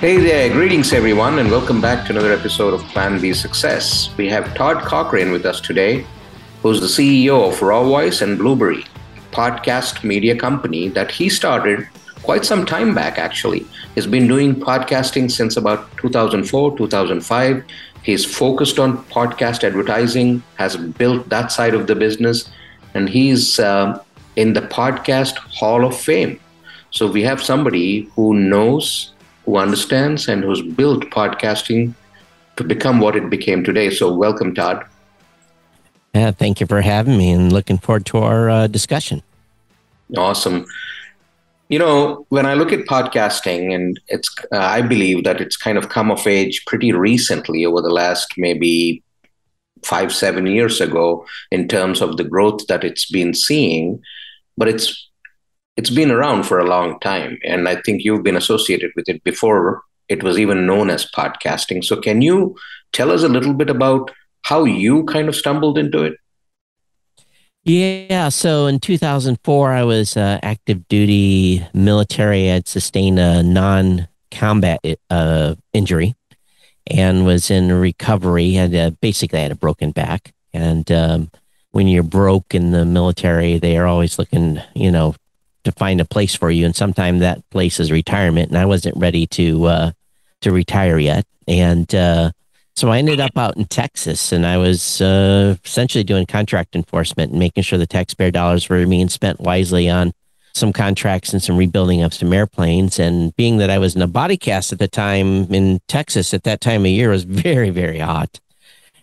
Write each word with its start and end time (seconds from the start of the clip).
Hey 0.00 0.16
there, 0.16 0.50
greetings 0.50 0.94
everyone, 0.94 1.40
and 1.40 1.50
welcome 1.50 1.78
back 1.78 2.06
to 2.06 2.12
another 2.12 2.32
episode 2.32 2.72
of 2.72 2.80
Plan 2.84 3.20
B 3.20 3.34
Success. 3.34 4.08
We 4.16 4.30
have 4.30 4.54
Todd 4.54 4.82
Cochrane 4.82 5.30
with 5.30 5.44
us 5.44 5.60
today, 5.60 6.06
who's 6.62 6.80
the 6.80 6.86
CEO 6.86 7.46
of 7.46 7.60
Raw 7.60 7.84
Voice 7.84 8.22
and 8.22 8.38
Blubrry, 8.38 8.86
podcast 9.30 10.02
media 10.02 10.34
company 10.34 10.88
that 10.88 11.10
he 11.10 11.28
started 11.28 11.86
quite 12.22 12.46
some 12.46 12.64
time 12.64 12.94
back, 12.94 13.18
actually. 13.18 13.66
He's 13.94 14.06
been 14.06 14.26
doing 14.26 14.54
podcasting 14.54 15.30
since 15.30 15.58
about 15.58 15.94
2004, 15.98 16.78
2005. 16.78 17.62
He's 18.02 18.24
focused 18.24 18.78
on 18.78 19.04
podcast 19.04 19.64
advertising, 19.64 20.42
has 20.54 20.78
built 20.78 21.28
that 21.28 21.52
side 21.52 21.74
of 21.74 21.88
the 21.88 21.94
business, 21.94 22.50
and 22.94 23.06
he's 23.06 23.58
uh, 23.60 24.02
in 24.36 24.54
the 24.54 24.62
podcast 24.62 25.36
Hall 25.36 25.84
of 25.84 25.94
Fame. 25.94 26.40
So 26.90 27.06
we 27.06 27.22
have 27.24 27.42
somebody 27.42 28.08
who 28.16 28.32
knows, 28.32 29.12
who 29.44 29.56
understands, 29.56 30.28
and 30.28 30.44
who's 30.44 30.62
built 30.62 31.04
podcasting 31.10 31.94
to 32.56 32.64
become 32.64 33.00
what 33.00 33.16
it 33.16 33.30
became 33.30 33.64
today. 33.64 33.90
So 33.90 34.12
welcome, 34.12 34.54
Todd. 34.54 34.84
Yeah, 36.14 36.32
thank 36.32 36.60
you 36.60 36.66
for 36.66 36.80
having 36.80 37.16
me 37.16 37.30
and 37.30 37.52
looking 37.52 37.78
forward 37.78 38.06
to 38.06 38.18
our 38.18 38.50
uh, 38.50 38.66
discussion. 38.66 39.22
Awesome. 40.16 40.66
You 41.68 41.78
know, 41.78 42.26
when 42.30 42.46
I 42.46 42.54
look 42.54 42.72
at 42.72 42.80
podcasting, 42.86 43.72
and 43.72 44.00
it's, 44.08 44.28
uh, 44.52 44.58
I 44.58 44.82
believe 44.82 45.22
that 45.22 45.40
it's 45.40 45.56
kind 45.56 45.78
of 45.78 45.88
come 45.88 46.10
of 46.10 46.26
age 46.26 46.64
pretty 46.66 46.92
recently 46.92 47.64
over 47.64 47.80
the 47.80 47.90
last 47.90 48.34
maybe 48.36 49.04
five, 49.84 50.12
seven 50.12 50.46
years 50.46 50.80
ago 50.80 51.24
in 51.50 51.68
terms 51.68 52.00
of 52.02 52.16
the 52.16 52.24
growth 52.24 52.66
that 52.66 52.84
it's 52.84 53.08
been 53.08 53.34
seeing, 53.34 54.02
but 54.58 54.68
it's 54.68 55.08
it's 55.80 55.88
been 55.88 56.10
around 56.10 56.42
for 56.42 56.58
a 56.58 56.68
long 56.68 57.00
time, 57.00 57.38
and 57.42 57.66
I 57.66 57.76
think 57.80 58.04
you've 58.04 58.22
been 58.22 58.36
associated 58.36 58.90
with 58.96 59.08
it 59.08 59.24
before 59.24 59.82
it 60.10 60.22
was 60.22 60.38
even 60.38 60.66
known 60.66 60.90
as 60.90 61.10
podcasting. 61.10 61.82
So, 61.82 61.96
can 61.96 62.20
you 62.20 62.54
tell 62.92 63.10
us 63.10 63.22
a 63.22 63.28
little 63.28 63.54
bit 63.54 63.70
about 63.70 64.10
how 64.42 64.64
you 64.64 65.04
kind 65.04 65.26
of 65.26 65.34
stumbled 65.34 65.78
into 65.78 66.02
it? 66.02 66.14
Yeah. 67.64 68.28
So 68.28 68.66
in 68.66 68.78
2004, 68.78 69.72
I 69.72 69.84
was 69.84 70.18
uh, 70.18 70.38
active 70.42 70.86
duty 70.88 71.66
military. 71.72 72.50
I 72.50 72.54
had 72.54 72.68
sustained 72.68 73.18
a 73.18 73.42
non 73.42 74.08
combat 74.30 74.80
uh, 75.08 75.54
injury 75.72 76.14
and 76.86 77.24
was 77.24 77.50
in 77.50 77.72
recovery. 77.72 78.56
And 78.56 78.74
a, 78.74 78.90
basically 78.90 79.40
had 79.40 79.52
a 79.52 79.56
broken 79.56 79.92
back. 79.92 80.34
And 80.52 80.90
um, 80.92 81.30
when 81.70 81.86
you're 81.86 82.02
broke 82.02 82.54
in 82.54 82.72
the 82.72 82.84
military, 82.84 83.58
they 83.58 83.76
are 83.76 83.86
always 83.86 84.18
looking, 84.18 84.60
you 84.74 84.90
know, 84.90 85.14
to 85.64 85.72
find 85.72 86.00
a 86.00 86.04
place 86.04 86.34
for 86.34 86.50
you. 86.50 86.64
And 86.64 86.74
sometimes 86.74 87.20
that 87.20 87.48
place 87.50 87.80
is 87.80 87.92
retirement. 87.92 88.48
And 88.50 88.58
I 88.58 88.66
wasn't 88.66 88.96
ready 88.96 89.26
to 89.28 89.64
uh, 89.66 89.90
to 90.40 90.52
retire 90.52 90.98
yet. 90.98 91.26
And 91.46 91.92
uh, 91.94 92.32
so 92.76 92.88
I 92.88 92.98
ended 92.98 93.20
up 93.20 93.36
out 93.36 93.56
in 93.56 93.66
Texas 93.66 94.32
and 94.32 94.46
I 94.46 94.56
was 94.56 95.00
uh, 95.00 95.56
essentially 95.64 96.04
doing 96.04 96.26
contract 96.26 96.74
enforcement 96.74 97.30
and 97.30 97.38
making 97.38 97.62
sure 97.62 97.78
the 97.78 97.86
taxpayer 97.86 98.30
dollars 98.30 98.68
were 98.68 98.86
being 98.86 99.08
spent 99.08 99.40
wisely 99.40 99.88
on 99.88 100.12
some 100.54 100.72
contracts 100.72 101.32
and 101.32 101.42
some 101.42 101.56
rebuilding 101.56 102.02
of 102.02 102.14
some 102.14 102.32
airplanes. 102.32 102.98
And 102.98 103.34
being 103.36 103.58
that 103.58 103.70
I 103.70 103.78
was 103.78 103.94
in 103.94 104.02
a 104.02 104.06
body 104.06 104.36
cast 104.36 104.72
at 104.72 104.78
the 104.78 104.88
time 104.88 105.52
in 105.52 105.80
Texas 105.88 106.32
at 106.32 106.44
that 106.44 106.60
time 106.60 106.82
of 106.82 106.90
year 106.90 107.10
was 107.10 107.24
very, 107.24 107.70
very 107.70 107.98
hot. 107.98 108.40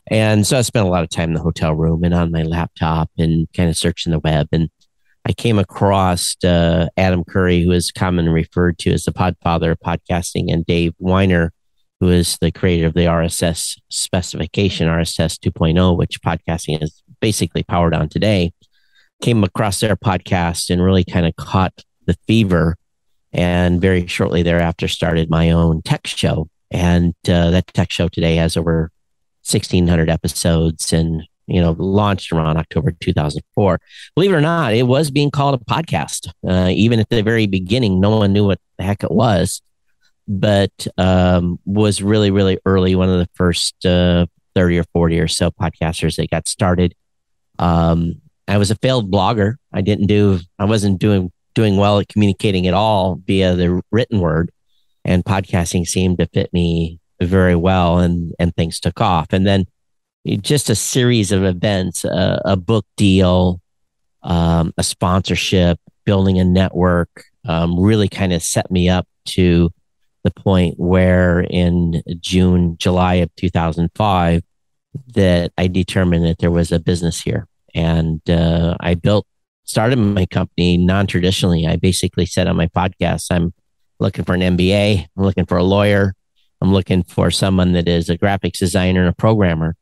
And 0.10 0.48
so 0.48 0.58
I 0.58 0.62
spent 0.62 0.88
a 0.88 0.90
lot 0.90 1.04
of 1.04 1.10
time 1.10 1.30
in 1.30 1.36
the 1.36 1.42
hotel 1.42 1.74
room 1.74 2.04
and 2.04 2.14
on 2.14 2.32
my 2.32 2.44
laptop 2.44 3.10
and 3.18 3.48
kind 3.54 3.70
of 3.70 3.78
searching 3.78 4.12
the 4.12 4.20
web. 4.20 4.48
And 4.52 4.70
I 5.28 5.34
came 5.34 5.60
across 5.60 6.42
uh, 6.46 6.88
Adam 6.96 7.26
Curry, 7.26 7.62
who 7.62 7.72
is 7.72 7.92
commonly 7.92 8.32
referred 8.32 8.78
to 8.80 8.94
as 8.94 9.04
the 9.04 9.12
podfather 9.12 9.72
of 9.72 9.80
podcasting, 9.82 10.50
and 10.50 10.66
Dave 10.66 10.94
Winer, 11.02 11.50
who 12.00 12.08
is 12.08 12.38
the 12.40 12.50
creator 12.50 12.88
of 12.88 12.94
the 12.94 13.08
RSS 13.08 13.78
specification, 13.90 14.88
RSS 14.88 15.38
2.0, 15.38 15.98
which 15.98 16.22
podcasting 16.22 16.82
is 16.82 17.04
basically 17.20 17.64
powered 17.64 17.94
on 17.94 18.08
today, 18.08 18.54
came 19.22 19.44
across 19.44 19.82
their 19.82 19.98
podcast 19.98 20.70
and 20.70 20.82
really 20.82 21.04
kind 21.04 21.26
of 21.26 21.36
caught 21.36 21.74
the 22.06 22.16
fever. 22.26 22.78
And 23.34 23.82
very 23.82 24.08
shortly 24.08 24.44
thereafter, 24.44 24.88
started 24.88 25.30
my 25.30 25.52
own 25.52 25.82
tech 25.82 26.08
show. 26.08 26.48
And 26.72 27.14
uh, 27.28 27.52
that 27.52 27.68
tech 27.74 27.92
show 27.92 28.08
today 28.08 28.38
has 28.38 28.56
over 28.56 28.92
1,600 29.44 30.10
episodes 30.10 30.94
and 30.94 31.24
you 31.48 31.62
know, 31.62 31.72
launched 31.72 32.32
around 32.32 32.58
October 32.58 32.92
2004. 32.92 33.80
Believe 34.16 34.32
it 34.32 34.36
or 34.36 34.42
not, 34.42 34.74
it 34.74 34.84
was 34.84 35.10
being 35.12 35.32
called 35.32 35.60
a 35.60 35.66
podcast. 35.66 36.30
Uh, 36.48 36.70
even 36.70 37.00
at 37.00 37.10
the 37.10 37.24
very 37.24 37.48
beginning, 37.48 38.00
no 38.00 38.18
one 38.18 38.34
knew 38.34 38.46
what 38.46 38.60
the 38.78 38.84
heck 38.84 39.04
it 39.04 39.12
was 39.12 39.62
but 40.28 40.88
um, 40.98 41.60
was 41.66 42.02
really, 42.02 42.32
really 42.32 42.60
early, 42.66 42.96
one 42.96 43.10
of 43.10 43.20
the 43.20 43.30
first 43.34 43.86
uh, 43.86 44.26
30 44.56 44.80
or 44.80 44.84
40 44.94 45.20
or 45.20 45.28
so 45.28 45.52
podcasters 45.52 46.18
that 46.18 46.30
got 46.30 46.48
started. 46.48 46.94
Um, 47.60 48.22
I 48.48 48.58
was 48.58 48.72
a 48.72 48.76
failed 48.76 49.12
blogger. 49.12 49.56
I 49.74 49.82
didn't 49.82 50.08
do, 50.08 50.40
I 50.60 50.66
wasn't 50.66 51.00
doing, 51.00 51.32
doing 51.54 51.78
well 51.78 52.00
at 52.00 52.10
communicating 52.10 52.68
at 52.68 52.74
all 52.74 53.22
via 53.26 53.56
the 53.56 53.82
written 53.92 54.20
word 54.20 54.52
and 55.06 55.24
podcasting 55.24 55.88
seemed 55.88 56.18
to 56.20 56.28
fit 56.28 56.52
me 56.54 57.00
very 57.22 57.56
well 57.56 58.00
and, 58.00 58.34
and 58.38 58.56
things 58.56 58.80
took 58.80 59.00
off. 59.02 59.28
And 59.32 59.48
then 59.48 59.66
just 60.36 60.70
a 60.70 60.76
series 60.76 61.32
of 61.32 61.44
events, 61.44 62.04
uh, 62.04 62.42
a 62.44 62.58
book 62.58 62.86
deal, 62.98 63.62
um, 64.24 64.74
a 64.78 64.84
sponsorship, 64.84 65.80
building 66.06 66.40
a 66.40 66.44
network, 66.44 67.24
um, 67.46 67.80
really 67.80 68.10
kind 68.10 68.34
of 68.34 68.44
set 68.44 68.70
me 68.70 68.90
up 68.90 69.08
to 69.26 69.70
the 70.24 70.32
point 70.32 70.76
where 70.78 71.42
in 71.50 72.04
June, 72.20 72.78
July 72.78 73.16
of 73.16 73.34
2005, 73.36 74.44
that 75.14 75.52
I 75.58 75.68
determined 75.68 76.26
that 76.26 76.40
there 76.40 76.52
was 76.52 76.72
a 76.72 76.80
business 76.80 77.22
here. 77.22 77.48
And 77.74 78.28
uh, 78.30 78.76
I 78.80 78.96
built, 78.96 79.26
started 79.64 79.98
my 79.98 80.26
company 80.26 80.78
non 80.78 81.08
traditionally. 81.08 81.68
I 81.68 81.76
basically 81.76 82.26
said 82.26 82.48
on 82.48 82.58
my 82.58 82.68
podcast, 82.68 83.28
I'm 83.32 83.54
looking 84.00 84.26
for 84.26 84.34
an 84.34 84.42
MBA, 84.42 85.06
I'm 85.16 85.24
looking 85.24 85.46
for 85.46 85.58
a 85.58 85.64
lawyer, 85.64 86.14
I'm 86.62 86.74
looking 86.74 87.04
for 87.04 87.32
someone 87.32 87.74
that 87.74 87.88
is 87.88 88.10
a 88.10 88.18
graphics 88.18 88.60
designer 88.60 89.02
and 89.02 89.10
a 89.10 89.16
programmer. 89.16 89.76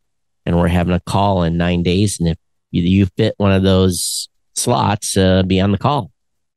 And 0.45 0.57
we're 0.57 0.67
having 0.67 0.93
a 0.93 0.99
call 0.99 1.43
in 1.43 1.57
nine 1.57 1.83
days. 1.83 2.19
And 2.19 2.29
if 2.29 2.37
you 2.71 3.07
fit 3.17 3.35
one 3.37 3.51
of 3.51 3.63
those 3.63 4.29
slots, 4.55 5.17
uh, 5.17 5.43
be 5.43 5.59
on 5.59 5.71
the 5.71 5.77
call 5.77 6.11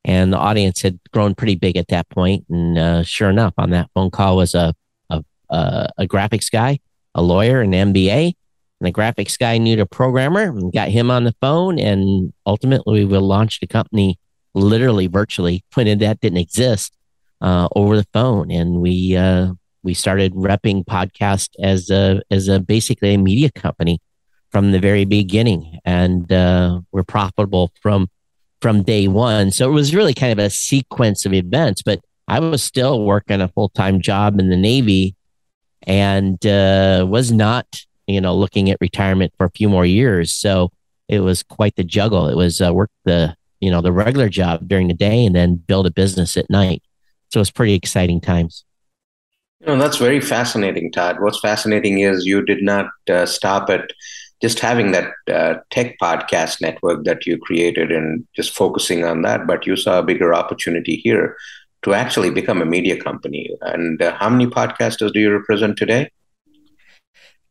and 0.08 0.32
the 0.32 0.38
audience 0.38 0.80
had 0.80 0.98
grown 1.12 1.34
pretty 1.34 1.54
big 1.54 1.76
at 1.76 1.88
that 1.88 2.08
point. 2.08 2.44
And 2.48 2.78
uh, 2.78 3.02
sure 3.02 3.28
enough, 3.28 3.52
on 3.58 3.70
that 3.70 3.90
phone 3.94 4.10
call 4.10 4.36
was 4.36 4.54
a, 4.54 4.74
a 5.10 5.22
a, 5.50 6.06
graphics 6.06 6.50
guy, 6.50 6.78
a 7.14 7.22
lawyer, 7.22 7.60
an 7.60 7.72
MBA, 7.72 8.32
and 8.80 8.86
the 8.86 8.92
graphics 8.92 9.38
guy 9.38 9.58
knew 9.58 9.76
the 9.76 9.86
programmer 9.86 10.42
and 10.42 10.72
got 10.72 10.88
him 10.88 11.10
on 11.10 11.24
the 11.24 11.34
phone. 11.40 11.78
And 11.78 12.32
ultimately, 12.46 13.04
we 13.04 13.18
launched 13.18 13.60
the 13.60 13.66
company 13.66 14.18
literally 14.54 15.06
virtually 15.06 15.64
when 15.74 15.98
that 15.98 16.20
didn't 16.20 16.38
exist 16.38 16.96
uh, 17.40 17.68
over 17.76 17.96
the 17.96 18.06
phone, 18.12 18.50
and 18.50 18.80
we 18.80 19.16
uh, 19.16 19.52
we 19.88 19.94
started 19.94 20.34
repping 20.34 20.84
podcast 20.84 21.48
as 21.62 21.88
a 21.88 22.20
as 22.30 22.46
a 22.46 22.60
basically 22.60 23.14
a 23.14 23.16
media 23.18 23.50
company 23.50 23.98
from 24.52 24.70
the 24.70 24.78
very 24.78 25.06
beginning, 25.06 25.78
and 25.82 26.30
uh, 26.30 26.80
we're 26.92 27.04
profitable 27.04 27.72
from 27.80 28.10
from 28.60 28.82
day 28.82 29.08
one. 29.08 29.50
So 29.50 29.66
it 29.66 29.72
was 29.72 29.94
really 29.94 30.12
kind 30.12 30.30
of 30.30 30.38
a 30.38 30.50
sequence 30.50 31.24
of 31.24 31.32
events, 31.32 31.80
but 31.80 32.00
I 32.28 32.38
was 32.40 32.62
still 32.62 33.02
working 33.02 33.40
a 33.40 33.48
full 33.48 33.70
time 33.70 34.02
job 34.02 34.38
in 34.38 34.50
the 34.50 34.58
Navy 34.58 35.16
and 35.84 36.44
uh, 36.44 37.06
was 37.08 37.32
not, 37.32 37.66
you 38.06 38.20
know, 38.20 38.36
looking 38.36 38.68
at 38.70 38.76
retirement 38.82 39.32
for 39.38 39.46
a 39.46 39.50
few 39.50 39.70
more 39.70 39.86
years. 39.86 40.34
So 40.34 40.70
it 41.08 41.20
was 41.20 41.42
quite 41.42 41.76
the 41.76 41.84
juggle. 41.84 42.28
It 42.28 42.36
was 42.36 42.60
uh, 42.60 42.74
work 42.74 42.90
the, 43.04 43.34
you 43.60 43.70
know, 43.70 43.80
the 43.80 43.92
regular 43.92 44.28
job 44.28 44.68
during 44.68 44.88
the 44.88 44.94
day 45.08 45.24
and 45.24 45.34
then 45.34 45.54
build 45.54 45.86
a 45.86 45.90
business 45.90 46.36
at 46.36 46.50
night. 46.50 46.82
So 47.30 47.38
it 47.38 47.40
was 47.40 47.50
pretty 47.50 47.72
exciting 47.72 48.20
times. 48.20 48.66
You 49.60 49.66
know, 49.66 49.78
that's 49.78 49.96
very 49.96 50.20
fascinating, 50.20 50.92
Todd. 50.92 51.20
What's 51.20 51.40
fascinating 51.40 51.98
is 51.98 52.24
you 52.24 52.42
did 52.42 52.62
not 52.62 52.90
uh, 53.10 53.26
stop 53.26 53.68
at 53.70 53.90
just 54.40 54.60
having 54.60 54.92
that 54.92 55.10
uh, 55.28 55.54
tech 55.70 55.96
podcast 56.00 56.60
network 56.60 57.04
that 57.04 57.26
you 57.26 57.38
created 57.38 57.90
and 57.90 58.24
just 58.36 58.54
focusing 58.54 59.04
on 59.04 59.22
that, 59.22 59.48
but 59.48 59.66
you 59.66 59.74
saw 59.74 59.98
a 59.98 60.04
bigger 60.04 60.32
opportunity 60.32 60.96
here 60.96 61.36
to 61.82 61.92
actually 61.92 62.30
become 62.30 62.62
a 62.62 62.66
media 62.66 62.96
company. 63.00 63.50
And 63.62 64.00
uh, 64.00 64.14
how 64.14 64.28
many 64.28 64.46
podcasters 64.46 65.12
do 65.12 65.18
you 65.18 65.32
represent 65.32 65.76
today? 65.76 66.10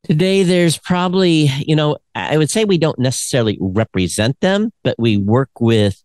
Today, 0.03 0.43
there's 0.43 0.77
probably, 0.77 1.49
you 1.59 1.75
know, 1.75 1.97
I 2.15 2.37
would 2.37 2.49
say 2.49 2.63
we 2.63 2.77
don't 2.77 2.99
necessarily 2.99 3.57
represent 3.59 4.39
them, 4.39 4.71
but 4.83 4.95
we 4.97 5.17
work 5.17 5.49
with 5.59 6.01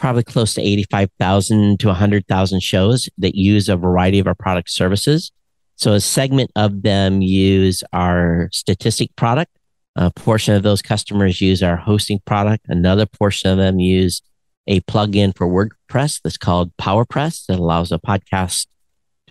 probably 0.00 0.24
close 0.24 0.54
to 0.54 0.62
85,000 0.62 1.78
to 1.80 1.86
100,000 1.88 2.62
shows 2.62 3.08
that 3.18 3.34
use 3.34 3.68
a 3.68 3.76
variety 3.76 4.18
of 4.18 4.26
our 4.26 4.34
product 4.34 4.70
services. 4.70 5.30
So 5.76 5.92
a 5.92 6.00
segment 6.00 6.50
of 6.56 6.82
them 6.82 7.22
use 7.22 7.84
our 7.92 8.48
statistic 8.52 9.14
product 9.16 9.52
a 9.96 10.10
portion 10.10 10.54
of 10.54 10.62
those 10.62 10.82
customers 10.82 11.40
use 11.40 11.62
our 11.62 11.76
hosting 11.76 12.20
product. 12.24 12.66
Another 12.68 13.06
portion 13.06 13.50
of 13.50 13.58
them 13.58 13.80
use 13.80 14.22
a 14.66 14.80
plugin 14.82 15.36
for 15.36 15.46
WordPress 15.46 16.20
that's 16.22 16.36
called 16.36 16.76
PowerPress 16.76 17.46
that 17.46 17.58
allows 17.58 17.90
a 17.90 17.98
podcast 17.98 18.66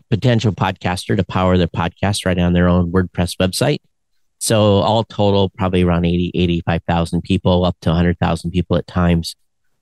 potential 0.09 0.51
podcaster 0.51 1.15
to 1.15 1.23
power 1.23 1.57
their 1.57 1.67
podcast 1.67 2.25
right 2.25 2.37
on 2.37 2.53
their 2.53 2.67
own 2.67 2.91
WordPress 2.91 3.35
website. 3.37 3.79
So 4.39 4.79
all 4.79 5.03
total, 5.03 5.49
probably 5.49 5.83
around 5.83 6.05
80, 6.05 6.31
85,000 6.33 7.21
people, 7.21 7.65
up 7.65 7.77
to 7.81 7.89
100,000 7.89 8.51
people 8.51 8.77
at 8.77 8.87
times 8.87 9.35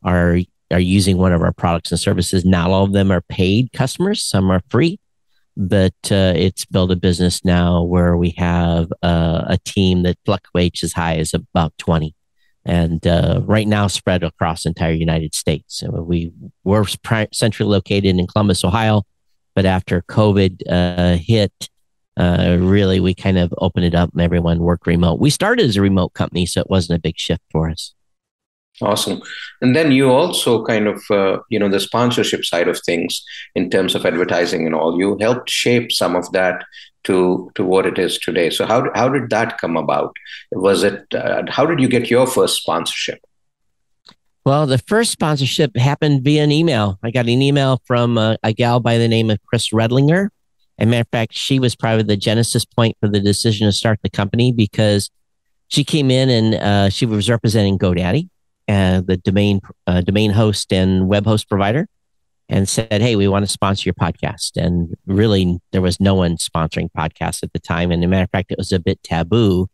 are, 0.03 0.39
are 0.71 0.79
using 0.79 1.17
one 1.17 1.33
of 1.33 1.41
our 1.41 1.53
products 1.53 1.91
and 1.91 1.99
services. 1.99 2.45
Not 2.45 2.69
all 2.69 2.83
of 2.83 2.93
them 2.93 3.11
are 3.11 3.21
paid 3.21 3.71
customers. 3.73 4.23
Some 4.23 4.51
are 4.51 4.61
free, 4.69 4.99
but 5.55 5.95
uh, 6.11 6.33
it's 6.35 6.65
built 6.65 6.91
a 6.91 6.95
business 6.95 7.43
now 7.45 7.83
where 7.83 8.17
we 8.17 8.31
have 8.37 8.91
uh, 9.01 9.45
a 9.47 9.57
team 9.65 10.03
that 10.03 10.17
fluctuates 10.25 10.83
as 10.83 10.93
high 10.93 11.17
as 11.17 11.33
about 11.33 11.77
20 11.77 12.13
and 12.67 13.07
uh, 13.07 13.39
right 13.45 13.67
now 13.67 13.87
spread 13.87 14.23
across 14.23 14.65
entire 14.65 14.91
United 14.91 15.33
States. 15.33 15.77
So 15.77 15.89
we 15.89 16.31
we're 16.65 16.85
centrally 17.31 17.71
located 17.71 18.05
in 18.05 18.27
Columbus, 18.27 18.63
Ohio, 18.65 19.03
but 19.55 19.65
after 19.65 20.01
COVID 20.01 20.61
uh, 20.69 21.17
hit, 21.17 21.69
uh, 22.17 22.57
really 22.59 22.99
we 22.99 23.15
kind 23.15 23.37
of 23.37 23.53
opened 23.59 23.85
it 23.85 23.95
up 23.95 24.11
and 24.11 24.21
everyone 24.21 24.59
worked 24.59 24.85
remote. 24.85 25.19
We 25.19 25.29
started 25.29 25.65
as 25.65 25.77
a 25.77 25.81
remote 25.81 26.13
company, 26.13 26.45
so 26.45 26.59
it 26.59 26.69
wasn't 26.69 26.97
a 26.97 27.01
big 27.01 27.17
shift 27.17 27.43
for 27.51 27.69
us. 27.69 27.93
Awesome. 28.81 29.21
And 29.61 29.75
then 29.75 29.91
you 29.91 30.11
also 30.11 30.63
kind 30.63 30.87
of, 30.87 31.03
uh, 31.09 31.39
you 31.49 31.57
know, 31.57 31.67
the 31.67 31.79
sponsorship 31.79 32.45
side 32.45 32.67
of 32.67 32.79
things 32.85 33.23
in 33.55 33.71
terms 33.71 33.95
of 33.95 34.05
advertising 34.05 34.67
and 34.67 34.75
all, 34.75 34.99
you 34.99 35.17
helped 35.19 35.49
shape 35.49 35.91
some 35.91 36.15
of 36.15 36.31
that 36.31 36.63
to 37.05 37.49
to 37.55 37.63
what 37.63 37.85
it 37.85 37.97
is 37.97 38.19
today. 38.19 38.49
So 38.49 38.65
how 38.65 38.91
how 38.93 39.09
did 39.09 39.29
that 39.31 39.57
come 39.57 39.77
about? 39.77 40.15
Was 40.51 40.83
it 40.83 41.05
uh, 41.13 41.43
how 41.49 41.65
did 41.65 41.79
you 41.79 41.87
get 41.87 42.09
your 42.09 42.27
first 42.27 42.61
sponsorship? 42.61 43.19
Well, 44.45 44.67
the 44.67 44.77
first 44.77 45.11
sponsorship 45.11 45.75
happened 45.75 46.23
via 46.23 46.43
an 46.43 46.51
email. 46.51 46.99
I 47.03 47.11
got 47.11 47.25
an 47.25 47.41
email 47.41 47.81
from 47.85 48.17
uh, 48.17 48.35
a 48.43 48.53
gal 48.53 48.79
by 48.79 48.97
the 48.97 49.07
name 49.07 49.29
of 49.29 49.39
Chris 49.47 49.69
Redlinger 49.69 50.29
and 50.77 50.91
matter 50.91 51.01
of 51.01 51.07
fact, 51.09 51.33
she 51.33 51.59
was 51.59 51.75
probably 51.75 52.03
the 52.03 52.17
genesis 52.17 52.63
point 52.63 52.95
for 52.99 53.07
the 53.07 53.19
decision 53.19 53.67
to 53.67 53.71
start 53.71 53.99
the 54.03 54.09
company 54.09 54.51
because 54.51 55.09
she 55.69 55.83
came 55.83 56.11
in 56.11 56.29
and 56.29 56.55
uh, 56.55 56.89
she 56.89 57.05
was 57.05 57.29
representing 57.29 57.77
GoDaddy, 57.79 58.29
uh, 58.67 59.01
the 59.01 59.17
domain 59.17 59.61
uh, 59.85 60.01
domain 60.01 60.31
host 60.31 60.73
and 60.73 61.07
web 61.07 61.25
host 61.25 61.49
provider, 61.49 61.87
and 62.49 62.67
said, 62.67 63.01
"Hey, 63.01 63.15
we 63.15 63.27
want 63.27 63.45
to 63.45 63.51
sponsor 63.51 63.87
your 63.87 63.93
podcast." 63.93 64.51
And 64.55 64.95
really, 65.05 65.59
there 65.71 65.81
was 65.81 65.99
no 65.99 66.15
one 66.15 66.37
sponsoring 66.37 66.89
podcasts 66.97 67.43
at 67.43 67.53
the 67.53 67.59
time. 67.59 67.91
And 67.91 68.03
a 68.03 68.07
matter 68.07 68.23
of 68.23 68.31
fact, 68.31 68.51
it 68.51 68.57
was 68.57 68.71
a 68.71 68.79
bit 68.79 69.01
taboo 69.03 69.67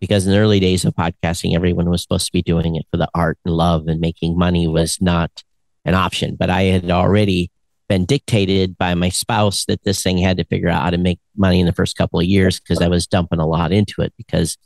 because 0.00 0.26
in 0.26 0.32
the 0.32 0.38
early 0.38 0.60
days 0.60 0.84
of 0.84 0.94
podcasting, 0.94 1.54
everyone 1.54 1.90
was 1.90 2.02
supposed 2.02 2.26
to 2.26 2.32
be 2.32 2.42
doing 2.42 2.76
it 2.76 2.86
for 2.90 2.96
the 2.96 3.08
art 3.14 3.38
and 3.44 3.54
love, 3.54 3.86
and 3.88 4.00
making 4.00 4.38
money 4.38 4.66
was 4.66 4.98
not 5.00 5.42
an 5.84 5.94
option. 5.94 6.36
But 6.36 6.50
I 6.50 6.62
had 6.64 6.90
already 6.90 7.50
been 7.88 8.04
dictated 8.06 8.78
by 8.78 8.94
my 8.94 9.10
spouse 9.10 9.66
that 9.66 9.84
this 9.84 10.02
thing 10.02 10.16
had 10.16 10.38
to 10.38 10.44
figure 10.44 10.68
out 10.68 10.82
how 10.82 10.90
to 10.90 10.96
make 10.96 11.20
money 11.36 11.60
in 11.60 11.66
the 11.66 11.74
first 11.74 11.96
couple 11.96 12.18
of 12.18 12.24
years 12.24 12.58
because 12.58 12.80
I 12.80 12.88
was 12.88 13.06
dumping 13.06 13.38
a 13.38 13.46
lot 13.46 13.70
into 13.70 14.00
it 14.00 14.14
because 14.16 14.56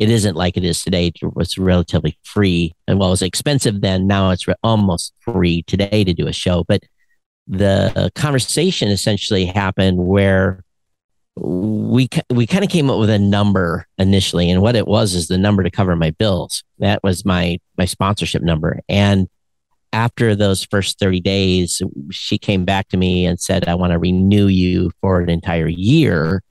it 0.00 0.10
isn't 0.10 0.34
like 0.34 0.56
it 0.56 0.64
is 0.64 0.82
today. 0.82 1.08
It 1.08 1.36
was 1.36 1.58
relatively 1.58 2.18
free 2.24 2.74
and 2.88 2.98
well, 2.98 3.10
it 3.10 3.12
was 3.12 3.22
expensive 3.22 3.82
then. 3.82 4.06
Now 4.06 4.30
it's 4.30 4.48
re- 4.48 4.54
almost 4.64 5.12
free 5.20 5.62
today 5.64 6.02
to 6.04 6.14
do 6.14 6.26
a 6.26 6.32
show. 6.32 6.64
But 6.64 6.82
the 7.46 8.10
conversation 8.14 8.88
essentially 8.88 9.44
happened 9.44 9.98
where 9.98 10.64
we 11.36 12.08
we 12.30 12.46
kind 12.46 12.64
of 12.64 12.70
came 12.70 12.90
up 12.90 12.98
with 12.98 13.10
a 13.10 13.18
number 13.18 13.86
initially, 13.98 14.50
and 14.50 14.60
what 14.60 14.76
it 14.76 14.86
was 14.86 15.14
is 15.14 15.28
the 15.28 15.38
number 15.38 15.62
to 15.62 15.70
cover 15.70 15.94
my 15.96 16.10
bills. 16.10 16.64
That 16.78 17.02
was 17.02 17.24
my 17.24 17.58
my 17.78 17.84
sponsorship 17.84 18.42
number, 18.42 18.80
and 18.88 19.28
after 19.92 20.36
those 20.36 20.64
first 20.64 20.98
30 20.98 21.20
days, 21.20 21.82
she 22.10 22.38
came 22.38 22.64
back 22.64 22.88
to 22.88 22.96
me 22.96 23.26
and 23.26 23.40
said, 23.40 23.66
I 23.66 23.74
want 23.74 23.92
to 23.92 23.98
renew 23.98 24.46
you 24.46 24.92
for 25.00 25.20
an 25.20 25.28
entire 25.28 25.66
year. 25.66 26.42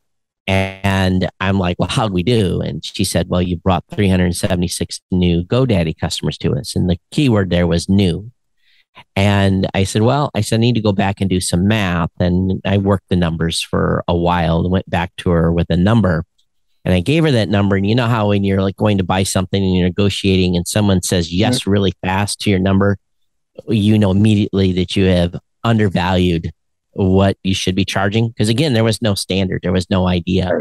And 0.50 1.30
I'm 1.40 1.60
like, 1.60 1.78
well, 1.78 1.90
how'd 1.90 2.12
we 2.12 2.24
do? 2.24 2.60
And 2.60 2.84
she 2.84 3.04
said, 3.04 3.30
well, 3.30 3.40
you 3.40 3.56
brought 3.56 3.84
376 3.92 5.00
new 5.12 5.44
GoDaddy 5.44 5.96
customers 6.00 6.40
to 6.40 6.56
us. 6.56 6.76
And 6.76 6.90
the 6.90 6.98
keyword 7.12 7.52
there 7.52 7.68
was 7.68 7.88
new. 7.88 8.32
And 9.16 9.68
I 9.76 9.84
said, 9.84 10.02
well, 10.02 10.32
I 10.34 10.42
said, 10.42 10.56
I 10.56 10.62
need 10.62 10.74
to 10.74 10.82
go 10.82 10.92
back 10.92 11.22
and 11.22 11.30
do 11.30 11.40
some 11.40 11.68
math. 11.68 12.10
And 12.20 12.64
I 12.66 12.80
worked 12.80 13.10
the 13.10 13.16
numbers 13.16 13.62
for 13.62 14.04
a 14.08 14.18
while 14.18 14.62
and 14.62 14.72
went 14.72 14.90
back 14.90 15.16
to 15.18 15.30
her 15.30 15.54
with 15.54 15.68
a 15.70 15.78
number. 15.78 16.26
And 16.84 16.96
I 16.96 17.02
gave 17.02 17.26
her 17.26 17.32
that 17.32 17.50
number. 17.50 17.76
And 17.76 17.88
you 17.88 17.94
know 17.94 18.08
how 18.08 18.30
when 18.30 18.44
you're 18.44 18.64
like 18.64 18.76
going 18.76 18.98
to 18.98 19.04
buy 19.04 19.22
something 19.22 19.64
and 19.64 19.76
you're 19.76 19.88
negotiating 19.88 20.56
and 20.56 20.68
someone 20.68 21.04
says 21.04 21.32
yes 21.32 21.60
mm-hmm. 21.60 21.70
really 21.70 21.94
fast 22.02 22.42
to 22.42 22.50
your 22.50 22.58
number, 22.58 22.98
you 23.68 24.00
know 24.00 24.10
immediately 24.10 24.72
that 24.72 24.96
you 24.96 25.06
have 25.06 25.36
undervalued 25.64 26.52
what 27.08 27.38
you 27.44 27.54
should 27.54 27.76
be 27.76 27.86
charging? 27.86 28.30
Because 28.30 28.50
again 28.50 28.74
there 28.74 28.84
was 28.84 29.02
no 29.02 29.16
standard. 29.16 29.62
There 29.64 29.72
was 29.72 29.90
no 29.90 30.08
idea. 30.08 30.52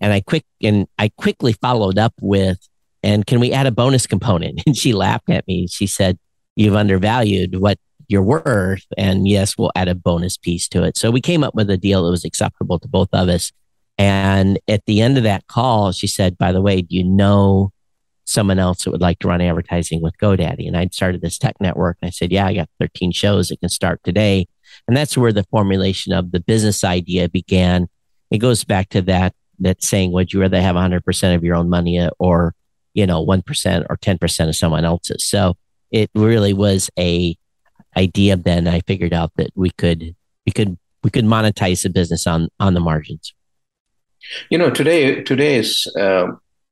And 0.00 0.12
i 0.12 0.20
quick 0.20 0.44
and 0.62 0.86
i 0.98 1.08
quickly 1.08 1.52
followed 1.52 1.98
up 1.98 2.14
with 2.20 2.58
and 3.02 3.26
can 3.26 3.40
we 3.40 3.52
add 3.52 3.66
a 3.66 3.70
bonus 3.70 4.06
component? 4.06 4.62
And 4.66 4.76
she 4.76 4.92
laughed 4.92 5.30
at 5.30 5.46
me. 5.46 5.66
She 5.68 5.86
said 5.86 6.18
you've 6.56 6.76
undervalued 6.76 7.60
what 7.60 7.78
you're 8.08 8.22
worth 8.22 8.84
and 8.98 9.28
yes 9.28 9.56
we'll 9.56 9.72
add 9.76 9.88
a 9.88 9.94
bonus 9.94 10.36
piece 10.36 10.68
to 10.68 10.82
it. 10.82 10.96
So 10.96 11.10
we 11.10 11.20
came 11.20 11.44
up 11.44 11.54
with 11.54 11.70
a 11.70 11.76
deal 11.76 12.04
that 12.04 12.10
was 12.10 12.24
acceptable 12.24 12.78
to 12.78 12.88
both 12.88 13.08
of 13.12 13.28
us. 13.28 13.52
And 13.96 14.58
at 14.68 14.84
the 14.86 15.00
end 15.00 15.16
of 15.16 15.24
that 15.24 15.46
call 15.46 15.92
she 15.92 16.06
said 16.06 16.36
by 16.36 16.52
the 16.52 16.60
way 16.60 16.82
do 16.82 16.96
you 16.96 17.04
know 17.04 17.72
someone 18.30 18.58
else 18.58 18.84
that 18.84 18.90
would 18.92 19.00
like 19.00 19.18
to 19.18 19.28
run 19.28 19.40
advertising 19.40 20.00
with 20.00 20.16
GoDaddy. 20.18 20.66
And 20.66 20.76
I'd 20.76 20.94
started 20.94 21.20
this 21.20 21.36
tech 21.36 21.56
network. 21.60 21.98
And 22.00 22.08
I 22.08 22.10
said, 22.10 22.32
Yeah, 22.32 22.46
I 22.46 22.54
got 22.54 22.70
13 22.78 23.12
shows 23.12 23.48
that 23.48 23.60
can 23.60 23.68
start 23.68 24.00
today. 24.04 24.46
And 24.86 24.96
that's 24.96 25.16
where 25.16 25.32
the 25.32 25.44
formulation 25.44 26.12
of 26.12 26.32
the 26.32 26.40
business 26.40 26.84
idea 26.84 27.28
began. 27.28 27.88
It 28.30 28.38
goes 28.38 28.64
back 28.64 28.88
to 28.90 29.02
that 29.02 29.34
that 29.60 29.84
saying, 29.84 30.12
would 30.12 30.32
you 30.32 30.40
rather 30.40 30.60
have 30.60 30.76
100% 30.76 31.34
of 31.34 31.44
your 31.44 31.54
own 31.54 31.68
money 31.68 32.08
or, 32.18 32.54
you 32.94 33.06
know, 33.06 33.24
1% 33.24 33.86
or 33.90 33.96
10% 33.96 34.48
of 34.48 34.56
someone 34.56 34.84
else's? 34.84 35.24
So 35.24 35.56
it 35.90 36.10
really 36.14 36.54
was 36.54 36.90
a 36.98 37.36
idea 37.96 38.36
then 38.36 38.68
I 38.68 38.80
figured 38.80 39.12
out 39.12 39.32
that 39.36 39.50
we 39.54 39.70
could, 39.70 40.14
we 40.46 40.52
could, 40.52 40.78
we 41.02 41.10
could 41.10 41.24
monetize 41.24 41.82
the 41.82 41.90
business 41.90 42.26
on, 42.26 42.48
on 42.58 42.74
the 42.74 42.80
margins. 42.80 43.34
You 44.48 44.58
know, 44.58 44.70
today, 44.70 45.22
today's, 45.22 45.86
uh, 45.98 46.28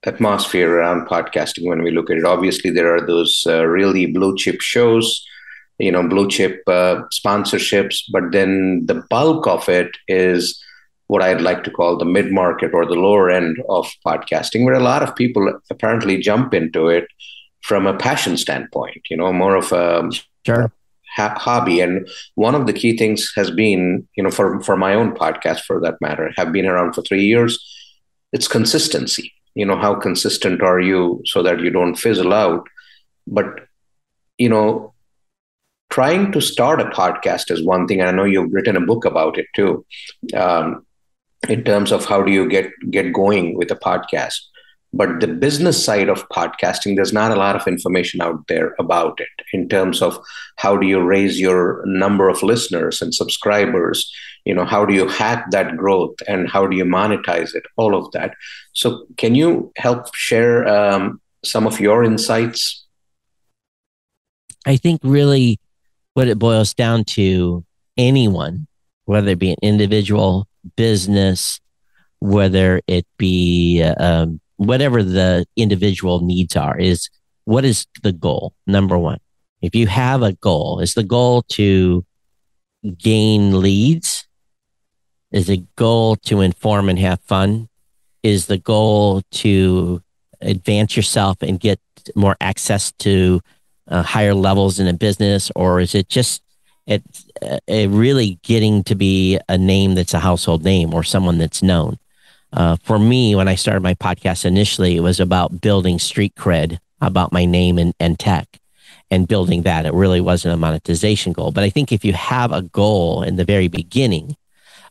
atmosphere 0.07 0.71
around 0.77 1.09
podcasting 1.09 1.67
when 1.67 1.83
we 1.83 1.91
look 1.91 2.11
at 2.11 2.19
it. 2.19 2.25
Obviously, 2.25 2.71
there 2.71 2.95
are 2.95 3.05
those 3.05 3.45
uh, 3.47 3.67
really 3.67 4.07
blue 4.07 4.37
chip 4.37 4.61
shows, 4.61 5.27
you 5.79 5.93
know, 5.93 6.07
blue 6.07 6.29
chip 6.29 6.63
uh, 6.67 7.03
sponsorships, 7.13 8.03
but 8.13 8.33
then 8.33 8.85
the 8.87 9.03
bulk 9.11 9.47
of 9.47 9.69
it 9.69 9.91
is 10.09 10.63
what 11.07 11.23
I'd 11.23 11.41
like 11.41 11.65
to 11.65 11.71
call 11.71 11.97
the 11.97 12.05
mid 12.05 12.33
market 12.33 12.75
or 12.75 12.85
the 12.85 12.95
lower 12.95 13.31
end 13.31 13.57
of 13.69 13.91
podcasting, 14.07 14.65
where 14.65 14.75
a 14.75 14.81
lot 14.81 15.03
of 15.03 15.17
people 15.17 15.59
apparently 15.71 16.19
jump 16.19 16.53
into 16.53 16.89
it 16.89 17.07
from 17.63 17.87
a 17.87 17.97
passion 17.97 18.37
standpoint, 18.37 19.01
you 19.11 19.17
know, 19.17 19.33
more 19.33 19.57
of 19.57 19.73
a 19.73 20.11
sure. 20.45 20.73
hobby. 21.17 21.81
And 21.81 22.09
one 22.35 22.55
of 22.55 22.67
the 22.67 22.73
key 22.73 22.97
things 22.97 23.33
has 23.37 23.51
been, 23.51 24.07
you 24.17 24.23
know, 24.23 24.31
for, 24.31 24.61
for 24.63 24.77
my 24.77 24.95
own 24.95 25.15
podcast, 25.15 25.61
for 25.61 25.81
that 25.81 25.97
matter, 26.01 26.31
have 26.37 26.53
been 26.53 26.67
around 26.67 26.93
for 26.93 27.03
three 27.03 27.25
years, 27.25 27.59
it's 28.33 28.47
consistency 28.47 29.33
you 29.59 29.67
know 29.67 29.77
how 29.77 29.95
consistent 29.95 30.63
are 30.63 30.81
you 30.81 31.21
so 31.25 31.43
that 31.43 31.61
you 31.61 31.71
don't 31.71 31.97
fizzle 31.97 32.33
out 32.33 32.69
but 33.27 33.67
you 34.39 34.49
know 34.49 34.93
trying 35.91 36.31
to 36.33 36.41
start 36.41 36.81
a 36.81 36.87
podcast 36.87 37.51
is 37.51 37.65
one 37.65 37.87
thing 37.87 38.01
and 38.01 38.09
i 38.09 38.13
know 38.13 38.25
you've 38.25 38.53
written 38.53 38.77
a 38.77 38.87
book 38.87 39.05
about 39.05 39.39
it 39.39 39.47
too 39.55 39.85
um, 40.37 40.87
in 41.49 41.63
terms 41.63 41.93
of 41.93 42.05
how 42.05 42.23
do 42.23 42.33
you 42.33 42.49
get 42.49 42.71
get 42.91 43.13
going 43.13 43.57
with 43.57 43.71
a 43.71 43.77
podcast. 43.77 44.39
But 44.93 45.21
the 45.21 45.29
business 45.29 45.83
side 45.85 46.09
of 46.09 46.29
podcasting 46.31 46.97
there's 46.97 47.13
not 47.13 47.31
a 47.31 47.37
lot 47.37 47.55
of 47.55 47.69
information 47.69 48.23
out 48.23 48.47
there 48.49 48.75
about 48.79 49.21
it 49.21 49.45
in 49.53 49.69
terms 49.69 50.01
of 50.01 50.19
how 50.57 50.77
do 50.77 50.87
you 50.87 51.01
raise 51.01 51.39
your 51.39 51.83
number 51.85 52.29
of 52.29 52.43
listeners 52.43 53.03
and 53.03 53.15
subscribers 53.15 54.11
you 54.47 54.55
know 54.55 54.65
how 54.65 54.87
do 54.87 54.95
you 54.95 55.07
hack 55.07 55.51
that 55.51 55.77
growth 55.77 56.17
and 56.27 56.49
how 56.49 56.67
do 56.67 56.75
you 56.75 56.85
monetize 56.85 57.55
it 57.55 57.65
all 57.77 57.95
of 57.95 58.11
that. 58.13 58.35
So 58.73 59.05
can 59.19 59.35
you 59.35 59.73
help 59.77 60.15
share 60.15 60.67
um, 60.67 61.21
some 61.45 61.67
of 61.67 61.81
your 61.81 62.03
insights? 62.03 62.87
I 64.65 64.77
think 64.77 65.01
really 65.05 65.61
what 66.15 66.29
it 66.29 66.39
boils 66.39 66.75
down 66.75 67.05
to 67.05 67.65
anyone 67.97 68.67
whether 69.05 69.31
it 69.31 69.39
be 69.39 69.51
an 69.51 69.59
individual 69.63 70.47
business 70.77 71.61
whether 72.21 72.81
it 72.87 73.07
be 73.17 73.83
um, 73.83 74.41
whatever 74.57 75.03
the 75.03 75.47
individual 75.57 76.21
needs 76.21 76.57
are 76.57 76.79
is 76.79 77.09
what 77.45 77.65
is 77.65 77.87
the 78.03 78.13
goal? 78.13 78.53
Number 78.67 78.99
one 78.99 79.19
if 79.63 79.75
you 79.75 79.87
have 79.87 80.23
a 80.23 80.35
goal 80.35 80.81
is 80.81 80.95
the 80.95 81.03
goal 81.03 81.43
to 81.51 82.05
gain 82.99 83.61
leads? 83.61 84.27
Is 85.33 85.47
the 85.47 85.65
goal 85.77 86.17
to 86.17 86.41
inform 86.41 86.89
and 86.89 86.99
have 86.99 87.21
fun? 87.21 87.69
Is 88.23 88.47
the 88.47 88.59
goal 88.59 89.23
to 89.33 90.03
advance 90.41 90.97
yourself 90.97 91.39
and 91.43 91.61
get 91.61 91.81
more 92.15 92.37
access 92.41 92.93
to 92.93 93.41
uh, 93.89 94.03
higher 94.03 94.35
levels 94.35 94.79
in 94.79 94.87
a 94.87 94.93
business 94.93 95.51
or 95.57 95.81
is 95.81 95.95
it 95.95 96.09
just 96.09 96.43
it, 96.87 97.03
uh, 97.43 97.89
really 97.89 98.39
getting 98.43 98.83
to 98.85 98.95
be 98.95 99.39
a 99.49 99.59
name 99.59 99.95
that's 99.95 100.15
a 100.15 100.21
household 100.21 100.65
name 100.65 100.95
or 100.95 101.03
someone 101.03 101.39
that's 101.39 101.63
known. 101.63 101.99
Uh, 102.53 102.77
for 102.83 102.99
me, 102.99 103.35
when 103.35 103.47
I 103.47 103.57
started 103.57 103.83
my 103.83 103.95
podcast 103.95 104.47
initially, 104.47 104.97
it 104.97 105.01
was 105.01 105.21
about 105.21 105.61
building 105.61 105.99
street 105.99 106.35
cred 106.35 106.79
about 107.01 107.31
my 107.31 107.45
name 107.45 107.79
and, 107.79 107.93
and 108.01 108.19
tech 108.19 108.59
and 109.11 109.29
building 109.29 109.63
that. 109.63 109.85
It 109.85 109.93
really 109.93 110.21
wasn't 110.21 110.55
a 110.55 110.57
monetization 110.57 111.35
goal. 111.35 111.53
But 111.53 111.65
I 111.65 111.71
think 111.71 111.93
if 111.93 112.05
you 112.05 112.15
have 112.15 112.53
a 112.53 112.63
goal 112.63 113.23
in 113.23 113.37
the 113.37 113.45
very 113.45 113.69
beginning 113.69 114.37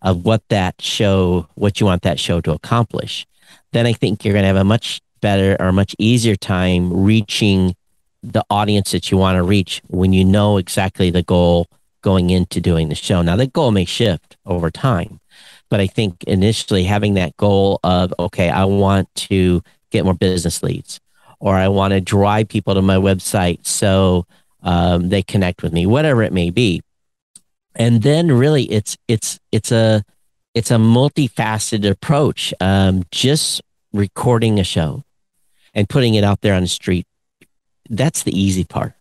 of 0.04 0.24
what 0.24 0.44
that 0.50 0.80
show, 0.80 1.48
what 1.56 1.80
you 1.80 1.88
want 1.88 2.04
that 2.04 2.20
show 2.20 2.42
to 2.42 2.51
accomplish, 2.51 3.25
then 3.72 3.88
I 3.88 3.94
think 3.94 4.24
you're 4.24 4.34
going 4.34 4.44
to 4.44 4.48
have 4.48 4.56
a 4.56 4.63
much 4.63 5.01
better 5.20 5.58
or 5.60 5.72
much 5.72 5.96
easier 5.98 6.36
time 6.36 6.94
reaching 6.94 7.75
the 8.24 8.44
audience 8.50 8.92
that 8.92 9.12
you 9.12 9.18
want 9.18 9.38
to 9.38 9.44
reach 9.44 9.82
when 9.88 10.14
you 10.14 10.26
know 10.26 10.58
exactly 10.58 11.10
the 11.10 11.24
goal 11.24 11.68
going 12.02 12.30
into 12.30 12.62
doing 12.62 12.90
the 12.90 12.96
show. 12.96 13.22
Now, 13.22 13.36
the 13.36 13.48
goal 13.48 13.72
may 13.72 13.86
shift 13.86 14.38
over 14.46 14.72
time, 14.72 15.20
but 15.70 15.80
I 15.80 15.88
think 15.88 16.24
initially 16.24 16.84
having 16.84 17.16
that 17.16 17.36
goal 17.38 17.80
of, 17.84 18.14
okay, 18.20 18.50
I 18.50 18.66
want 18.66 19.14
to 19.16 19.62
get 19.92 20.06
more 20.06 20.14
business 20.14 20.64
leads 20.64 21.00
or 21.40 21.56
I 21.56 21.68
want 21.68 21.92
to 21.92 22.02
drive 22.02 22.50
people 22.50 22.74
to 22.74 22.82
my 22.82 22.96
website 22.96 23.66
so 23.66 24.26
um, 24.64 25.10
they 25.10 25.24
connect 25.24 25.64
with 25.64 25.74
me, 25.74 25.86
whatever 25.86 26.24
it 26.24 26.34
may 26.34 26.50
be. 26.50 26.82
And 27.76 28.02
then 28.02 28.32
really 28.32 28.64
it's, 28.64 28.98
it's, 29.08 29.40
it's 29.52 29.72
a, 29.72 30.04
it's 30.54 30.72
a 30.72 30.76
multifaceted 30.76 31.90
approach. 31.90 32.54
Um, 32.60 33.04
just 33.12 33.62
recording 33.94 34.60
a 34.60 34.64
show 34.64 35.04
and 35.74 35.88
putting 35.88 36.16
it 36.16 36.24
out 36.24 36.42
there 36.42 36.54
on 36.54 36.64
the 36.64 36.68
street. 36.68 37.06
That's 37.89 38.24
the 38.24 38.38
easy 38.39 38.63
part. 38.63 38.94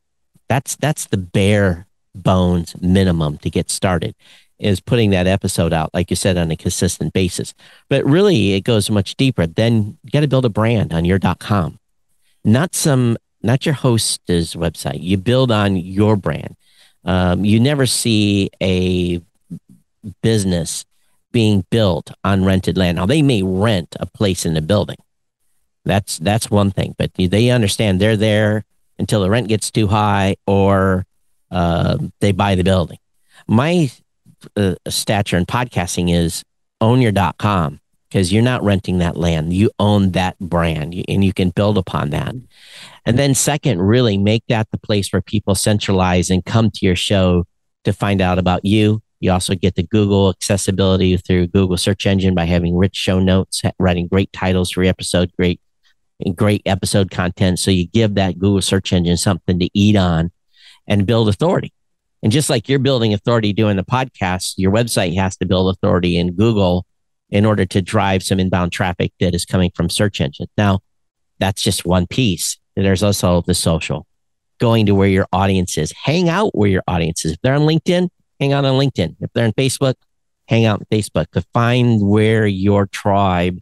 That's, 0.48 0.76
that's 0.76 1.06
the 1.06 1.16
bare 1.16 1.86
bones 2.14 2.74
minimum 2.80 3.38
to 3.38 3.50
get 3.50 3.70
started 3.70 4.14
is 4.58 4.80
putting 4.80 5.10
that 5.10 5.26
episode 5.26 5.72
out, 5.72 5.92
like 5.92 6.10
you 6.10 6.16
said, 6.16 6.38
on 6.38 6.50
a 6.50 6.56
consistent 6.56 7.12
basis. 7.12 7.54
But 7.88 8.04
really, 8.04 8.54
it 8.54 8.62
goes 8.62 8.88
much 8.88 9.16
deeper. 9.16 9.46
Then 9.46 9.98
you 10.02 10.10
got 10.10 10.20
to 10.20 10.28
build 10.28 10.44
a 10.44 10.50
brand 10.50 10.92
on 10.92 11.04
your.com, 11.04 11.78
not 12.44 12.74
some, 12.74 13.18
not 13.42 13.66
your 13.66 13.74
host's 13.74 14.54
website. 14.54 15.02
You 15.02 15.18
build 15.18 15.50
on 15.50 15.76
your 15.76 16.16
brand. 16.16 16.56
Um, 17.04 17.44
you 17.44 17.60
never 17.60 17.86
see 17.86 18.50
a 18.62 19.20
business 20.22 20.84
being 21.32 21.64
built 21.70 22.10
on 22.24 22.44
rented 22.44 22.78
land. 22.78 22.96
Now 22.96 23.06
they 23.06 23.22
may 23.22 23.42
rent 23.42 23.94
a 24.00 24.06
place 24.06 24.46
in 24.46 24.56
a 24.56 24.62
building. 24.62 24.96
That's 25.84 26.18
that's 26.18 26.50
one 26.50 26.72
thing, 26.72 26.96
but 26.98 27.12
they 27.14 27.50
understand 27.50 28.00
they're 28.00 28.16
there 28.16 28.64
until 28.98 29.22
the 29.22 29.30
rent 29.30 29.48
gets 29.48 29.70
too 29.70 29.86
high 29.86 30.36
or 30.46 31.06
uh, 31.50 31.98
they 32.20 32.32
buy 32.32 32.54
the 32.54 32.64
building. 32.64 32.98
My 33.46 33.90
uh, 34.56 34.74
stature 34.88 35.36
in 35.36 35.46
podcasting 35.46 36.14
is 36.14 36.42
own 36.80 37.00
your 37.00 37.12
.com 37.38 37.80
because 38.08 38.32
you're 38.32 38.42
not 38.42 38.62
renting 38.62 38.98
that 38.98 39.16
land. 39.16 39.52
You 39.52 39.70
own 39.78 40.12
that 40.12 40.38
brand 40.38 40.94
and 41.08 41.24
you 41.24 41.32
can 41.32 41.50
build 41.50 41.78
upon 41.78 42.10
that. 42.10 42.34
And 43.04 43.18
then, 43.18 43.34
second, 43.34 43.82
really 43.82 44.18
make 44.18 44.44
that 44.48 44.70
the 44.70 44.78
place 44.78 45.12
where 45.12 45.22
people 45.22 45.54
centralize 45.54 46.30
and 46.30 46.44
come 46.44 46.70
to 46.70 46.86
your 46.86 46.96
show 46.96 47.44
to 47.84 47.92
find 47.92 48.20
out 48.20 48.38
about 48.38 48.64
you. 48.64 49.02
You 49.20 49.32
also 49.32 49.54
get 49.54 49.76
the 49.76 49.82
Google 49.82 50.28
accessibility 50.28 51.16
through 51.16 51.48
Google 51.48 51.76
search 51.76 52.06
engine 52.06 52.34
by 52.34 52.44
having 52.44 52.76
rich 52.76 52.96
show 52.96 53.18
notes, 53.18 53.62
writing 53.78 54.08
great 54.08 54.32
titles 54.32 54.70
for 54.70 54.82
your 54.82 54.90
episode, 54.90 55.32
great, 55.38 55.60
great 56.34 56.62
episode 56.66 57.10
content. 57.10 57.58
So 57.58 57.70
you 57.70 57.86
give 57.86 58.14
that 58.14 58.38
Google 58.38 58.62
search 58.62 58.92
engine 58.92 59.16
something 59.16 59.58
to 59.58 59.68
eat 59.74 59.96
on 59.96 60.30
and 60.86 61.06
build 61.06 61.28
authority. 61.28 61.72
And 62.22 62.32
just 62.32 62.50
like 62.50 62.68
you're 62.68 62.78
building 62.78 63.12
authority 63.12 63.52
doing 63.52 63.76
the 63.76 63.84
podcast, 63.84 64.54
your 64.56 64.72
website 64.72 65.16
has 65.16 65.36
to 65.36 65.46
build 65.46 65.74
authority 65.74 66.18
in 66.18 66.32
Google 66.32 66.86
in 67.30 67.44
order 67.44 67.66
to 67.66 67.82
drive 67.82 68.22
some 68.22 68.40
inbound 68.40 68.72
traffic 68.72 69.12
that 69.20 69.34
is 69.34 69.44
coming 69.44 69.70
from 69.74 69.90
search 69.90 70.20
engines. 70.20 70.48
Now, 70.56 70.80
that's 71.38 71.62
just 71.62 71.84
one 71.84 72.06
piece. 72.06 72.58
There's 72.74 73.02
also 73.02 73.42
the 73.42 73.54
social, 73.54 74.06
going 74.58 74.86
to 74.86 74.94
where 74.94 75.08
your 75.08 75.26
audience 75.32 75.76
is, 75.76 75.92
hang 75.92 76.28
out 76.28 76.56
where 76.56 76.68
your 76.68 76.82
audience 76.88 77.24
is. 77.24 77.32
If 77.32 77.40
they're 77.42 77.54
on 77.54 77.62
LinkedIn, 77.62 78.08
hang 78.40 78.52
out 78.52 78.64
on 78.64 78.78
LinkedIn. 78.78 79.16
If 79.20 79.32
they're 79.32 79.46
on 79.46 79.52
Facebook, 79.52 79.94
hang 80.48 80.64
out 80.64 80.80
on 80.80 80.86
Facebook 80.90 81.30
to 81.32 81.42
find 81.52 82.06
where 82.06 82.46
your 82.46 82.86
tribe 82.86 83.58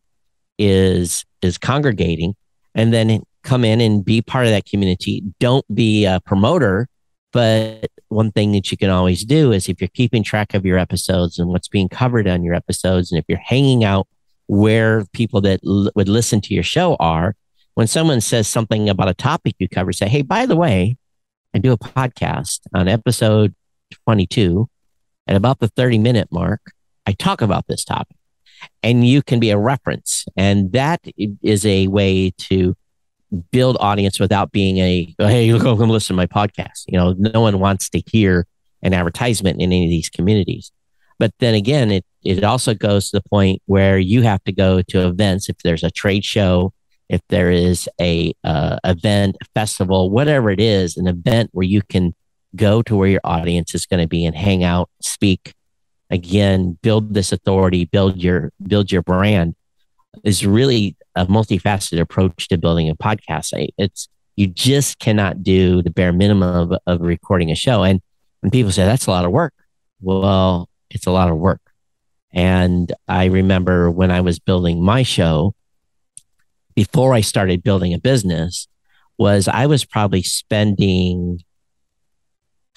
is 0.59 1.25
is 1.43 1.59
congregating 1.59 2.35
and 2.75 2.93
then 2.93 3.23
come 3.43 3.65
in 3.65 3.81
and 3.81 4.05
be 4.05 4.23
part 4.23 4.47
of 4.47 4.53
that 4.53 4.65
community. 4.65 5.23
Don't 5.39 5.65
be 5.75 6.05
a 6.05 6.21
promoter 6.25 6.89
but 7.35 7.91
one 8.11 8.31
thing 8.31 8.53
that 8.53 8.71
you 8.71 8.77
can 8.77 8.91
always 8.91 9.25
do 9.25 9.51
is 9.51 9.69
if 9.69 9.81
you're 9.81 9.89
keeping 9.89 10.23
track 10.23 10.55
of 10.55 10.65
your 10.65 10.79
episodes 10.79 11.41
and 11.41 11.49
what's 11.49 11.67
being 11.67 11.89
covered 11.89 12.29
on 12.29 12.45
your 12.45 12.55
episodes, 12.55 13.11
and 13.11 13.19
if 13.19 13.25
you're 13.27 13.39
hanging 13.39 13.83
out 13.83 14.07
where 14.47 15.05
people 15.07 15.41
that 15.41 15.59
l- 15.67 15.91
would 15.97 16.09
listen 16.09 16.41
to 16.43 16.55
your 16.55 16.63
show 16.63 16.95
are, 17.01 17.35
when 17.75 17.89
someone 17.89 18.21
says 18.21 18.47
something 18.47 18.89
about 18.89 19.09
a 19.09 19.15
topic 19.15 19.57
you 19.59 19.69
cover, 19.69 19.93
say, 19.93 20.09
Hey, 20.09 20.23
by 20.23 20.47
the 20.47 20.55
way, 20.55 20.97
I 21.53 21.59
do 21.59 21.73
a 21.73 21.77
podcast 21.77 22.61
on 22.73 22.87
episode 22.87 23.53
22 24.07 24.69
at 25.27 25.35
about 25.35 25.59
the 25.59 25.67
30 25.67 25.99
minute 25.99 26.29
mark. 26.31 26.61
I 27.05 27.15
talk 27.15 27.43
about 27.43 27.67
this 27.67 27.85
topic 27.85 28.17
and 28.83 29.07
you 29.07 29.23
can 29.23 29.41
be 29.41 29.51
a 29.51 29.59
reference. 29.59 30.25
And 30.37 30.73
that 30.73 31.01
is 31.43 31.65
a 31.67 31.87
way 31.89 32.33
to 32.39 32.77
build 33.51 33.77
audience 33.81 34.21
without 34.21 34.53
being 34.53 34.79
a 34.79 35.15
hey 35.19 35.51
come, 35.59 35.77
come 35.77 35.91
listen 35.91 36.15
to 36.15 36.17
my 36.17 36.27
podcast. 36.27 36.85
You 36.87 36.99
know 36.99 37.15
no 37.19 37.41
one 37.41 37.59
wants 37.59 37.89
to 37.91 38.03
hear 38.07 38.47
an 38.83 38.93
advertisement 38.93 39.61
in 39.61 39.73
any 39.73 39.85
of 39.87 39.91
these 39.91 40.09
communities. 40.09 40.71
But 41.19 41.33
then 41.41 41.55
again 41.55 41.91
it 41.91 42.05
it 42.23 42.45
also 42.45 42.75
goes 42.75 43.11
to 43.11 43.19
the 43.19 43.29
point 43.29 43.61
where 43.67 43.99
you 43.99 44.23
have 44.23 44.43
to 44.45 44.53
go 44.53 44.83
to 44.83 45.07
events. 45.07 45.49
If 45.49 45.59
there's 45.65 45.83
a 45.83 45.91
trade 45.91 46.25
show 46.25 46.73
if 47.09 47.21
there 47.29 47.51
is 47.51 47.89
a 48.01 48.33
uh, 48.45 48.79
event 48.85 49.37
festival 49.55 50.11
whatever 50.11 50.51
it 50.51 50.61
is 50.61 50.97
an 50.97 51.07
event 51.07 51.51
where 51.53 51.67
you 51.67 51.83
can 51.83 52.15
go 52.57 52.83
to 52.83 52.97
where 52.97 53.09
your 53.09 53.21
audience 53.25 53.75
is 53.75 53.87
going 53.87 54.01
to 54.01 54.09
be 54.09 54.25
and 54.25 54.37
hang 54.37 54.63
out 54.63 54.89
speak 55.01 55.55
again 56.11 56.79
build 56.83 57.15
this 57.15 57.33
authority 57.33 57.85
build 57.85 58.23
your 58.23 58.53
build 58.63 58.93
your 58.93 59.03
brand 59.03 59.55
is 60.23 60.47
really 60.47 60.97
a 61.17 61.27
multifaceted 61.27 62.01
approach 62.01 62.49
to 62.49 62.59
building 62.59 62.89
a 62.89 62.95
podcast. 62.95 63.51
It's 63.79 64.09
you 64.37 64.47
just 64.47 64.99
cannot 64.99 65.43
do 65.43 65.83
the 65.83 65.91
bare 65.91 66.13
minimum 66.13 66.73
of, 66.73 66.79
of 66.87 67.01
recording 67.01 67.51
a 67.51 67.55
show. 67.55 67.83
And 67.83 68.01
when 68.41 68.51
people 68.51 68.73
say 68.73 68.85
that's 68.85 69.07
a 69.07 69.11
lot 69.11 69.25
of 69.25 69.31
work, 69.31 69.55
well, 70.01 70.69
it's 70.91 71.07
a 71.07 71.13
lot 71.13 71.31
of 71.31 71.37
work. 71.37 71.61
And 72.33 72.93
I 73.07 73.27
remember 73.27 73.91
when 73.91 74.11
I 74.11 74.21
was 74.21 74.41
building 74.41 74.83
my 74.83 75.05
show, 75.05 75.55
before 76.75 77.15
I 77.15 77.21
started 77.21 77.63
building 77.63 77.95
a 77.95 77.99
business, 77.99 78.67
was 79.17 79.47
I 79.47 79.67
was 79.67 79.85
probably 79.85 80.25
spending 80.25 81.45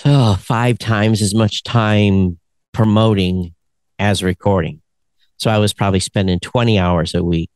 oh, 0.06 0.36
five 0.36 0.78
times 0.78 1.24
as 1.24 1.34
much 1.34 1.64
time 1.64 2.38
promoting 2.74 3.54
as 4.00 4.24
recording. 4.24 4.82
So 5.38 5.52
I 5.52 5.58
was 5.58 5.74
probably 5.74 6.00
spending 6.00 6.40
20 6.40 6.80
hours 6.80 7.14
a 7.14 7.24
week 7.24 7.50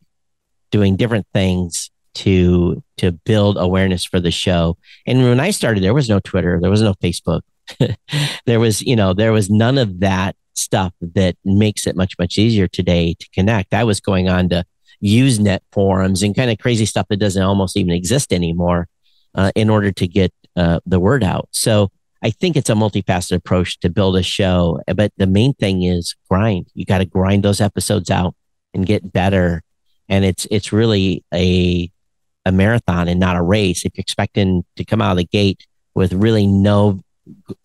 doing 0.72 0.96
different 0.96 1.28
things 1.34 1.90
to 2.14 2.84
to 2.98 3.12
build 3.12 3.58
awareness 3.58 4.06
for 4.06 4.20
the 4.20 4.32
show. 4.32 4.78
And 5.08 5.24
when 5.24 5.40
I 5.40 5.52
started, 5.52 5.84
there 5.84 5.94
was 5.94 6.10
no 6.10 6.20
Twitter, 6.20 6.60
there 6.62 6.70
was 6.70 6.82
no 6.82 6.94
Facebook, 6.96 7.42
there 8.46 8.60
was 8.60 8.82
you 8.82 8.96
know 8.96 9.14
there 9.14 9.32
was 9.32 9.50
none 9.50 9.78
of 9.78 10.00
that 10.02 10.36
stuff 10.54 10.94
that 11.02 11.36
makes 11.46 11.88
it 11.88 11.96
much 11.96 12.16
much 12.20 12.38
easier 12.38 12.68
today 12.68 13.16
to 13.20 13.28
connect. 13.34 13.74
I 13.74 13.84
was 13.84 14.00
going 14.00 14.30
on 14.30 14.50
to 14.50 14.66
Usenet 15.04 15.60
forums 15.72 16.22
and 16.22 16.36
kind 16.36 16.52
of 16.52 16.58
crazy 16.60 16.86
stuff 16.86 17.08
that 17.10 17.18
doesn't 17.18 17.42
almost 17.42 17.78
even 17.78 17.92
exist 17.92 18.32
anymore 18.34 18.88
uh, 19.36 19.52
in 19.56 19.70
order 19.70 19.92
to 19.92 20.08
get 20.08 20.34
uh, 20.56 20.80
the 20.86 21.00
word 21.00 21.24
out. 21.24 21.48
So 21.52 21.92
I 22.24 22.30
think 22.30 22.56
it's 22.56 22.70
a 22.70 22.74
multifaceted 22.74 23.36
approach 23.36 23.80
to 23.80 23.90
build 23.90 24.16
a 24.16 24.24
show, 24.24 24.80
but 24.96 25.12
the 25.18 25.28
main 25.28 25.54
thing 25.54 25.84
is 25.84 26.16
grind. 26.30 26.68
You 26.74 26.86
got 26.86 27.00
to 27.00 27.06
grind 27.06 27.44
those 27.44 27.62
episodes 27.62 28.12
out 28.12 28.36
and 28.74 28.86
get 28.86 29.12
better 29.12 29.64
and 30.12 30.26
it's 30.26 30.46
it's 30.52 30.72
really 30.72 31.24
a 31.34 31.90
a 32.46 32.52
marathon 32.52 33.08
and 33.08 33.20
not 33.20 33.38
a 33.38 33.42
race. 33.42 33.86
If 33.86 33.94
you're 33.96 34.02
expecting 34.02 34.64
to 34.76 34.84
come 34.84 35.02
out 35.02 35.12
of 35.12 35.18
the 35.18 35.26
gate 35.26 35.66
with 35.96 36.14
really 36.14 36.46
no 36.46 37.00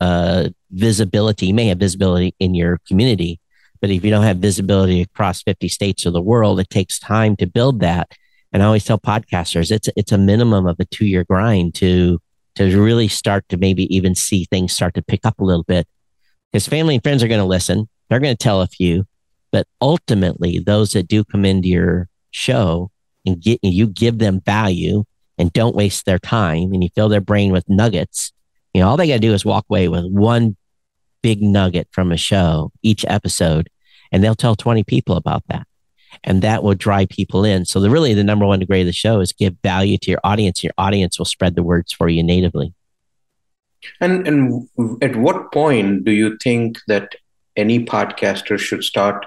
uh, 0.01 0.51
visibility, 0.71 1.47
you 1.47 1.55
may 1.55 1.67
have 1.69 1.79
visibility 1.79 2.35
in 2.39 2.55
your 2.55 2.79
community, 2.87 3.41
but 3.81 3.91
if 3.91 4.05
you 4.05 4.11
don't 4.11 4.23
have 4.23 4.37
visibility 4.37 5.01
across 5.03 5.43
50 5.43 5.69
states 5.69 6.07
of 6.07 6.13
the 6.13 6.23
world, 6.23 6.61
it 6.61 6.71
takes 6.71 6.99
time 6.99 7.37
to 7.37 7.47
build 7.47 7.81
that. 7.81 8.13
And 8.53 8.63
I 8.63 8.67
always 8.67 8.85
tell 8.85 8.99
podcasters 8.99 9.73
it's 9.73 9.89
it's 9.97 10.13
a 10.13 10.19
minimum 10.19 10.67
of 10.67 10.77
a 10.79 10.85
two 10.85 11.07
year 11.07 11.25
grind 11.25 11.75
to 11.77 12.21
to 12.57 12.83
really 12.83 13.09
start 13.09 13.49
to 13.49 13.57
maybe 13.57 13.95
even 13.95 14.15
see 14.15 14.45
things 14.45 14.73
start 14.73 14.95
to 14.95 15.03
pick 15.03 15.25
up 15.25 15.39
a 15.39 15.45
little 15.45 15.65
bit. 15.65 15.87
Because 16.53 16.67
family 16.67 16.95
and 16.95 17.03
friends 17.03 17.23
are 17.23 17.29
going 17.29 17.41
to 17.41 17.47
listen, 17.47 17.89
they're 18.09 18.21
going 18.21 18.37
to 18.37 18.43
tell 18.43 18.63
a 18.63 18.67
few, 18.67 19.07
but 19.53 19.67
ultimately, 19.81 20.59
those 20.59 20.93
that 20.93 21.09
do 21.09 21.25
come 21.25 21.45
into 21.45 21.69
your 21.69 22.09
show 22.31 22.91
and 23.25 23.41
get 23.41 23.59
you 23.63 23.87
give 23.87 24.19
them 24.19 24.41
value 24.41 25.05
and 25.39 25.53
don't 25.53 25.77
waste 25.77 26.07
their 26.07 26.19
time 26.19 26.73
and 26.73 26.83
you 26.83 26.89
fill 26.95 27.09
their 27.09 27.21
brain 27.21 27.53
with 27.53 27.69
nuggets, 27.69 28.33
you 28.73 28.81
know, 28.81 28.89
all 28.89 28.97
they 28.97 29.07
got 29.07 29.15
to 29.15 29.21
do 29.21 29.35
is 29.35 29.45
walk 29.45 29.67
away 29.71 29.89
with 29.89 30.05
one 30.07 30.57
big 31.23 31.43
nugget 31.43 31.89
from 31.91 32.13
a 32.13 32.17
show 32.17 32.71
each 32.83 33.05
episode, 33.09 33.69
and 34.13 34.23
they'll 34.23 34.35
tell 34.35 34.55
20 34.55 34.85
people 34.85 35.17
about 35.17 35.43
that. 35.49 35.67
And 36.25 36.42
that 36.42 36.62
will 36.62 36.75
drive 36.75 37.08
people 37.08 37.44
in. 37.44 37.64
So 37.64 37.80
the 37.80 37.90
really 37.90 38.14
the 38.14 38.25
number 38.25 38.46
one 38.46 38.58
degree 38.58 38.80
of 38.80 38.87
the 38.87 38.92
show 38.92 39.20
is 39.20 39.32
give 39.32 39.56
value 39.62 39.99
to 39.99 40.11
your 40.11 40.20
audience. 40.25 40.62
Your 40.62 40.73
audience 40.78 41.18
will 41.18 41.26
spread 41.26 41.54
the 41.54 41.62
words 41.62 41.92
for 41.92 42.08
you 42.08 42.23
natively. 42.23 42.75
And 44.00 44.26
and 44.26 44.68
at 45.02 45.16
what 45.16 45.52
point 45.52 46.04
do 46.04 46.12
you 46.12 46.37
think 46.42 46.78
that 46.88 47.14
any 47.56 47.85
podcaster 47.85 48.58
should 48.58 48.85
start 48.85 49.25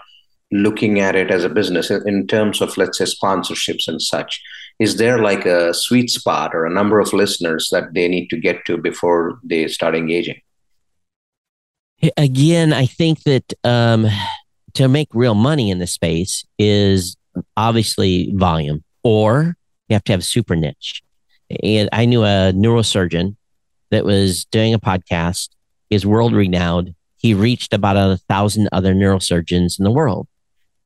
looking 0.51 0.99
at 0.99 1.15
it 1.15 1.29
as 1.29 1.43
a 1.43 1.49
business 1.49 1.91
in 1.91 2.25
terms 2.27 2.61
of 2.61 2.75
let's 2.77 2.97
say 2.97 3.05
sponsorships 3.05 3.87
and 3.87 4.01
such? 4.01 4.41
Is 4.79 4.97
there 4.97 5.21
like 5.21 5.45
a 5.45 5.73
sweet 5.73 6.09
spot 6.09 6.51
or 6.53 6.65
a 6.65 6.73
number 6.73 6.99
of 6.99 7.13
listeners 7.13 7.69
that 7.71 7.93
they 7.93 8.07
need 8.07 8.29
to 8.29 8.37
get 8.37 8.65
to 8.65 8.77
before 8.77 9.39
they 9.43 9.67
start 9.67 9.95
engaging? 9.95 10.39
Again, 12.15 12.71
I 12.71 12.85
think 12.85 13.23
that 13.23 13.53
um, 13.65 14.07
to 14.73 14.87
make 14.87 15.09
real 15.13 15.35
money 15.35 15.69
in 15.69 15.79
the 15.79 15.87
space 15.87 16.45
is 16.57 17.17
obviously 17.55 18.31
volume, 18.35 18.83
or 19.03 19.55
you 19.87 19.93
have 19.93 20.03
to 20.05 20.11
have 20.11 20.23
super 20.23 20.55
niche. 20.55 21.01
And 21.63 21.89
I 21.91 22.05
knew 22.05 22.23
a 22.23 22.53
neurosurgeon 22.53 23.35
that 23.91 24.05
was 24.05 24.45
doing 24.45 24.73
a 24.73 24.79
podcast, 24.79 25.49
is 25.89 26.05
world 26.05 26.33
renowned. 26.33 26.93
He 27.17 27.33
reached 27.33 27.73
about 27.73 27.97
a 27.97 28.17
thousand 28.29 28.69
other 28.71 28.93
neurosurgeons 28.93 29.79
in 29.79 29.83
the 29.83 29.91
world. 29.91 30.27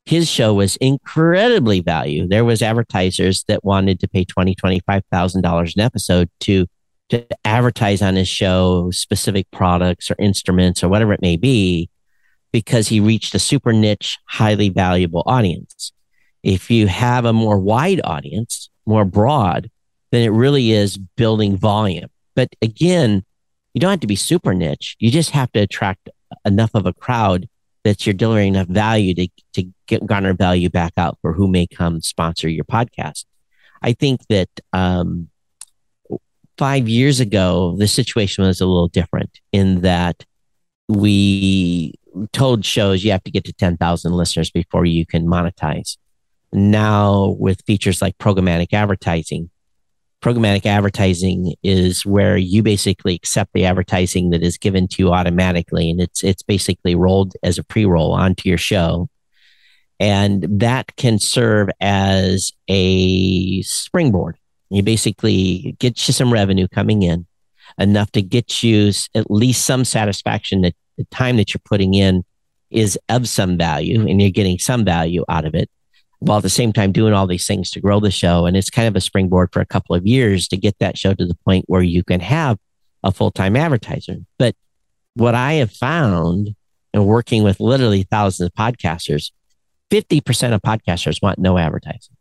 His 0.05 0.29
show 0.29 0.53
was 0.53 0.75
incredibly 0.77 1.79
valued. 1.79 2.29
There 2.29 2.45
was 2.45 2.61
advertisers 2.61 3.43
that 3.47 3.63
wanted 3.63 3.99
to 3.99 4.07
pay 4.07 4.25
twenty, 4.25 4.55
twenty-five 4.55 5.03
thousand 5.11 5.41
dollars 5.41 5.75
an 5.75 5.81
episode 5.81 6.29
to 6.41 6.67
to 7.09 7.25
advertise 7.45 8.01
on 8.01 8.15
his 8.15 8.27
show 8.27 8.89
specific 8.91 9.49
products 9.51 10.09
or 10.09 10.15
instruments 10.19 10.83
or 10.83 10.89
whatever 10.89 11.13
it 11.13 11.21
may 11.21 11.37
be, 11.37 11.89
because 12.53 12.87
he 12.87 13.01
reached 13.01 13.35
a 13.35 13.39
super 13.39 13.73
niche, 13.73 14.17
highly 14.27 14.69
valuable 14.69 15.23
audience. 15.25 15.91
If 16.43 16.71
you 16.71 16.87
have 16.87 17.25
a 17.25 17.33
more 17.33 17.59
wide 17.59 17.99
audience, 18.05 18.69
more 18.85 19.03
broad, 19.03 19.69
then 20.11 20.21
it 20.21 20.29
really 20.29 20.71
is 20.71 20.97
building 20.97 21.57
volume. 21.57 22.09
But 22.35 22.49
again, 22.61 23.25
you 23.73 23.81
don't 23.81 23.89
have 23.89 23.99
to 24.01 24.07
be 24.07 24.15
super 24.15 24.53
niche. 24.53 24.95
You 24.99 25.09
just 25.09 25.31
have 25.31 25.51
to 25.53 25.61
attract 25.61 26.09
enough 26.45 26.71
of 26.75 26.85
a 26.85 26.93
crowd 26.93 27.49
that 27.83 28.05
you're 28.05 28.13
delivering 28.13 28.55
enough 28.55 28.67
value 28.67 29.13
to, 29.15 29.27
to 29.53 29.63
get 29.87 30.05
garner 30.05 30.33
value 30.33 30.69
back 30.69 30.93
out 30.95 31.17
for 31.21 31.33
who 31.33 31.47
may 31.47 31.67
come 31.67 32.01
sponsor 32.01 32.47
your 32.47 32.65
podcast. 32.65 33.25
I 33.81 33.93
think 33.93 34.21
that 34.27 34.49
um, 34.71 35.29
five 36.57 36.87
years 36.87 37.19
ago, 37.19 37.75
the 37.77 37.87
situation 37.87 38.45
was 38.45 38.61
a 38.61 38.65
little 38.65 38.87
different 38.87 39.39
in 39.51 39.81
that 39.81 40.23
we 40.87 41.95
told 42.31 42.65
shows 42.65 43.03
you 43.03 43.11
have 43.11 43.23
to 43.23 43.31
get 43.31 43.43
to 43.45 43.53
10,000 43.53 44.11
listeners 44.13 44.51
before 44.51 44.85
you 44.85 45.05
can 45.05 45.25
monetize. 45.25 45.97
Now, 46.51 47.35
with 47.39 47.63
features 47.65 48.01
like 48.01 48.17
programmatic 48.17 48.73
advertising, 48.73 49.49
programmatic 50.23 50.65
advertising 50.65 51.53
is 51.63 52.05
where 52.05 52.37
you 52.37 52.63
basically 52.63 53.13
accept 53.13 53.51
the 53.53 53.65
advertising 53.65 54.29
that 54.29 54.41
is 54.41 54.57
given 54.57 54.87
to 54.87 55.03
you 55.03 55.11
automatically 55.11 55.91
and 55.91 55.99
it's 55.99 56.23
it's 56.23 56.41
basically 56.41 56.95
rolled 56.95 57.33
as 57.43 57.57
a 57.57 57.63
pre-roll 57.63 58.13
onto 58.13 58.47
your 58.47 58.57
show 58.57 59.09
and 59.99 60.47
that 60.49 60.95
can 60.95 61.19
serve 61.19 61.67
as 61.81 62.53
a 62.69 63.61
springboard 63.63 64.37
you 64.69 64.81
basically 64.81 65.75
get 65.79 66.07
you 66.07 66.13
some 66.13 66.31
revenue 66.31 66.69
coming 66.69 67.03
in 67.03 67.27
enough 67.77 68.09
to 68.11 68.21
get 68.21 68.63
you 68.63 68.91
at 69.13 69.29
least 69.29 69.65
some 69.65 69.83
satisfaction 69.83 70.61
that 70.61 70.75
the 70.97 71.05
time 71.05 71.37
that 71.37 71.53
you're 71.53 71.61
putting 71.65 71.93
in 71.93 72.23
is 72.69 72.97
of 73.09 73.27
some 73.27 73.57
value 73.57 73.99
mm-hmm. 73.99 74.07
and 74.07 74.21
you're 74.21 74.31
getting 74.31 74.57
some 74.59 74.83
value 74.83 75.23
out 75.29 75.45
of 75.45 75.55
it 75.55 75.69
while 76.19 76.37
at 76.37 76.43
the 76.43 76.49
same 76.49 76.71
time 76.71 76.91
doing 76.91 77.13
all 77.13 77.27
these 77.27 77.45
things 77.45 77.69
to 77.71 77.81
grow 77.81 77.99
the 77.99 78.11
show. 78.11 78.45
And 78.45 78.55
it's 78.55 78.69
kind 78.69 78.87
of 78.87 78.95
a 78.95 79.01
springboard 79.01 79.49
for 79.51 79.59
a 79.61 79.65
couple 79.65 79.95
of 79.95 80.07
years 80.07 80.47
to 80.49 80.57
get 80.57 80.79
that 80.79 80.97
show 80.97 81.13
to 81.13 81.25
the 81.25 81.37
point 81.45 81.65
where 81.67 81.81
you 81.81 82.03
can 82.03 82.21
have 82.21 82.57
a 83.03 83.11
full 83.11 83.31
time 83.31 83.55
advertiser. 83.55 84.17
But 84.39 84.55
what 85.15 85.35
I 85.35 85.53
have 85.53 85.71
found 85.71 86.55
and 86.93 87.05
working 87.05 87.43
with 87.43 87.59
literally 87.59 88.03
thousands 88.03 88.47
of 88.47 88.53
podcasters, 88.53 89.31
50% 89.91 90.53
of 90.53 90.61
podcasters 90.61 91.21
want 91.21 91.39
no 91.39 91.57
advertising. 91.57 92.15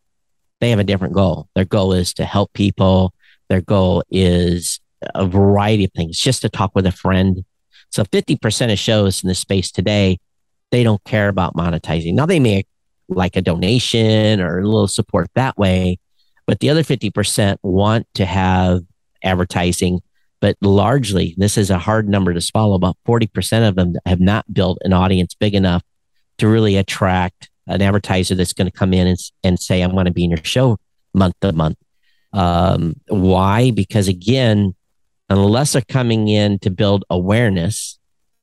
They 0.60 0.70
have 0.70 0.78
a 0.78 0.84
different 0.84 1.14
goal. 1.14 1.48
Their 1.54 1.64
goal 1.64 1.92
is 1.92 2.14
to 2.14 2.24
help 2.24 2.52
people. 2.52 3.14
Their 3.48 3.60
goal 3.60 4.02
is 4.10 4.80
a 5.14 5.26
variety 5.26 5.84
of 5.84 5.92
things, 5.92 6.18
just 6.18 6.42
to 6.42 6.48
talk 6.48 6.72
with 6.74 6.86
a 6.86 6.92
friend. 6.92 7.44
So 7.92 8.04
50% 8.04 8.72
of 8.72 8.78
shows 8.78 9.22
in 9.22 9.28
the 9.28 9.34
space 9.34 9.70
today, 9.70 10.18
they 10.70 10.82
don't 10.82 11.02
care 11.04 11.28
about 11.28 11.54
monetizing. 11.54 12.14
Now 12.14 12.26
they 12.26 12.40
may 12.40 12.64
like 13.08 13.36
a 13.36 13.42
donation 13.42 14.40
or 14.40 14.58
a 14.58 14.64
little 14.64 14.88
support 14.88 15.28
that 15.34 15.56
way. 15.58 15.98
But 16.46 16.60
the 16.60 16.70
other 16.70 16.82
50% 16.82 17.58
want 17.62 18.06
to 18.14 18.24
have 18.24 18.80
advertising. 19.22 20.00
But 20.40 20.56
largely, 20.60 21.34
this 21.36 21.56
is 21.56 21.70
a 21.70 21.78
hard 21.78 22.08
number 22.08 22.34
to 22.34 22.40
swallow. 22.40 22.74
About 22.74 22.96
40% 23.06 23.68
of 23.68 23.76
them 23.76 23.94
have 24.06 24.20
not 24.20 24.52
built 24.52 24.78
an 24.82 24.92
audience 24.92 25.34
big 25.34 25.54
enough 25.54 25.82
to 26.38 26.48
really 26.48 26.76
attract 26.76 27.50
an 27.68 27.80
advertiser 27.80 28.34
that's 28.34 28.52
going 28.52 28.68
to 28.68 28.76
come 28.76 28.92
in 28.92 29.06
and, 29.06 29.18
and 29.44 29.60
say, 29.60 29.82
I 29.82 29.86
want 29.86 30.06
to 30.06 30.12
be 30.12 30.24
in 30.24 30.30
your 30.30 30.40
show 30.42 30.78
month 31.14 31.34
to 31.42 31.52
month. 31.52 31.78
Um, 32.32 32.94
why? 33.08 33.70
Because 33.70 34.08
again, 34.08 34.74
unless 35.38 35.72
they're 35.72 35.82
coming 35.82 36.28
in 36.28 36.58
to 36.60 36.70
build 36.70 37.04
awareness, 37.10 37.98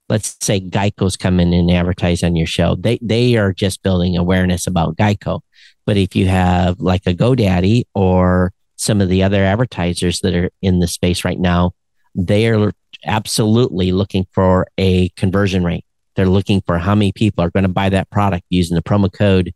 let's 0.10 0.36
say 0.42 0.60
Geico's 0.60 1.18
coming 1.18 1.54
in 1.54 1.70
and 1.70 1.72
advertise 1.72 2.24
on 2.24 2.36
your 2.36 2.48
show. 2.48 2.76
They 2.76 3.00
they 3.02 3.36
are 3.38 3.54
just 3.54 3.84
building 3.84 4.18
awareness 4.18 4.68
about 4.68 4.98
Geico. 4.98 5.42
But 5.86 5.98
if 5.98 6.16
you 6.16 6.28
have 6.28 6.80
like 6.80 7.06
a 7.06 7.14
GoDaddy 7.14 7.84
or 7.96 8.54
some 8.76 9.02
of 9.02 9.10
the 9.10 9.24
other 9.24 9.44
advertisers 9.44 10.20
that 10.22 10.36
are 10.36 10.50
in 10.62 10.80
the 10.80 10.88
space 10.88 11.26
right 11.26 11.40
now, 11.40 11.72
they 12.16 12.48
are 12.48 12.72
absolutely 13.06 13.92
looking 13.92 14.26
for 14.32 14.68
a 14.78 15.10
conversion 15.10 15.64
rate. 15.64 15.86
They're 16.16 16.28
looking 16.28 16.62
for 16.62 16.78
how 16.78 16.96
many 16.96 17.12
people 17.12 17.44
are 17.44 17.50
going 17.50 17.64
to 17.64 17.70
buy 17.70 17.90
that 17.90 18.10
product 18.10 18.46
using 18.50 18.76
the 18.76 18.84
promo 18.84 19.12
code. 19.12 19.54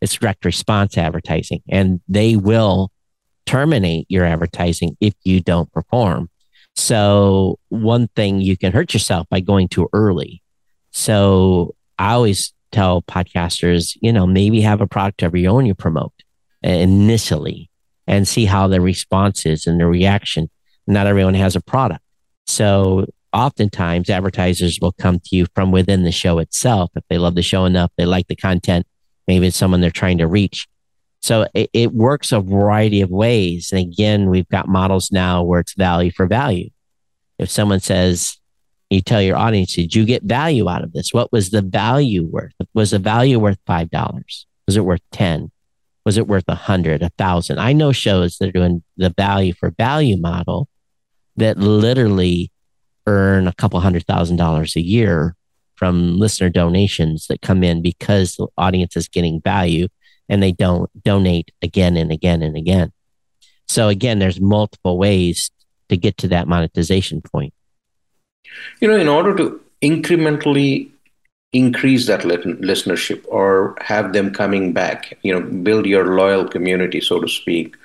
It's 0.00 0.14
direct 0.14 0.44
response 0.44 0.96
advertising, 0.98 1.62
and 1.68 2.00
they 2.08 2.36
will 2.36 2.90
terminate 3.46 4.06
your 4.08 4.24
advertising 4.24 4.96
if 5.00 5.14
you 5.24 5.40
don't 5.40 5.70
perform. 5.72 6.28
So 6.76 7.58
one 7.70 8.08
thing 8.08 8.40
you 8.40 8.56
can 8.56 8.72
hurt 8.72 8.92
yourself 8.92 9.28
by 9.28 9.40
going 9.40 9.68
too 9.68 9.88
early. 9.92 10.42
So 10.90 11.74
I 11.98 12.12
always 12.12 12.52
tell 12.70 13.02
podcasters, 13.02 13.96
you 14.00 14.12
know, 14.12 14.26
maybe 14.26 14.60
have 14.60 14.80
a 14.80 14.86
product 14.86 15.22
of 15.22 15.34
your 15.34 15.52
own 15.52 15.66
you 15.66 15.74
promote 15.74 16.12
uh, 16.64 16.70
initially 16.70 17.70
and 18.06 18.28
see 18.28 18.44
how 18.44 18.68
the 18.68 18.80
response 18.80 19.46
is 19.46 19.66
and 19.66 19.80
the 19.80 19.86
reaction. 19.86 20.50
Not 20.86 21.06
everyone 21.06 21.34
has 21.34 21.56
a 21.56 21.60
product. 21.60 22.02
So 22.46 23.06
oftentimes 23.32 24.08
advertisers 24.08 24.78
will 24.80 24.92
come 24.92 25.18
to 25.18 25.36
you 25.36 25.46
from 25.54 25.72
within 25.72 26.04
the 26.04 26.12
show 26.12 26.38
itself. 26.38 26.90
If 26.94 27.04
they 27.08 27.18
love 27.18 27.34
the 27.34 27.42
show 27.42 27.64
enough, 27.64 27.90
they 27.96 28.06
like 28.06 28.28
the 28.28 28.36
content, 28.36 28.86
maybe 29.26 29.46
it's 29.48 29.56
someone 29.56 29.80
they're 29.80 29.90
trying 29.90 30.18
to 30.18 30.26
reach. 30.26 30.68
So 31.26 31.48
it, 31.54 31.70
it 31.72 31.92
works 31.92 32.30
a 32.30 32.40
variety 32.40 33.00
of 33.00 33.10
ways. 33.10 33.72
And 33.72 33.80
again, 33.80 34.30
we've 34.30 34.48
got 34.48 34.68
models 34.68 35.10
now 35.10 35.42
where 35.42 35.58
it's 35.58 35.74
value 35.74 36.12
for 36.12 36.28
value. 36.28 36.70
If 37.36 37.50
someone 37.50 37.80
says, 37.80 38.38
you 38.90 39.00
tell 39.00 39.20
your 39.20 39.36
audience, 39.36 39.74
did 39.74 39.92
you 39.92 40.04
get 40.04 40.22
value 40.22 40.70
out 40.70 40.84
of 40.84 40.92
this? 40.92 41.12
What 41.12 41.32
was 41.32 41.50
the 41.50 41.62
value 41.62 42.22
worth? 42.22 42.52
Was 42.74 42.92
the 42.92 43.00
value 43.00 43.40
worth 43.40 43.58
$5? 43.68 44.44
Was 44.66 44.76
it 44.76 44.84
worth 44.84 45.00
10? 45.10 45.50
Was 46.04 46.16
it 46.16 46.28
worth 46.28 46.44
a 46.46 46.54
hundred, 46.54 47.02
a 47.02 47.10
thousand? 47.18 47.58
I 47.58 47.72
know 47.72 47.90
shows 47.90 48.38
that 48.38 48.50
are 48.50 48.52
doing 48.52 48.84
the 48.96 49.10
value 49.10 49.52
for 49.52 49.72
value 49.72 50.16
model 50.16 50.68
that 51.34 51.58
literally 51.58 52.52
earn 53.08 53.48
a 53.48 53.54
couple 53.54 53.80
hundred 53.80 54.06
thousand 54.06 54.36
dollars 54.36 54.76
a 54.76 54.80
year 54.80 55.34
from 55.74 56.16
listener 56.16 56.50
donations 56.50 57.26
that 57.26 57.42
come 57.42 57.64
in 57.64 57.82
because 57.82 58.36
the 58.36 58.46
audience 58.56 58.96
is 58.96 59.08
getting 59.08 59.40
value 59.40 59.88
and 60.28 60.42
they 60.42 60.52
don't 60.52 60.90
donate 61.04 61.52
again 61.62 61.96
and 61.96 62.10
again 62.10 62.42
and 62.42 62.56
again. 62.56 62.92
So 63.68 63.88
again, 63.88 64.18
there's 64.18 64.40
multiple 64.40 64.98
ways 64.98 65.50
to 65.88 65.96
get 65.96 66.16
to 66.18 66.28
that 66.28 66.48
monetization 66.48 67.20
point. 67.22 67.52
You 68.80 68.88
know, 68.88 68.96
in 68.96 69.08
order 69.08 69.34
to 69.36 69.60
incrementally 69.82 70.90
increase 71.52 72.06
that 72.06 72.20
listenership 72.20 73.24
or 73.28 73.76
have 73.80 74.12
them 74.12 74.32
coming 74.32 74.72
back, 74.72 75.18
you 75.22 75.32
know, 75.32 75.40
build 75.40 75.86
your 75.86 76.16
loyal 76.16 76.46
community, 76.46 77.00
so 77.00 77.20
to 77.20 77.28
speak, 77.28 77.76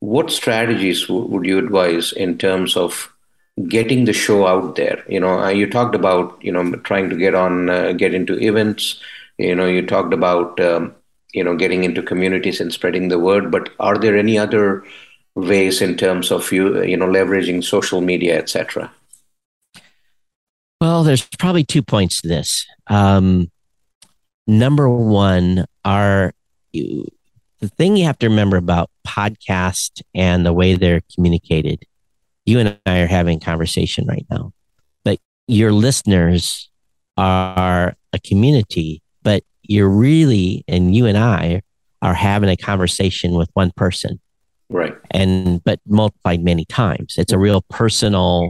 what 0.00 0.30
strategies 0.30 1.08
would 1.08 1.44
you 1.46 1.58
advise 1.58 2.12
in 2.12 2.38
terms 2.38 2.76
of 2.76 3.12
getting 3.68 4.04
the 4.04 4.12
show 4.12 4.46
out 4.46 4.76
there? 4.76 5.02
You 5.08 5.20
know, 5.20 5.40
uh, 5.40 5.48
you 5.48 5.68
talked 5.68 5.94
about, 5.94 6.38
you 6.42 6.52
know, 6.52 6.76
trying 6.76 7.10
to 7.10 7.16
get 7.16 7.34
on, 7.34 7.70
uh, 7.70 7.92
get 7.92 8.14
into 8.14 8.38
events. 8.38 9.00
You 9.38 9.54
know, 9.54 9.66
you 9.66 9.86
talked 9.86 10.12
about 10.12 10.60
um, 10.60 10.94
you 11.32 11.44
know 11.44 11.56
getting 11.56 11.84
into 11.84 12.02
communities 12.02 12.60
and 12.60 12.72
spreading 12.72 13.08
the 13.08 13.18
word 13.18 13.50
but 13.50 13.70
are 13.80 13.98
there 13.98 14.16
any 14.16 14.38
other 14.38 14.84
ways 15.34 15.82
in 15.82 15.96
terms 15.96 16.30
of 16.30 16.50
you 16.52 16.82
you 16.82 16.96
know 16.96 17.06
leveraging 17.06 17.62
social 17.62 18.00
media 18.00 18.38
etc 18.38 18.90
Well, 20.80 21.04
there's 21.04 21.26
probably 21.38 21.64
two 21.64 21.82
points 21.82 22.20
to 22.20 22.28
this. 22.28 22.66
Um, 22.86 23.50
number 24.46 24.88
one, 24.90 25.64
are 25.84 26.34
you, 26.72 27.06
the 27.60 27.68
thing 27.68 27.96
you 27.96 28.04
have 28.04 28.18
to 28.18 28.28
remember 28.28 28.56
about 28.56 28.90
podcast 29.06 30.02
and 30.14 30.44
the 30.44 30.52
way 30.52 30.74
they're 30.74 31.02
communicated. 31.14 31.84
You 32.44 32.60
and 32.60 32.78
I 32.86 32.98
are 32.98 33.06
having 33.06 33.40
conversation 33.40 34.06
right 34.06 34.26
now, 34.30 34.52
but 35.04 35.18
your 35.48 35.72
listeners 35.72 36.70
are 37.16 37.96
a 38.12 38.18
community, 38.18 39.02
but 39.26 39.42
you're 39.64 39.88
really, 39.88 40.64
and 40.68 40.94
you 40.94 41.06
and 41.06 41.18
I 41.18 41.62
are 42.00 42.14
having 42.14 42.48
a 42.48 42.56
conversation 42.56 43.32
with 43.32 43.50
one 43.54 43.72
person. 43.74 44.20
Right. 44.70 44.94
And, 45.10 45.64
but 45.64 45.80
multiplied 45.84 46.44
many 46.44 46.64
times. 46.64 47.16
It's 47.18 47.32
a 47.32 47.38
real 47.38 47.62
personal 47.68 48.48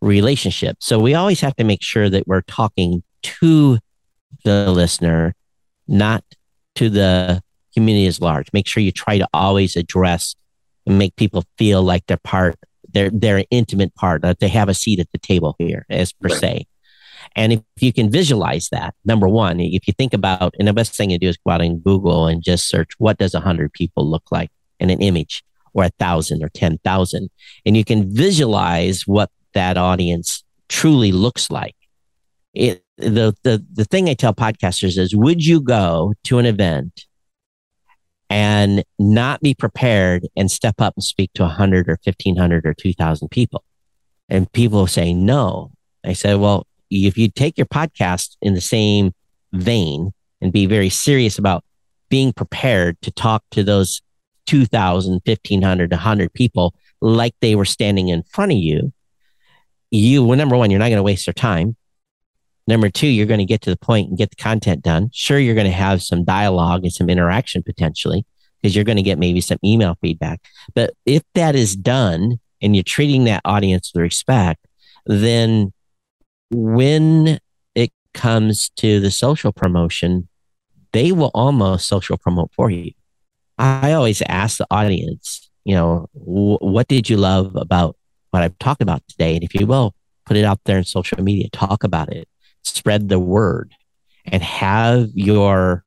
relationship. 0.00 0.78
So 0.80 0.98
we 0.98 1.14
always 1.14 1.40
have 1.42 1.54
to 1.56 1.64
make 1.64 1.80
sure 1.80 2.10
that 2.10 2.26
we're 2.26 2.40
talking 2.40 3.04
to 3.22 3.78
the 4.44 4.72
listener, 4.72 5.36
not 5.86 6.24
to 6.74 6.90
the 6.90 7.40
community 7.72 8.08
as 8.08 8.20
large. 8.20 8.48
Make 8.52 8.66
sure 8.66 8.82
you 8.82 8.90
try 8.90 9.16
to 9.18 9.28
always 9.32 9.76
address 9.76 10.34
and 10.86 10.98
make 10.98 11.14
people 11.14 11.44
feel 11.56 11.84
like 11.84 12.04
they're 12.08 12.16
part, 12.16 12.56
they're, 12.92 13.10
they're 13.10 13.36
an 13.36 13.44
intimate 13.52 13.94
part, 13.94 14.22
that 14.22 14.40
they 14.40 14.48
have 14.48 14.68
a 14.68 14.74
seat 14.74 14.98
at 14.98 15.12
the 15.12 15.18
table 15.18 15.54
here, 15.60 15.86
as 15.88 16.12
per 16.12 16.30
right. 16.30 16.40
se. 16.40 16.66
And 17.36 17.52
if 17.52 17.62
you 17.80 17.92
can 17.92 18.10
visualize 18.10 18.68
that, 18.72 18.94
number 19.04 19.28
one, 19.28 19.60
if 19.60 19.86
you 19.86 19.94
think 19.96 20.12
about, 20.12 20.54
and 20.58 20.66
the 20.66 20.72
best 20.72 20.94
thing 20.94 21.10
to 21.10 21.18
do 21.18 21.28
is 21.28 21.38
go 21.38 21.52
out 21.52 21.60
and 21.60 21.82
Google 21.82 22.26
and 22.26 22.42
just 22.42 22.68
search 22.68 22.90
what 22.98 23.18
does 23.18 23.34
a 23.34 23.40
hundred 23.40 23.72
people 23.72 24.08
look 24.08 24.24
like 24.30 24.50
in 24.80 24.90
an 24.90 25.00
image 25.00 25.44
or 25.72 25.84
a 25.84 25.90
thousand 25.90 26.42
or 26.42 26.48
10,000. 26.48 27.30
And 27.64 27.76
you 27.76 27.84
can 27.84 28.12
visualize 28.12 29.06
what 29.06 29.30
that 29.54 29.76
audience 29.76 30.42
truly 30.68 31.12
looks 31.12 31.50
like. 31.50 31.76
It, 32.52 32.84
the, 32.96 33.34
the, 33.44 33.64
the 33.72 33.84
thing 33.84 34.08
I 34.08 34.14
tell 34.14 34.34
podcasters 34.34 34.98
is, 34.98 35.14
would 35.14 35.44
you 35.44 35.60
go 35.60 36.14
to 36.24 36.38
an 36.38 36.46
event 36.46 37.06
and 38.28 38.84
not 38.98 39.40
be 39.40 39.54
prepared 39.54 40.26
and 40.36 40.50
step 40.50 40.80
up 40.80 40.94
and 40.96 41.04
speak 41.04 41.32
to 41.34 41.42
100 41.42 41.88
or 41.88 41.98
1500 42.02 42.66
or 42.66 42.74
2000 42.74 43.28
people? 43.28 43.64
And 44.28 44.50
people 44.52 44.86
say 44.86 45.12
no. 45.12 45.72
I 46.04 46.12
said, 46.12 46.38
well, 46.38 46.66
if 46.90 47.16
you 47.16 47.30
take 47.30 47.56
your 47.56 47.66
podcast 47.66 48.36
in 48.42 48.54
the 48.54 48.60
same 48.60 49.12
vein 49.52 50.12
and 50.40 50.52
be 50.52 50.66
very 50.66 50.88
serious 50.88 51.38
about 51.38 51.64
being 52.08 52.32
prepared 52.32 53.00
to 53.02 53.10
talk 53.10 53.44
to 53.52 53.62
those 53.62 54.02
2000, 54.46 55.20
1500, 55.24 55.90
100 55.90 56.32
people 56.32 56.74
like 57.00 57.34
they 57.40 57.54
were 57.54 57.64
standing 57.64 58.08
in 58.08 58.22
front 58.24 58.52
of 58.52 58.58
you, 58.58 58.92
you, 59.90 60.24
well, 60.24 60.36
number 60.36 60.56
one, 60.56 60.70
you're 60.70 60.78
not 60.78 60.88
going 60.88 60.96
to 60.96 61.02
waste 61.02 61.26
their 61.26 61.32
time. 61.32 61.76
Number 62.66 62.88
two, 62.88 63.08
you're 63.08 63.26
going 63.26 63.38
to 63.38 63.44
get 63.44 63.62
to 63.62 63.70
the 63.70 63.76
point 63.76 64.08
and 64.08 64.18
get 64.18 64.30
the 64.30 64.36
content 64.36 64.82
done. 64.82 65.10
Sure, 65.12 65.38
you're 65.38 65.54
going 65.54 65.66
to 65.66 65.72
have 65.72 66.02
some 66.02 66.24
dialogue 66.24 66.84
and 66.84 66.92
some 66.92 67.10
interaction 67.10 67.62
potentially 67.62 68.24
because 68.60 68.76
you're 68.76 68.84
going 68.84 68.96
to 68.96 69.02
get 69.02 69.18
maybe 69.18 69.40
some 69.40 69.58
email 69.64 69.96
feedback. 70.00 70.40
But 70.74 70.94
if 71.06 71.22
that 71.34 71.56
is 71.56 71.74
done 71.74 72.38
and 72.62 72.76
you're 72.76 72.84
treating 72.84 73.24
that 73.24 73.40
audience 73.44 73.90
with 73.92 74.02
respect, 74.02 74.66
then 75.06 75.72
when 76.50 77.38
it 77.74 77.92
comes 78.14 78.70
to 78.76 79.00
the 79.00 79.10
social 79.10 79.52
promotion, 79.52 80.28
they 80.92 81.12
will 81.12 81.30
almost 81.34 81.86
social 81.86 82.18
promote 82.18 82.52
for 82.52 82.70
you. 82.70 82.92
I 83.58 83.92
always 83.92 84.22
ask 84.22 84.58
the 84.58 84.66
audience, 84.70 85.50
you 85.64 85.74
know, 85.74 86.08
what 86.12 86.88
did 86.88 87.10
you 87.10 87.16
love 87.16 87.54
about 87.56 87.96
what 88.30 88.42
I've 88.42 88.58
talked 88.58 88.82
about 88.82 89.02
today. 89.08 89.34
And 89.34 89.44
if 89.44 89.54
you 89.54 89.66
will, 89.66 89.94
put 90.24 90.36
it 90.36 90.44
out 90.44 90.60
there 90.64 90.78
in 90.78 90.84
social 90.84 91.22
media, 91.22 91.48
talk 91.52 91.84
about 91.84 92.12
it, 92.12 92.28
spread 92.62 93.08
the 93.08 93.18
word, 93.18 93.74
and 94.24 94.42
have 94.42 95.08
your 95.14 95.84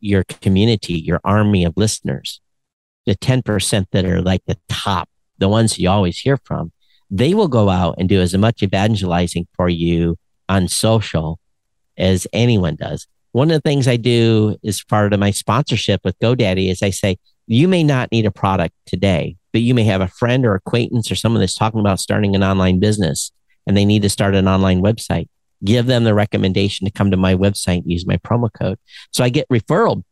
your 0.00 0.22
community, 0.24 0.94
your 0.94 1.20
army 1.24 1.64
of 1.64 1.76
listeners, 1.76 2.40
the 3.04 3.16
10% 3.16 3.86
that 3.90 4.04
are 4.04 4.22
like 4.22 4.44
the 4.46 4.56
top, 4.68 5.08
the 5.38 5.48
ones 5.48 5.76
you 5.76 5.88
always 5.88 6.20
hear 6.20 6.36
from, 6.36 6.70
they 7.10 7.34
will 7.34 7.48
go 7.48 7.68
out 7.70 7.96
and 7.98 8.08
do 8.08 8.20
as 8.20 8.36
much 8.36 8.62
evangelizing 8.62 9.46
for 9.56 9.68
you 9.68 10.16
on 10.48 10.68
social 10.68 11.38
as 11.96 12.26
anyone 12.32 12.76
does. 12.76 13.06
One 13.32 13.50
of 13.50 13.62
the 13.62 13.68
things 13.68 13.86
I 13.86 13.96
do 13.96 14.56
as 14.64 14.82
part 14.82 15.12
of 15.12 15.20
my 15.20 15.30
sponsorship 15.30 16.00
with 16.04 16.18
GoDaddy 16.18 16.70
is 16.70 16.82
I 16.82 16.90
say, 16.90 17.18
you 17.46 17.68
may 17.68 17.82
not 17.82 18.12
need 18.12 18.26
a 18.26 18.30
product 18.30 18.74
today, 18.86 19.36
but 19.52 19.62
you 19.62 19.74
may 19.74 19.84
have 19.84 20.00
a 20.00 20.08
friend 20.08 20.44
or 20.44 20.54
acquaintance 20.54 21.10
or 21.10 21.14
someone 21.14 21.40
that's 21.40 21.54
talking 21.54 21.80
about 21.80 22.00
starting 22.00 22.34
an 22.34 22.42
online 22.42 22.78
business 22.78 23.32
and 23.66 23.76
they 23.76 23.84
need 23.84 24.02
to 24.02 24.08
start 24.08 24.34
an 24.34 24.48
online 24.48 24.82
website. 24.82 25.28
Give 25.64 25.86
them 25.86 26.04
the 26.04 26.14
recommendation 26.14 26.86
to 26.86 26.90
come 26.90 27.10
to 27.10 27.16
my 27.16 27.34
website, 27.34 27.82
use 27.84 28.06
my 28.06 28.16
promo 28.18 28.48
code. 28.52 28.78
So 29.12 29.24
I 29.24 29.28
get 29.28 29.48
referral. 29.48 30.04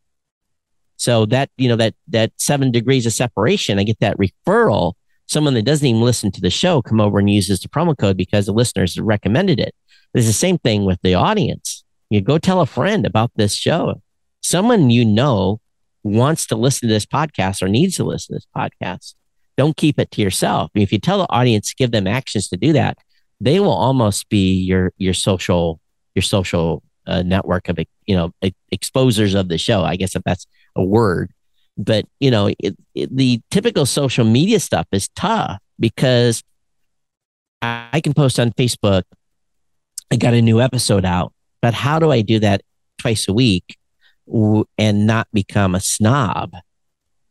So 0.97 1.25
that, 1.27 1.49
you 1.57 1.69
know, 1.69 1.75
that, 1.75 1.93
that 2.07 2.31
seven 2.37 2.71
degrees 2.71 3.05
of 3.05 3.13
separation, 3.13 3.79
I 3.79 3.83
get 3.83 3.99
that 3.99 4.17
referral. 4.17 4.93
Someone 5.27 5.53
that 5.53 5.65
doesn't 5.65 5.85
even 5.85 6.01
listen 6.01 6.31
to 6.31 6.41
the 6.41 6.49
show 6.49 6.81
come 6.81 6.99
over 6.99 7.19
and 7.19 7.29
uses 7.29 7.59
the 7.59 7.69
promo 7.69 7.97
code 7.97 8.17
because 8.17 8.45
the 8.45 8.53
listeners 8.53 8.99
recommended 8.99 9.59
it. 9.59 9.75
It's 10.13 10.27
the 10.27 10.33
same 10.33 10.57
thing 10.57 10.85
with 10.85 10.99
the 11.03 11.15
audience. 11.15 11.83
You 12.09 12.21
go 12.21 12.37
tell 12.37 12.61
a 12.61 12.65
friend 12.65 13.05
about 13.05 13.31
this 13.35 13.53
show. 13.53 14.01
Someone 14.41 14.89
you 14.89 15.03
know 15.03 15.59
wants 16.03 16.47
to 16.47 16.55
listen 16.55 16.87
to 16.87 16.93
this 16.93 17.05
podcast 17.05 17.61
or 17.61 17.67
needs 17.67 17.97
to 17.97 18.05
listen 18.05 18.33
to 18.33 18.39
this 18.39 18.47
podcast 18.55 19.13
don't 19.57 19.75
keep 19.75 19.99
it 19.99 20.11
to 20.11 20.21
yourself. 20.21 20.71
If 20.75 20.93
you 20.93 20.99
tell 20.99 21.17
the 21.17 21.31
audience, 21.31 21.73
give 21.73 21.91
them 21.91 22.07
actions 22.07 22.47
to 22.49 22.57
do 22.57 22.71
that, 22.73 22.97
they 23.41 23.59
will 23.59 23.71
almost 23.71 24.29
be 24.29 24.53
your 24.53 24.93
your 24.97 25.13
social 25.13 25.81
your 26.15 26.23
social 26.23 26.83
uh, 27.07 27.23
network 27.23 27.67
of 27.67 27.79
you 28.05 28.15
know 28.15 28.31
exposers 28.71 29.37
of 29.37 29.49
the 29.49 29.57
show. 29.57 29.83
I 29.83 29.95
guess 29.95 30.15
if 30.15 30.23
that's 30.23 30.47
a 30.75 30.83
word, 30.83 31.31
but 31.77 32.05
you 32.19 32.31
know 32.31 32.47
it, 32.59 32.75
it, 32.95 33.15
the 33.15 33.41
typical 33.51 33.85
social 33.85 34.25
media 34.25 34.59
stuff 34.59 34.87
is 34.91 35.07
tough 35.09 35.59
because 35.79 36.43
I 37.61 38.01
can 38.03 38.13
post 38.13 38.39
on 38.39 38.51
Facebook. 38.51 39.03
I 40.11 40.15
got 40.15 40.33
a 40.33 40.41
new 40.41 40.61
episode 40.61 41.05
out, 41.05 41.33
but 41.61 41.73
how 41.73 41.99
do 41.99 42.11
I 42.11 42.21
do 42.21 42.39
that 42.39 42.61
twice 42.97 43.27
a 43.27 43.33
week 43.33 43.77
and 44.77 45.07
not 45.07 45.27
become 45.33 45.75
a 45.75 45.79
snob? 45.79 46.53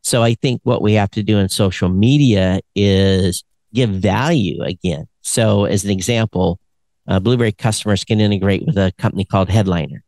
So 0.03 0.23
I 0.23 0.35
think 0.35 0.61
what 0.63 0.81
we 0.81 0.93
have 0.93 1.11
to 1.11 1.23
do 1.23 1.37
in 1.37 1.49
social 1.49 1.89
media 1.89 2.61
is 2.75 3.43
give 3.73 3.89
value 3.89 4.61
again. 4.63 5.07
So 5.21 5.65
as 5.65 5.83
an 5.83 5.91
example, 5.91 6.59
uh, 7.07 7.19
Blubrry 7.19 7.51
customers 7.51 8.03
can 8.03 8.19
integrate 8.19 8.65
with 8.65 8.77
a 8.77 8.93
company 8.97 9.25
called 9.25 9.49
Headliner. 9.49 10.03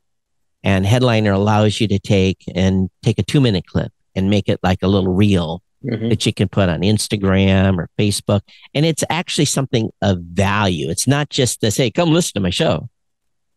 And 0.63 0.85
Headliner 0.85 1.31
allows 1.31 1.79
you 1.79 1.87
to 1.87 1.99
take 1.99 2.43
and 2.53 2.89
take 3.01 3.19
a 3.19 3.23
two 3.23 3.41
minute 3.41 3.65
clip 3.65 3.91
and 4.19 4.29
make 4.29 4.47
it 4.47 4.59
like 4.61 4.83
a 4.83 4.87
little 4.87 5.13
reel 5.13 5.63
mm-hmm. 5.83 6.09
that 6.09 6.25
you 6.25 6.33
can 6.33 6.47
put 6.47 6.69
on 6.69 6.81
Instagram 6.81 7.77
or 7.77 7.89
Facebook. 7.97 8.41
And 8.73 8.85
it's 8.85 9.03
actually 9.09 9.45
something 9.45 9.89
of 10.01 10.19
value. 10.19 10.89
It's 10.89 11.07
not 11.07 11.29
just 11.29 11.61
to 11.61 11.71
say, 11.71 11.89
come 11.89 12.11
listen 12.11 12.33
to 12.35 12.39
my 12.41 12.51
show. 12.51 12.89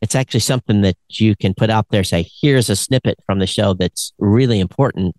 It's 0.01 0.15
actually 0.15 0.41
something 0.41 0.81
that 0.83 0.97
you 1.11 1.37
can 1.37 1.55
put 1.55 1.71
out 1.71 1.87
there, 1.91 2.03
say, 2.03 2.27
here's 2.41 2.69
a 2.69 2.75
snippet 2.75 3.19
from 3.25 3.39
the 3.39 3.47
show 3.47 3.75
that's 3.75 4.13
really 4.19 4.59
important 4.59 5.15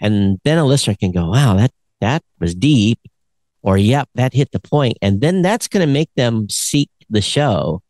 and 0.00 0.38
then 0.44 0.58
a 0.58 0.64
listener 0.64 0.94
can 0.94 1.12
go, 1.12 1.30
wow, 1.30 1.56
that, 1.56 1.72
that 2.00 2.22
was 2.40 2.54
deep 2.54 3.00
or 3.62 3.78
yep, 3.78 4.08
that 4.14 4.32
hit 4.32 4.52
the 4.52 4.60
point. 4.60 4.96
And 5.02 5.20
then 5.20 5.42
that's 5.42 5.68
going 5.68 5.86
to 5.86 5.92
make 5.92 6.10
them 6.16 6.48
seek 6.48 6.90
the 7.10 7.20
show. 7.20 7.82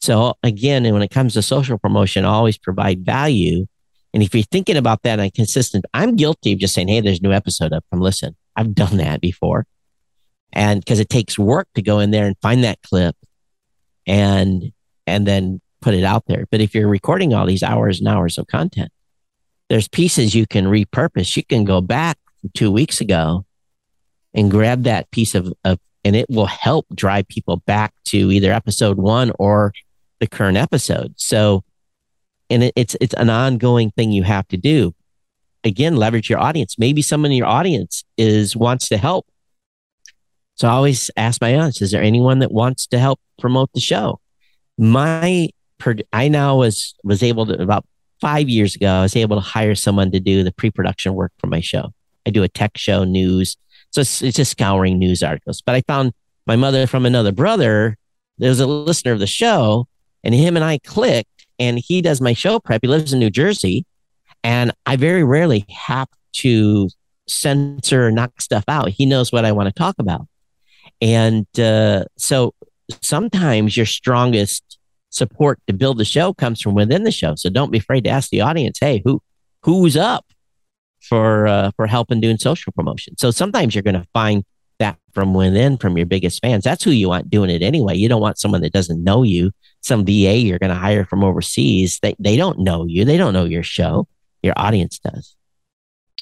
So 0.00 0.34
again, 0.42 0.90
when 0.92 1.02
it 1.02 1.10
comes 1.10 1.34
to 1.34 1.42
social 1.42 1.78
promotion, 1.78 2.24
always 2.24 2.58
provide 2.58 3.04
value. 3.04 3.66
And 4.14 4.22
if 4.22 4.34
you're 4.34 4.42
thinking 4.44 4.76
about 4.76 5.02
that 5.02 5.20
on 5.20 5.30
consistent, 5.30 5.84
I'm 5.92 6.16
guilty 6.16 6.52
of 6.52 6.58
just 6.58 6.74
saying, 6.74 6.88
Hey, 6.88 7.00
there's 7.00 7.20
a 7.20 7.22
new 7.22 7.32
episode 7.32 7.72
up. 7.72 7.84
Come 7.90 8.00
listen. 8.00 8.36
I've 8.56 8.74
done 8.74 8.96
that 8.98 9.20
before. 9.20 9.66
And 10.52 10.80
because 10.80 10.98
it 10.98 11.10
takes 11.10 11.38
work 11.38 11.68
to 11.74 11.82
go 11.82 11.98
in 11.98 12.10
there 12.10 12.26
and 12.26 12.36
find 12.40 12.64
that 12.64 12.80
clip 12.82 13.14
and, 14.06 14.72
and 15.06 15.26
then 15.26 15.60
put 15.80 15.94
it 15.94 16.04
out 16.04 16.24
there. 16.26 16.46
But 16.50 16.60
if 16.60 16.74
you're 16.74 16.88
recording 16.88 17.34
all 17.34 17.46
these 17.46 17.62
hours 17.62 17.98
and 17.98 18.08
hours 18.08 18.38
of 18.38 18.46
content, 18.46 18.90
there's 19.68 19.88
pieces 19.88 20.34
you 20.34 20.46
can 20.46 20.64
repurpose. 20.64 21.36
You 21.36 21.44
can 21.44 21.64
go 21.64 21.80
back 21.80 22.18
two 22.54 22.72
weeks 22.72 23.00
ago 23.00 23.44
and 24.34 24.50
grab 24.50 24.84
that 24.84 25.10
piece 25.10 25.34
of, 25.34 25.52
of 25.64 25.78
and 26.04 26.16
it 26.16 26.26
will 26.30 26.46
help 26.46 26.86
drive 26.94 27.28
people 27.28 27.58
back 27.58 27.92
to 28.06 28.30
either 28.32 28.52
episode 28.52 28.98
one 28.98 29.32
or 29.38 29.72
the 30.20 30.26
current 30.26 30.56
episode. 30.56 31.12
So, 31.16 31.64
and 32.50 32.64
it, 32.64 32.72
it's 32.76 32.96
it's 33.00 33.14
an 33.14 33.30
ongoing 33.30 33.90
thing 33.90 34.12
you 34.12 34.22
have 34.22 34.46
to 34.48 34.56
do. 34.56 34.94
Again, 35.64 35.96
leverage 35.96 36.30
your 36.30 36.38
audience. 36.38 36.76
Maybe 36.78 37.02
someone 37.02 37.30
in 37.30 37.36
your 37.36 37.46
audience 37.46 38.04
is 38.16 38.56
wants 38.56 38.88
to 38.88 38.96
help. 38.96 39.26
So 40.54 40.68
I 40.68 40.72
always 40.72 41.10
ask 41.16 41.40
my 41.40 41.54
audience: 41.54 41.82
Is 41.82 41.90
there 41.90 42.02
anyone 42.02 42.38
that 42.40 42.52
wants 42.52 42.86
to 42.88 42.98
help 42.98 43.20
promote 43.38 43.70
the 43.72 43.80
show? 43.80 44.20
My 44.76 45.50
I 46.12 46.28
now 46.28 46.56
was 46.56 46.94
was 47.04 47.22
able 47.22 47.46
to 47.46 47.60
about 47.60 47.84
five 48.20 48.48
years 48.48 48.74
ago, 48.74 48.88
I 48.88 49.02
was 49.02 49.16
able 49.16 49.36
to 49.36 49.42
hire 49.42 49.74
someone 49.74 50.10
to 50.10 50.20
do 50.20 50.42
the 50.42 50.52
pre 50.52 50.70
production 50.70 51.14
work 51.14 51.32
for 51.38 51.46
my 51.46 51.60
show. 51.60 51.92
I 52.26 52.30
do 52.30 52.42
a 52.42 52.48
tech 52.48 52.76
show, 52.76 53.04
news. 53.04 53.56
So 53.90 54.02
it's, 54.02 54.20
it's 54.22 54.36
just 54.36 54.50
scouring 54.50 54.98
news 54.98 55.22
articles. 55.22 55.62
But 55.62 55.74
I 55.76 55.80
found 55.82 56.12
my 56.46 56.56
mother 56.56 56.86
from 56.86 57.06
another 57.06 57.32
brother 57.32 57.96
there 58.38 58.48
was 58.48 58.60
a 58.60 58.66
listener 58.66 59.12
of 59.12 59.18
the 59.18 59.26
show, 59.26 59.88
and 60.22 60.34
him 60.34 60.56
and 60.56 60.64
I 60.64 60.78
clicked, 60.78 61.37
and 61.58 61.78
he 61.78 62.02
does 62.02 62.20
my 62.20 62.32
show 62.32 62.60
prep. 62.60 62.80
He 62.82 62.88
lives 62.88 63.12
in 63.12 63.18
New 63.18 63.30
Jersey, 63.30 63.84
and 64.44 64.72
I 64.86 64.96
very 64.96 65.24
rarely 65.24 65.64
have 65.68 66.08
to 66.34 66.88
censor 67.26 68.06
or 68.06 68.10
knock 68.10 68.40
stuff 68.40 68.64
out. 68.68 68.88
He 68.88 69.06
knows 69.06 69.32
what 69.32 69.44
I 69.44 69.52
want 69.52 69.68
to 69.68 69.72
talk 69.72 69.96
about. 69.98 70.26
And 71.00 71.46
uh, 71.58 72.04
so 72.16 72.54
sometimes 73.02 73.76
your 73.76 73.86
strongest 73.86 74.78
support 75.10 75.60
to 75.66 75.72
build 75.72 75.98
the 75.98 76.04
show 76.04 76.32
comes 76.34 76.60
from 76.60 76.74
within 76.74 77.04
the 77.04 77.10
show. 77.10 77.34
So 77.34 77.50
don't 77.50 77.70
be 77.70 77.78
afraid 77.78 78.04
to 78.04 78.10
ask 78.10 78.30
the 78.30 78.40
audience, 78.40 78.78
hey, 78.80 79.02
who 79.04 79.20
who's 79.62 79.96
up 79.96 80.24
for 81.00 81.46
uh, 81.46 81.70
for 81.76 81.86
helping 81.86 82.20
doing 82.20 82.38
social 82.38 82.72
promotion? 82.72 83.16
So 83.18 83.30
sometimes 83.30 83.74
you're 83.74 83.82
going 83.82 84.00
to 84.00 84.06
find 84.12 84.44
that 84.78 84.98
from 85.12 85.34
within 85.34 85.76
from 85.76 85.96
your 85.96 86.06
biggest 86.06 86.40
fans. 86.40 86.64
That's 86.64 86.84
who 86.84 86.90
you 86.90 87.08
want 87.08 87.30
doing 87.30 87.50
it 87.50 87.62
anyway. 87.62 87.96
You 87.96 88.08
don't 88.08 88.20
want 88.20 88.38
someone 88.38 88.62
that 88.62 88.72
doesn't 88.72 89.02
know 89.02 89.22
you, 89.22 89.50
some 89.80 90.04
VA 90.04 90.36
you're 90.36 90.58
going 90.58 90.70
to 90.70 90.76
hire 90.76 91.04
from 91.04 91.24
overseas. 91.24 91.98
They 92.00 92.14
they 92.18 92.36
don't 92.36 92.58
know 92.58 92.86
you. 92.86 93.04
They 93.04 93.16
don't 93.16 93.32
know 93.32 93.44
your 93.44 93.62
show. 93.62 94.06
Your 94.42 94.54
audience 94.56 94.98
does. 94.98 95.34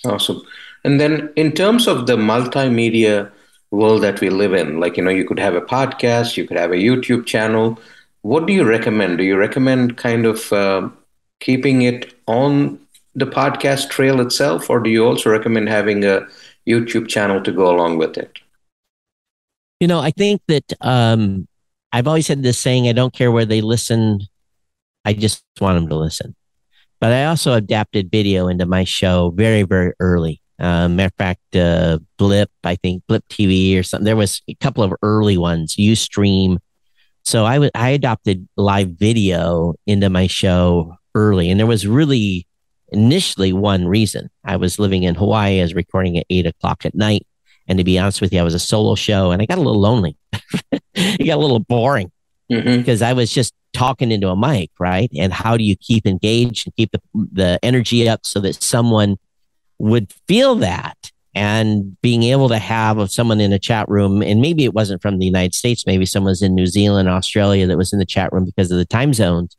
Awesome. 0.04 0.42
And 0.84 1.00
then 1.00 1.32
in 1.36 1.52
terms 1.52 1.86
of 1.86 2.06
the 2.06 2.16
multimedia 2.16 3.30
world 3.70 4.02
that 4.02 4.20
we 4.20 4.30
live 4.30 4.54
in, 4.54 4.78
like 4.80 4.96
you 4.96 5.02
know, 5.02 5.10
you 5.10 5.24
could 5.24 5.38
have 5.38 5.54
a 5.54 5.60
podcast, 5.60 6.36
you 6.36 6.46
could 6.46 6.56
have 6.56 6.72
a 6.72 6.76
YouTube 6.76 7.26
channel. 7.26 7.78
What 8.22 8.46
do 8.46 8.52
you 8.52 8.64
recommend? 8.64 9.18
Do 9.18 9.24
you 9.24 9.36
recommend 9.36 9.96
kind 9.96 10.26
of 10.26 10.52
uh, 10.52 10.88
keeping 11.40 11.82
it 11.82 12.14
on 12.26 12.78
the 13.14 13.26
podcast 13.26 13.90
trail 13.90 14.20
itself, 14.20 14.68
or 14.68 14.78
do 14.80 14.90
you 14.90 15.04
also 15.04 15.30
recommend 15.30 15.68
having 15.68 16.04
a 16.04 16.26
YouTube 16.66 17.08
channel 17.08 17.42
to 17.42 17.52
go 17.52 17.74
along 17.74 17.98
with 17.98 18.18
it? 18.18 18.38
You 19.80 19.88
know, 19.88 20.00
I 20.00 20.10
think 20.10 20.42
that 20.48 20.72
um, 20.80 21.46
I've 21.96 22.06
always 22.06 22.28
had 22.28 22.42
this 22.42 22.58
saying: 22.58 22.88
I 22.88 22.92
don't 22.92 23.14
care 23.14 23.32
where 23.32 23.46
they 23.46 23.62
listen, 23.62 24.20
I 25.06 25.14
just 25.14 25.42
want 25.62 25.80
them 25.80 25.88
to 25.88 25.94
listen. 25.96 26.36
But 27.00 27.14
I 27.14 27.24
also 27.24 27.54
adapted 27.54 28.10
video 28.10 28.48
into 28.48 28.66
my 28.66 28.84
show 28.84 29.32
very, 29.34 29.62
very 29.62 29.94
early. 29.98 30.42
Uh, 30.58 30.88
matter 30.88 31.06
of 31.06 31.14
fact, 31.16 31.56
uh, 31.56 31.98
Blip, 32.18 32.50
I 32.64 32.76
think 32.76 33.02
Blip 33.08 33.26
TV 33.30 33.78
or 33.78 33.82
something. 33.82 34.04
There 34.04 34.14
was 34.14 34.42
a 34.46 34.54
couple 34.56 34.82
of 34.84 34.92
early 35.00 35.38
ones. 35.38 35.74
UStream. 35.76 36.58
So 37.24 37.46
I 37.46 37.54
w- 37.54 37.70
I 37.74 37.88
adopted 37.90 38.46
live 38.58 38.90
video 38.90 39.72
into 39.86 40.10
my 40.10 40.26
show 40.26 40.96
early, 41.14 41.48
and 41.48 41.58
there 41.58 41.66
was 41.66 41.86
really 41.86 42.46
initially 42.92 43.54
one 43.54 43.88
reason. 43.88 44.28
I 44.44 44.56
was 44.56 44.78
living 44.78 45.04
in 45.04 45.14
Hawaii. 45.14 45.60
I 45.60 45.62
was 45.62 45.74
recording 45.74 46.18
at 46.18 46.26
eight 46.28 46.44
o'clock 46.44 46.84
at 46.84 46.94
night, 46.94 47.26
and 47.68 47.78
to 47.78 47.84
be 47.84 47.98
honest 47.98 48.20
with 48.20 48.32
you, 48.32 48.40
I 48.40 48.42
was 48.42 48.54
a 48.54 48.58
solo 48.58 48.94
show, 48.94 49.30
and 49.30 49.42
I 49.42 49.46
got 49.46 49.58
a 49.58 49.62
little 49.62 49.80
lonely. 49.80 50.16
it 50.94 51.26
got 51.26 51.36
a 51.36 51.40
little 51.40 51.60
boring 51.60 52.10
mm-hmm. 52.50 52.78
because 52.78 53.02
I 53.02 53.12
was 53.12 53.32
just 53.32 53.54
talking 53.72 54.10
into 54.10 54.28
a 54.28 54.36
mic, 54.36 54.70
right? 54.78 55.10
And 55.18 55.32
how 55.32 55.56
do 55.56 55.64
you 55.64 55.76
keep 55.76 56.06
engaged 56.06 56.66
and 56.66 56.74
keep 56.76 56.92
the, 56.92 57.00
the 57.14 57.58
energy 57.62 58.08
up 58.08 58.20
so 58.24 58.40
that 58.40 58.62
someone 58.62 59.16
would 59.78 60.12
feel 60.26 60.54
that 60.56 61.10
and 61.34 62.00
being 62.00 62.22
able 62.22 62.48
to 62.48 62.58
have 62.58 62.96
of 62.96 63.12
someone 63.12 63.40
in 63.40 63.52
a 63.52 63.58
chat 63.58 63.86
room 63.88 64.22
and 64.22 64.40
maybe 64.40 64.64
it 64.64 64.72
wasn't 64.72 65.02
from 65.02 65.18
the 65.18 65.26
united 65.26 65.54
states 65.54 65.86
maybe 65.86 66.06
someone 66.06 66.30
was 66.30 66.40
in 66.40 66.54
new 66.54 66.66
zealand 66.66 67.10
australia 67.10 67.66
that 67.66 67.76
was 67.76 67.92
in 67.92 67.98
the 67.98 68.06
chat 68.06 68.32
room 68.32 68.44
because 68.44 68.70
of 68.70 68.78
the 68.78 68.86
time 68.86 69.12
zones 69.12 69.56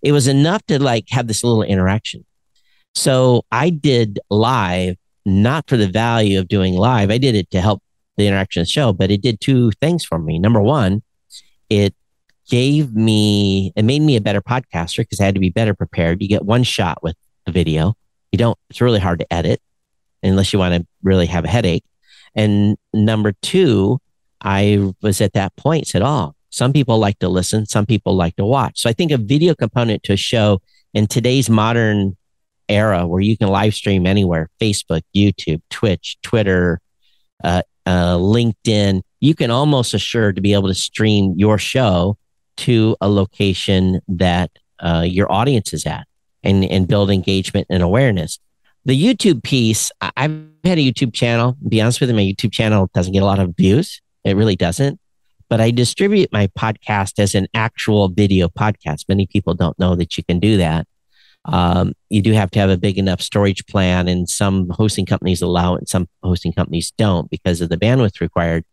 it 0.00 0.12
was 0.12 0.28
enough 0.28 0.64
to 0.66 0.80
like 0.80 1.06
have 1.10 1.26
this 1.26 1.42
little 1.42 1.64
interaction 1.64 2.24
so 2.94 3.42
i 3.50 3.68
did 3.68 4.20
live 4.30 4.96
not 5.28 5.68
for 5.68 5.76
the 5.76 5.88
value 5.88 6.38
of 6.38 6.48
doing 6.48 6.74
live 6.74 7.10
i 7.10 7.18
did 7.18 7.34
it 7.34 7.50
to 7.50 7.60
help 7.60 7.82
the 8.16 8.26
interaction 8.26 8.64
show 8.64 8.92
but 8.92 9.10
it 9.10 9.22
did 9.22 9.40
two 9.40 9.70
things 9.80 10.04
for 10.04 10.18
me 10.18 10.38
number 10.38 10.60
one 10.60 11.02
it 11.70 11.94
gave 12.48 12.94
me, 12.94 13.72
it 13.76 13.84
made 13.84 14.02
me 14.02 14.16
a 14.16 14.20
better 14.20 14.40
podcaster 14.40 14.98
because 14.98 15.20
I 15.20 15.26
had 15.26 15.34
to 15.34 15.40
be 15.40 15.50
better 15.50 15.74
prepared. 15.74 16.22
You 16.22 16.28
get 16.28 16.44
one 16.44 16.62
shot 16.62 17.02
with 17.02 17.14
a 17.46 17.52
video. 17.52 17.94
You 18.32 18.38
don't, 18.38 18.58
it's 18.70 18.80
really 18.80 19.00
hard 19.00 19.20
to 19.20 19.32
edit 19.32 19.60
unless 20.22 20.52
you 20.52 20.58
want 20.58 20.74
to 20.74 20.86
really 21.02 21.26
have 21.26 21.44
a 21.44 21.48
headache. 21.48 21.84
And 22.34 22.76
number 22.92 23.32
two, 23.42 24.00
I 24.40 24.92
was 25.02 25.20
at 25.20 25.34
that 25.34 25.54
point 25.56 25.86
said, 25.86 26.02
oh, 26.02 26.34
some 26.50 26.72
people 26.72 26.98
like 26.98 27.18
to 27.18 27.28
listen, 27.28 27.66
some 27.66 27.86
people 27.86 28.16
like 28.16 28.36
to 28.36 28.44
watch. 28.44 28.80
So 28.80 28.88
I 28.88 28.92
think 28.92 29.12
a 29.12 29.18
video 29.18 29.54
component 29.54 30.02
to 30.04 30.14
a 30.14 30.16
show 30.16 30.60
in 30.94 31.06
today's 31.06 31.50
modern 31.50 32.16
era 32.68 33.06
where 33.06 33.20
you 33.20 33.36
can 33.36 33.48
live 33.48 33.74
stream 33.74 34.06
anywhere 34.06 34.48
Facebook, 34.60 35.02
YouTube, 35.14 35.60
Twitch, 35.70 36.16
Twitter, 36.22 36.80
uh, 37.44 37.62
uh, 37.86 38.16
LinkedIn, 38.16 39.02
you 39.20 39.34
can 39.34 39.50
almost 39.50 39.94
assure 39.94 40.32
to 40.32 40.40
be 40.40 40.52
able 40.52 40.68
to 40.68 40.74
stream 40.74 41.34
your 41.36 41.58
show 41.58 42.16
to 42.58 42.96
a 43.00 43.08
location 43.08 44.00
that 44.08 44.50
uh, 44.80 45.04
your 45.06 45.30
audience 45.32 45.72
is 45.72 45.86
at 45.86 46.06
and, 46.42 46.64
and 46.64 46.86
build 46.86 47.10
engagement 47.10 47.66
and 47.70 47.82
awareness. 47.82 48.38
The 48.84 49.00
YouTube 49.00 49.42
piece, 49.42 49.90
I've 50.00 50.30
had 50.64 50.78
a 50.78 50.92
YouTube 50.92 51.12
channel. 51.12 51.56
Be 51.66 51.80
honest 51.80 52.00
with 52.00 52.10
you, 52.10 52.16
my 52.16 52.22
YouTube 52.22 52.52
channel 52.52 52.90
doesn't 52.94 53.12
get 53.12 53.22
a 53.22 53.26
lot 53.26 53.38
of 53.38 53.56
views. 53.56 54.00
It 54.24 54.36
really 54.36 54.56
doesn't. 54.56 55.00
But 55.48 55.60
I 55.60 55.70
distribute 55.70 56.30
my 56.32 56.48
podcast 56.48 57.18
as 57.18 57.34
an 57.34 57.48
actual 57.54 58.08
video 58.08 58.48
podcast. 58.48 59.04
Many 59.08 59.26
people 59.26 59.54
don't 59.54 59.78
know 59.78 59.94
that 59.94 60.16
you 60.16 60.24
can 60.24 60.38
do 60.38 60.58
that. 60.58 60.86
Um, 61.48 61.94
you 62.10 62.22
do 62.22 62.32
have 62.32 62.50
to 62.52 62.58
have 62.58 62.70
a 62.70 62.76
big 62.76 62.98
enough 62.98 63.20
storage 63.20 63.66
plan, 63.66 64.06
and 64.06 64.28
some 64.28 64.68
hosting 64.70 65.06
companies 65.06 65.42
allow 65.42 65.74
it, 65.74 65.78
and 65.78 65.88
some 65.88 66.08
hosting 66.22 66.52
companies 66.52 66.92
don't 66.96 67.30
because 67.30 67.60
of 67.60 67.70
the 67.70 67.76
bandwidth 67.76 68.20
required. 68.20 68.64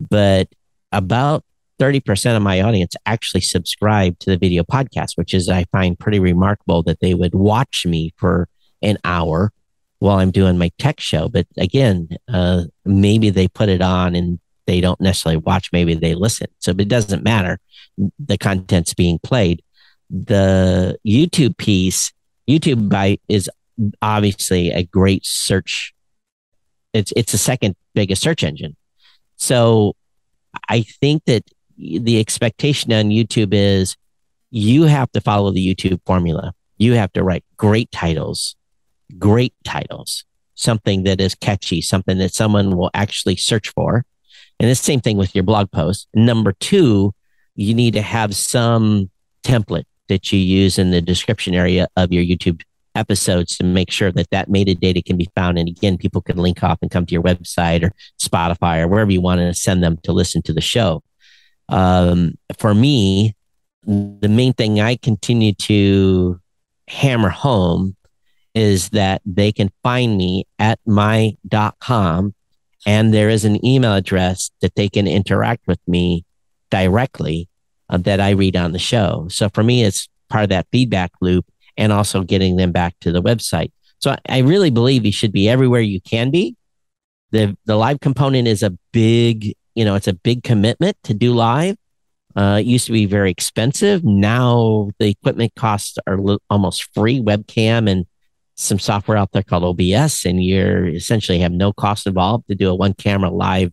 But 0.00 0.48
about 0.92 1.44
30% 1.80 2.36
of 2.36 2.42
my 2.42 2.60
audience 2.60 2.94
actually 3.06 3.40
subscribe 3.40 4.18
to 4.20 4.30
the 4.30 4.36
video 4.36 4.62
podcast, 4.62 5.16
which 5.16 5.34
is, 5.34 5.48
I 5.48 5.64
find 5.72 5.98
pretty 5.98 6.20
remarkable 6.20 6.82
that 6.84 7.00
they 7.00 7.14
would 7.14 7.34
watch 7.34 7.84
me 7.84 8.14
for 8.16 8.48
an 8.82 8.98
hour 9.04 9.52
while 9.98 10.18
I'm 10.18 10.30
doing 10.30 10.58
my 10.58 10.70
tech 10.78 11.00
show. 11.00 11.28
But 11.28 11.46
again, 11.56 12.08
uh, 12.32 12.64
maybe 12.84 13.30
they 13.30 13.48
put 13.48 13.68
it 13.68 13.82
on 13.82 14.14
and 14.14 14.38
they 14.66 14.80
don't 14.80 15.00
necessarily 15.00 15.38
watch, 15.38 15.70
maybe 15.72 15.94
they 15.94 16.14
listen. 16.14 16.48
So 16.60 16.70
it 16.70 16.88
doesn't 16.88 17.24
matter. 17.24 17.58
The 18.18 18.38
content's 18.38 18.94
being 18.94 19.18
played. 19.18 19.62
The 20.12 20.98
YouTube 21.06 21.56
piece, 21.56 22.12
YouTube 22.46 22.90
by 22.90 23.18
is 23.28 23.50
obviously 24.02 24.70
a 24.70 24.82
great 24.84 25.24
search. 25.24 25.94
It's 26.92 27.12
it's 27.16 27.32
the 27.32 27.38
second 27.38 27.76
biggest 27.94 28.22
search 28.22 28.44
engine. 28.44 28.76
So 29.36 29.96
I 30.68 30.82
think 30.82 31.24
that 31.24 31.44
the 31.78 32.20
expectation 32.20 32.92
on 32.92 33.06
YouTube 33.06 33.54
is 33.54 33.96
you 34.50 34.82
have 34.82 35.10
to 35.12 35.20
follow 35.22 35.50
the 35.50 35.74
YouTube 35.74 36.00
formula. 36.04 36.52
You 36.76 36.92
have 36.92 37.12
to 37.14 37.24
write 37.24 37.44
great 37.56 37.90
titles, 37.90 38.54
great 39.18 39.54
titles, 39.64 40.24
something 40.54 41.04
that 41.04 41.20
is 41.20 41.34
catchy, 41.34 41.80
something 41.80 42.18
that 42.18 42.34
someone 42.34 42.76
will 42.76 42.90
actually 42.92 43.36
search 43.36 43.70
for. 43.70 44.04
And 44.60 44.70
the 44.70 44.74
same 44.74 45.00
thing 45.00 45.16
with 45.16 45.34
your 45.34 45.44
blog 45.44 45.70
post. 45.70 46.06
Number 46.14 46.52
two, 46.52 47.14
you 47.54 47.74
need 47.74 47.94
to 47.94 48.02
have 48.02 48.36
some 48.36 49.10
template 49.42 49.86
that 50.08 50.32
you 50.32 50.38
use 50.38 50.78
in 50.78 50.90
the 50.90 51.00
description 51.00 51.54
area 51.54 51.88
of 51.96 52.12
your 52.12 52.24
YouTube 52.24 52.62
episodes 52.94 53.56
to 53.56 53.64
make 53.64 53.90
sure 53.90 54.12
that 54.12 54.28
that 54.30 54.48
metadata 54.48 55.04
can 55.04 55.16
be 55.16 55.28
found. 55.34 55.58
And 55.58 55.68
again, 55.68 55.96
people 55.96 56.20
can 56.20 56.36
link 56.36 56.62
off 56.62 56.78
and 56.82 56.90
come 56.90 57.06
to 57.06 57.12
your 57.12 57.22
website 57.22 57.82
or 57.82 57.92
Spotify 58.20 58.82
or 58.82 58.88
wherever 58.88 59.10
you 59.10 59.20
want 59.20 59.40
to 59.40 59.54
send 59.54 59.82
them 59.82 59.98
to 60.02 60.12
listen 60.12 60.42
to 60.42 60.52
the 60.52 60.60
show 60.60 61.02
um, 61.72 62.34
for 62.58 62.74
me, 62.74 63.34
the 63.84 64.28
main 64.28 64.52
thing 64.52 64.80
I 64.80 64.96
continue 64.96 65.54
to 65.54 66.40
hammer 66.86 67.30
home 67.30 67.96
is 68.54 68.90
that 68.90 69.22
they 69.24 69.50
can 69.50 69.70
find 69.82 70.16
me 70.16 70.44
at 70.58 70.78
my.com 70.86 72.34
and 72.86 73.14
there 73.14 73.30
is 73.30 73.44
an 73.44 73.64
email 73.64 73.94
address 73.94 74.50
that 74.60 74.74
they 74.74 74.88
can 74.88 75.08
interact 75.08 75.66
with 75.66 75.80
me 75.86 76.24
directly 76.70 77.48
uh, 77.92 77.98
that 77.98 78.18
I 78.18 78.30
read 78.30 78.56
on 78.56 78.72
the 78.72 78.80
show. 78.80 79.28
So 79.30 79.48
for 79.50 79.62
me, 79.62 79.84
it's 79.84 80.08
part 80.28 80.42
of 80.42 80.50
that 80.50 80.66
feedback 80.72 81.12
loop 81.20 81.46
and 81.76 81.92
also 81.92 82.24
getting 82.24 82.56
them 82.56 82.72
back 82.72 82.96
to 83.02 83.12
the 83.12 83.22
website. 83.22 83.70
So 84.00 84.10
I, 84.10 84.18
I 84.28 84.38
really 84.38 84.70
believe 84.70 85.06
you 85.06 85.12
should 85.12 85.32
be 85.32 85.48
everywhere 85.48 85.80
you 85.80 86.00
can 86.00 86.30
be. 86.30 86.56
The, 87.30 87.56
the 87.66 87.76
live 87.76 88.00
component 88.00 88.48
is 88.48 88.64
a 88.64 88.76
big 88.92 89.54
you 89.74 89.84
know, 89.84 89.94
it's 89.94 90.08
a 90.08 90.12
big 90.12 90.42
commitment 90.42 90.96
to 91.04 91.14
do 91.14 91.32
live. 91.32 91.76
Uh, 92.34 92.58
it 92.60 92.66
used 92.66 92.86
to 92.86 92.92
be 92.92 93.06
very 93.06 93.30
expensive. 93.30 94.04
Now 94.04 94.90
the 94.98 95.08
equipment 95.08 95.54
costs 95.54 95.98
are 96.06 96.18
almost 96.48 96.92
free 96.94 97.20
webcam 97.20 97.90
and 97.90 98.06
some 98.54 98.78
software 98.78 99.16
out 99.16 99.32
there 99.32 99.42
called 99.42 99.64
OBS, 99.64 100.24
and 100.24 100.42
you're 100.42 100.86
essentially 100.86 101.38
have 101.40 101.52
no 101.52 101.72
cost 101.72 102.06
involved 102.06 102.48
to 102.48 102.54
do 102.54 102.70
a 102.70 102.74
one 102.74 102.94
camera 102.94 103.30
live 103.30 103.72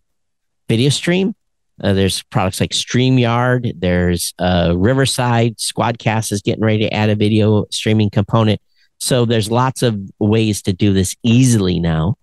video 0.68 0.90
stream. 0.90 1.34
Uh, 1.82 1.92
there's 1.92 2.22
products 2.24 2.60
like 2.60 2.70
StreamYard. 2.70 3.72
There's 3.80 4.34
uh, 4.38 4.74
Riverside. 4.76 5.56
Squadcast 5.56 6.32
is 6.32 6.42
getting 6.42 6.64
ready 6.64 6.80
to 6.80 6.94
add 6.94 7.10
a 7.10 7.16
video 7.16 7.64
streaming 7.70 8.10
component. 8.10 8.60
So 8.98 9.24
there's 9.24 9.50
lots 9.50 9.82
of 9.82 9.98
ways 10.18 10.62
to 10.62 10.72
do 10.72 10.92
this 10.92 11.16
easily 11.22 11.80
now. 11.80 12.16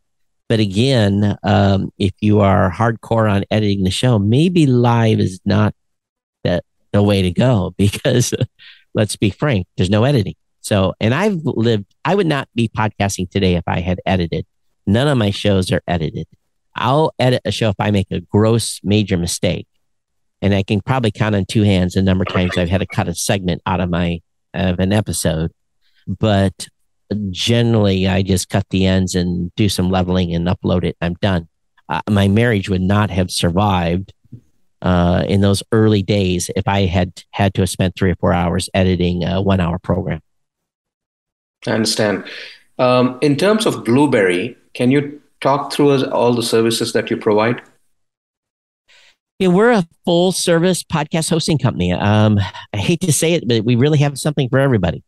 But 0.48 0.60
again, 0.60 1.38
um, 1.43 1.91
if 1.98 2.13
you 2.22 2.39
are 2.39 2.72
hardcore 2.72 3.30
on 3.30 3.43
editing 3.52 3.84
the 3.84 3.91
show, 3.91 4.20
maybe 4.20 4.65
live 4.65 5.20
is 5.20 5.41
not 5.43 5.74
that 6.43 6.63
the 6.93 7.04
way 7.04 7.22
to 7.24 7.32
go 7.32 7.74
because 7.78 8.34
let's 8.93 9.15
be 9.15 9.30
frank, 9.30 9.67
there's 9.76 9.89
no 9.89 10.04
editing. 10.04 10.36
So, 10.62 10.93
and 11.00 11.13
I've 11.13 11.39
lived, 11.43 11.86
I 12.06 12.15
would 12.15 12.28
not 12.28 12.48
be 12.54 12.70
podcasting 12.70 13.30
today 13.30 13.56
if 13.56 13.63
I 13.67 13.80
had 13.80 14.00
edited. 14.06 14.46
None 14.86 15.08
of 15.08 15.17
my 15.17 15.32
shows 15.32 15.72
are 15.72 15.82
edited. 15.88 16.28
I'll 16.78 17.13
edit 17.20 17.42
a 17.46 17.52
show 17.52 17.70
if 17.70 17.76
I 17.80 17.92
make 17.92 18.08
a 18.12 18.22
gross 18.22 18.80
major 18.84 19.18
mistake. 19.18 19.68
And 20.42 20.54
I 20.54 20.63
can 20.63 20.82
probably 20.82 21.12
count 21.12 21.36
on 21.36 21.46
two 21.46 21.63
hands 21.63 21.94
the 21.94 22.02
number 22.02 22.24
of 22.24 22.34
times 22.34 22.58
I've 22.58 22.70
had 22.70 22.82
to 22.82 22.88
cut 22.88 23.08
a 23.08 23.16
segment 23.16 23.62
out 23.66 23.80
of 23.80 23.90
my 23.90 24.22
of 24.54 24.80
an 24.80 24.94
episode. 24.94 25.52
But 26.08 26.68
generally, 27.32 28.08
I 28.08 28.22
just 28.22 28.50
cut 28.50 28.68
the 28.70 28.86
ends 28.86 29.16
and 29.16 29.54
do 29.56 29.70
some 29.70 29.90
leveling 29.90 30.34
and 30.34 30.48
upload 30.48 30.84
it. 30.84 30.96
I'm 31.02 31.16
done. 31.16 31.48
Uh, 31.90 32.02
my 32.10 32.28
marriage 32.28 32.70
would 32.70 32.82
not 32.82 33.10
have 33.10 33.32
survived 33.32 34.13
uh, 34.82 35.24
in 35.28 35.42
those 35.42 35.63
early 35.72 36.04
days 36.04 36.50
if 36.56 36.68
I 36.68 36.86
had 36.86 37.24
had 37.32 37.54
to 37.56 37.62
have 37.62 37.70
spent 37.70 37.96
three 37.96 38.12
or 38.12 38.16
four 38.16 38.34
hours 38.34 38.70
editing 38.74 39.24
a 39.24 39.42
one 39.42 39.60
hour 39.60 39.80
program. 39.80 40.22
I 41.66 41.72
understand. 41.72 42.26
Um, 42.78 43.18
in 43.22 43.36
terms 43.38 43.66
of 43.66 43.84
Blubrry, 43.84 44.56
can 44.74 44.92
you 44.92 45.20
talk 45.41 45.71
through 45.71 46.06
all 46.06 46.34
the 46.34 46.43
services 46.43 46.93
that 46.93 47.10
you 47.10 47.17
provide? 47.17 47.62
Yeah, 49.39 49.50
we're 49.50 49.71
a 49.71 49.88
full 50.04 50.32
service 50.32 50.84
podcast 50.84 51.30
hosting 51.30 51.60
company. 51.60 51.91
Um, 51.91 52.39
I 52.73 52.78
hate 52.78 53.02
to 53.02 53.13
say 53.13 53.34
it, 53.34 53.47
but 53.47 53.63
we 53.63 53.76
really 53.76 54.00
have 54.00 54.17
something 54.17 54.50
for 54.50 54.60
everybody. 54.60 55.04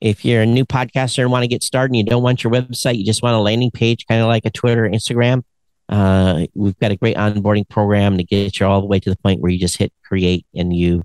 If 0.00 0.24
you're 0.24 0.42
a 0.42 0.46
new 0.46 0.64
podcaster 0.64 1.20
and 1.20 1.30
want 1.30 1.42
to 1.42 1.48
get 1.48 1.62
started 1.62 1.90
and 1.90 1.96
you 1.96 2.04
don't 2.04 2.22
want 2.22 2.44
your 2.44 2.52
website, 2.52 2.96
you 2.96 3.04
just 3.04 3.22
want 3.22 3.34
a 3.34 3.40
landing 3.40 3.70
page, 3.70 4.06
kind 4.06 4.22
of 4.22 4.28
like 4.28 4.46
a 4.46 4.50
Twitter, 4.50 4.88
Instagram, 4.88 5.42
uh, 5.88 6.46
we've 6.54 6.78
got 6.78 6.92
a 6.92 6.96
great 6.96 7.16
onboarding 7.16 7.68
program 7.68 8.18
to 8.18 8.24
get 8.24 8.60
you 8.60 8.66
all 8.66 8.80
the 8.80 8.86
way 8.86 9.00
to 9.00 9.10
the 9.10 9.16
point 9.16 9.40
where 9.40 9.50
you 9.50 9.58
just 9.58 9.78
hit 9.78 9.92
create 10.04 10.46
and 10.54 10.74
you 10.74 11.02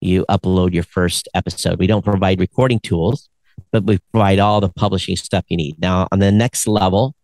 you 0.00 0.26
upload 0.28 0.74
your 0.74 0.82
first 0.82 1.28
episode. 1.34 1.78
We 1.78 1.86
don't 1.86 2.04
provide 2.04 2.40
recording 2.40 2.80
tools, 2.80 3.30
but 3.72 3.84
we 3.84 3.98
provide 4.12 4.38
all 4.38 4.60
the 4.60 4.68
publishing 4.68 5.16
stuff 5.16 5.44
you 5.48 5.56
need. 5.56 5.78
Now, 5.78 6.08
on 6.12 6.18
the 6.18 6.30
next 6.30 6.66
level, 6.66 7.14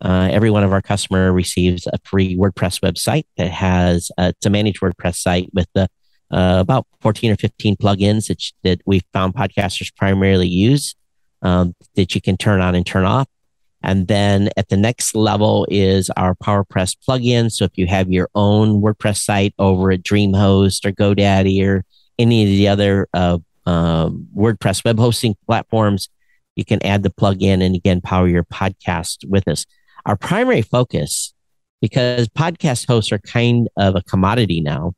uh, 0.00 0.28
every 0.30 0.50
one 0.50 0.62
of 0.62 0.72
our 0.72 0.82
customer 0.82 1.32
receives 1.32 1.86
a 1.86 1.98
free 2.04 2.36
WordPress 2.36 2.80
website 2.80 3.24
that 3.36 3.50
has 3.50 4.10
uh, 4.18 4.32
it's 4.34 4.46
a 4.46 4.50
managed 4.50 4.80
WordPress 4.80 5.16
site 5.16 5.50
with 5.52 5.66
the 5.74 5.88
uh, 6.30 6.58
about 6.60 6.86
14 7.00 7.32
or 7.32 7.36
15 7.36 7.76
plugins 7.76 8.28
that, 8.28 8.42
that 8.62 8.80
we 8.86 9.00
found 9.12 9.34
podcasters 9.34 9.94
primarily 9.96 10.46
use 10.46 10.94
um, 11.42 11.74
that 11.96 12.14
you 12.14 12.20
can 12.20 12.36
turn 12.36 12.60
on 12.60 12.74
and 12.74 12.86
turn 12.86 13.04
off. 13.04 13.26
And 13.82 14.08
then 14.08 14.50
at 14.56 14.68
the 14.68 14.76
next 14.76 15.14
level 15.14 15.66
is 15.70 16.10
our 16.16 16.34
PowerPress 16.34 16.96
plugin. 17.08 17.50
So 17.50 17.64
if 17.64 17.72
you 17.76 17.86
have 17.86 18.10
your 18.10 18.28
own 18.34 18.82
WordPress 18.82 19.18
site 19.18 19.54
over 19.58 19.92
at 19.92 20.02
DreamHost 20.02 20.84
or 20.84 20.92
GoDaddy 20.92 21.64
or 21.64 21.84
any 22.18 22.42
of 22.42 22.48
the 22.48 22.68
other 22.68 23.08
uh, 23.14 23.38
uh, 23.66 24.10
WordPress 24.36 24.84
web 24.84 24.98
hosting 24.98 25.36
platforms, 25.46 26.08
you 26.56 26.64
can 26.64 26.84
add 26.84 27.04
the 27.04 27.10
plugin 27.10 27.64
and 27.64 27.76
again 27.76 28.00
power 28.00 28.26
your 28.26 28.42
podcast 28.42 29.18
with 29.28 29.46
us. 29.46 29.64
Our 30.06 30.16
primary 30.16 30.62
focus, 30.62 31.34
because 31.80 32.28
podcast 32.28 32.86
hosts 32.86 33.12
are 33.12 33.18
kind 33.18 33.68
of 33.76 33.96
a 33.96 34.02
commodity 34.02 34.60
now, 34.60 34.94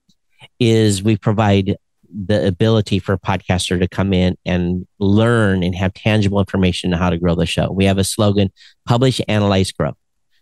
is 0.58 1.02
we 1.02 1.16
provide 1.16 1.76
the 2.12 2.46
ability 2.46 2.98
for 2.98 3.12
a 3.12 3.18
podcaster 3.18 3.78
to 3.78 3.88
come 3.88 4.12
in 4.12 4.36
and 4.44 4.86
learn 4.98 5.62
and 5.62 5.74
have 5.74 5.94
tangible 5.94 6.40
information 6.40 6.92
on 6.92 6.98
how 6.98 7.10
to 7.10 7.18
grow 7.18 7.34
the 7.34 7.46
show. 7.46 7.70
We 7.70 7.84
have 7.84 7.98
a 7.98 8.04
slogan 8.04 8.50
publish, 8.86 9.20
analyze, 9.28 9.70
grow. 9.72 9.92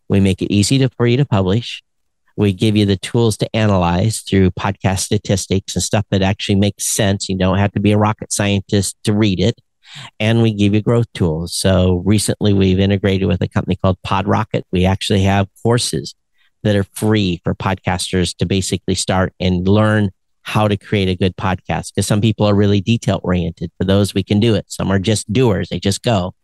We 0.09 0.21
make 0.21 0.41
it 0.41 0.53
easy 0.53 0.79
to, 0.79 0.89
for 0.97 1.07
you 1.07 1.19
to 1.19 1.27
publish. 1.27 1.83
We 2.37 2.53
give 2.53 2.77
you 2.77 2.87
the 2.87 2.97
tools 2.97 3.37
to 3.39 3.57
analyze 3.57 4.21
through 4.21 4.53
podcast 4.53 5.01
statistics 5.01 5.75
and 5.75 5.83
stuff 5.83 6.07
that 6.11 6.23
actually 6.23 6.55
makes 6.55 6.87
sense. 6.87 7.29
You 7.29 7.37
don't 7.37 7.59
have 7.59 7.73
to 7.73 7.81
be 7.81 7.93
a 7.93 7.99
rocket 7.99 8.33
scientist 8.33 8.97
to 9.05 9.13
read 9.13 9.41
it. 9.41 9.61
And 10.21 10.43
we 10.43 10.53
give 10.53 10.75
you 10.75 10.83
growth 10.83 11.13
tools. 11.15 11.55
So 11.55 12.03
recently 12.05 12.53
we've 12.53 12.81
integrated 12.81 13.29
with 13.29 13.43
a 13.43 13.49
company 13.49 13.77
called 13.77 13.99
PodRocket. 14.07 14.63
We 14.71 14.85
actually 14.85 15.23
have 15.23 15.49
courses 15.63 16.15
that 16.63 16.77
are 16.77 16.85
free 16.85 17.41
for 17.45 17.55
podcasters 17.55 18.37
to 18.37 18.47
basically 18.47 18.95
start 18.95 19.33
and 19.39 19.67
learn 19.67 20.11
how 20.43 20.67
to 20.67 20.77
create 20.77 21.09
a 21.09 21.15
good 21.15 21.37
podcast 21.37 21.95
because 21.95 22.07
some 22.07 22.21
people 22.21 22.47
are 22.47 22.55
really 22.55 22.81
detail 22.81 23.21
oriented. 23.23 23.71
For 23.79 23.85
those, 23.85 24.15
we 24.15 24.23
can 24.23 24.41
do 24.41 24.55
it. 24.55 24.65
Some 24.69 24.91
are 24.91 24.99
just 24.99 25.31
doers, 25.33 25.69
they 25.69 25.79
just 25.79 26.03
go. 26.03 26.35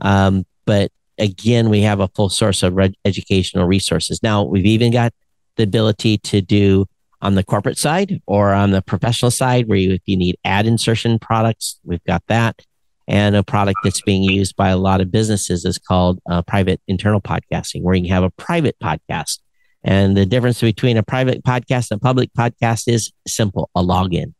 Um, 0.00 0.46
but 0.66 0.92
again, 1.18 1.68
we 1.68 1.82
have 1.82 2.00
a 2.00 2.08
full 2.08 2.28
source 2.28 2.62
of 2.62 2.76
re- 2.76 2.94
educational 3.04 3.66
resources. 3.66 4.22
Now, 4.22 4.44
we've 4.44 4.66
even 4.66 4.92
got 4.92 5.12
the 5.56 5.64
ability 5.64 6.18
to 6.18 6.40
do 6.40 6.86
on 7.22 7.34
the 7.34 7.44
corporate 7.44 7.76
side 7.76 8.22
or 8.26 8.52
on 8.52 8.70
the 8.70 8.82
professional 8.82 9.30
side, 9.30 9.68
where 9.68 9.76
you, 9.76 9.92
if 9.92 10.02
you 10.06 10.16
need 10.16 10.38
ad 10.44 10.66
insertion 10.66 11.18
products, 11.18 11.78
we've 11.84 12.04
got 12.04 12.22
that. 12.28 12.64
And 13.10 13.36
a 13.36 13.42
product 13.42 13.80
that's 13.84 14.00
being 14.00 14.22
used 14.22 14.56
by 14.56 14.68
a 14.70 14.78
lot 14.78 15.02
of 15.02 15.10
businesses 15.10 15.66
is 15.66 15.78
called 15.78 16.20
uh, 16.30 16.42
private 16.42 16.80
internal 16.88 17.20
podcasting, 17.20 17.82
where 17.82 17.94
you 17.94 18.04
can 18.04 18.12
have 18.12 18.22
a 18.22 18.30
private 18.30 18.76
podcast 18.82 19.40
and 19.82 20.16
the 20.16 20.26
difference 20.26 20.60
between 20.60 20.96
a 20.96 21.02
private 21.02 21.42
podcast 21.42 21.90
and 21.90 21.98
a 21.98 22.00
public 22.00 22.30
podcast 22.36 22.84
is 22.86 23.12
simple 23.26 23.70
a 23.74 23.82
login. 23.82 24.34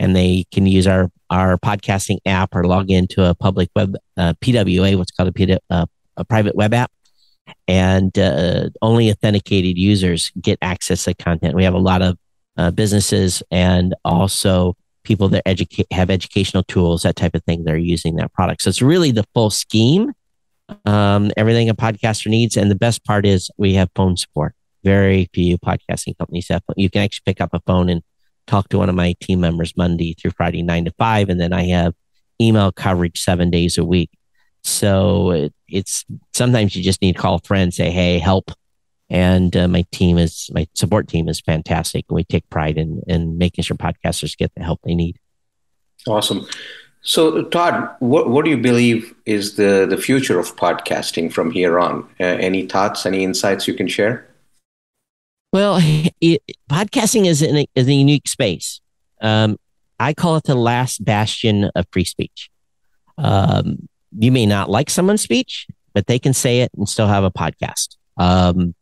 And 0.00 0.14
they 0.14 0.44
can 0.52 0.66
use 0.66 0.86
our, 0.86 1.10
our 1.28 1.58
podcasting 1.58 2.18
app 2.24 2.54
or 2.54 2.64
log 2.64 2.90
into 2.90 3.24
a 3.24 3.34
public 3.34 3.68
web 3.74 3.96
uh, 4.16 4.34
PWA, 4.40 4.96
what's 4.96 5.10
called 5.10 5.34
uh, 5.70 5.86
a 6.16 6.24
private 6.24 6.54
web 6.54 6.72
app. 6.72 6.90
And 7.66 8.16
uh, 8.18 8.70
only 8.80 9.10
authenticated 9.10 9.76
users 9.76 10.30
get 10.40 10.58
access 10.62 11.04
to 11.04 11.14
content. 11.14 11.54
We 11.54 11.64
have 11.64 11.74
a 11.74 11.78
lot 11.78 12.02
of 12.02 12.16
uh, 12.56 12.70
businesses 12.70 13.42
and 13.50 13.94
also 14.04 14.76
people 15.08 15.28
that 15.30 15.42
educate 15.46 15.86
have 15.92 16.10
educational 16.10 16.62
tools, 16.62 17.02
that 17.02 17.16
type 17.16 17.34
of 17.34 17.42
thing. 17.44 17.64
They're 17.64 17.76
using 17.76 18.16
that 18.16 18.32
product. 18.32 18.62
So 18.62 18.68
it's 18.68 18.82
really 18.82 19.10
the 19.10 19.24
full 19.34 19.50
scheme, 19.50 20.12
um, 20.84 21.32
everything 21.36 21.68
a 21.68 21.74
podcaster 21.74 22.28
needs. 22.28 22.56
And 22.56 22.70
the 22.70 22.76
best 22.76 23.04
part 23.04 23.26
is 23.26 23.50
we 23.56 23.74
have 23.74 23.90
phone 23.96 24.16
support 24.16 24.54
very 24.84 25.28
few 25.34 25.58
podcasting 25.58 26.16
companies 26.18 26.48
have. 26.48 26.62
You 26.76 26.90
can 26.90 27.02
actually 27.02 27.24
pick 27.26 27.40
up 27.40 27.50
a 27.52 27.60
phone 27.66 27.88
and 27.88 28.02
talk 28.46 28.68
to 28.70 28.78
one 28.78 28.88
of 28.88 28.94
my 28.94 29.14
team 29.20 29.40
members 29.40 29.76
Monday 29.76 30.14
through 30.14 30.32
Friday, 30.32 30.62
nine 30.62 30.84
to 30.84 30.92
five. 30.98 31.28
And 31.28 31.40
then 31.40 31.52
I 31.52 31.64
have 31.64 31.94
email 32.40 32.72
coverage 32.72 33.20
seven 33.20 33.50
days 33.50 33.78
a 33.78 33.84
week. 33.84 34.10
So 34.62 35.30
it, 35.30 35.54
it's 35.68 36.04
sometimes 36.34 36.74
you 36.74 36.82
just 36.82 37.02
need 37.02 37.14
to 37.14 37.18
call 37.18 37.36
a 37.36 37.40
friend, 37.40 37.72
say, 37.72 37.90
Hey, 37.90 38.18
help. 38.18 38.50
And 39.10 39.56
uh, 39.56 39.68
my 39.68 39.84
team 39.90 40.18
is, 40.18 40.50
my 40.52 40.66
support 40.74 41.08
team 41.08 41.28
is 41.28 41.40
fantastic. 41.40 42.04
And 42.08 42.16
we 42.16 42.24
take 42.24 42.48
pride 42.50 42.76
in, 42.76 43.02
in 43.06 43.38
making 43.38 43.64
sure 43.64 43.76
podcasters 43.76 44.36
get 44.36 44.52
the 44.54 44.62
help 44.62 44.80
they 44.84 44.94
need. 44.94 45.18
Awesome. 46.06 46.46
So, 47.00 47.42
Todd, 47.44 47.88
what, 48.00 48.28
what 48.28 48.44
do 48.44 48.50
you 48.50 48.58
believe 48.58 49.14
is 49.24 49.56
the, 49.56 49.86
the 49.88 49.96
future 49.96 50.38
of 50.38 50.56
podcasting 50.56 51.32
from 51.32 51.50
here 51.50 51.78
on? 51.78 52.02
Uh, 52.20 52.24
any 52.24 52.66
thoughts, 52.66 53.06
any 53.06 53.24
insights 53.24 53.66
you 53.66 53.74
can 53.74 53.88
share? 53.88 54.28
Well, 55.52 55.78
it, 56.20 56.42
podcasting 56.70 57.26
is, 57.26 57.42
a, 57.42 57.66
is 57.74 57.86
a 57.86 57.92
unique 57.92 58.28
space. 58.28 58.80
Um, 59.20 59.56
I 59.98 60.12
call 60.12 60.36
it 60.36 60.44
the 60.44 60.54
last 60.54 61.04
bastion 61.04 61.70
of 61.74 61.86
free 61.92 62.04
speech. 62.04 62.50
Um, 63.16 63.88
you 64.16 64.30
may 64.30 64.46
not 64.46 64.70
like 64.70 64.90
someone's 64.90 65.22
speech, 65.22 65.66
but 65.92 66.06
they 66.06 66.18
can 66.18 66.32
say 66.32 66.60
it 66.60 66.70
and 66.76 66.88
still 66.88 67.08
have 67.08 67.24
a 67.24 67.30
podcast. 67.30 67.96
Um, 68.16 68.74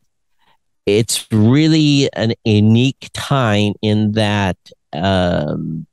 it's 0.87 1.27
really 1.33 2.09
an 2.14 2.35
unique 2.44 3.11
time 3.12 3.75
in 3.83 4.12
that 4.12 4.57
um, 4.92 5.87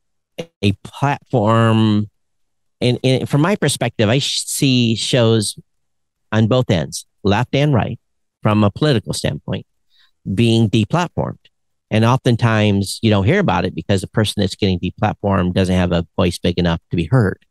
a 0.62 0.71
platform, 0.84 2.10
and, 2.79 2.99
and 3.03 3.27
from 3.27 3.41
my 3.41 3.56
perspective, 3.56 4.08
I 4.08 4.19
see 4.19 4.95
shows 4.95 5.58
on 6.32 6.47
both 6.47 6.69
ends, 6.69 7.06
left 7.23 7.56
and 7.56 7.73
right, 7.73 7.99
from 8.41 8.63
a 8.63 8.71
political 8.71 9.13
standpoint 9.13 9.65
being 10.34 10.70
deplatformed. 10.70 11.38
And 11.91 12.05
oftentimes 12.05 12.99
you 13.01 13.09
don't 13.09 13.26
hear 13.26 13.39
about 13.39 13.65
it 13.65 13.76
because 13.76 14.01
the 14.01 14.07
person 14.07 14.41
that's 14.41 14.55
getting 14.55 14.80
deplatformed 14.80 15.53
doesn't 15.53 15.76
have 15.76 15.91
a 15.91 16.07
voice 16.15 16.39
big 16.39 16.57
enough 16.57 16.82
to 16.89 16.95
be 16.97 17.05
heard. 17.05 17.45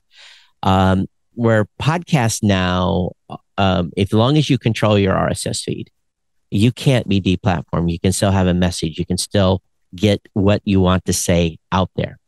Um, 0.63 1.07
where 1.35 1.67
podcasts 1.81 2.43
now, 2.43 3.13
um, 3.57 3.93
if 3.97 4.13
long 4.13 4.37
as 4.37 4.51
you 4.51 4.59
control 4.59 4.99
your 4.99 5.15
RSS 5.15 5.63
feed, 5.63 5.91
you 6.53 6.73
can't 6.73 7.09
be 7.09 7.21
deplatformed. 7.21 7.91
You 7.91 7.99
can 7.99 8.13
still 8.13 8.31
have 8.31 8.47
a 8.47 8.55
message. 8.55 8.99
You 8.99 9.07
can 9.07 9.19
still 9.19 9.63
get 9.95 10.21
what 10.35 10.63
you 10.65 10.81
want 10.81 11.05
to 11.07 11.13
say 11.13 11.59
out 11.71 11.91
there. 11.97 12.19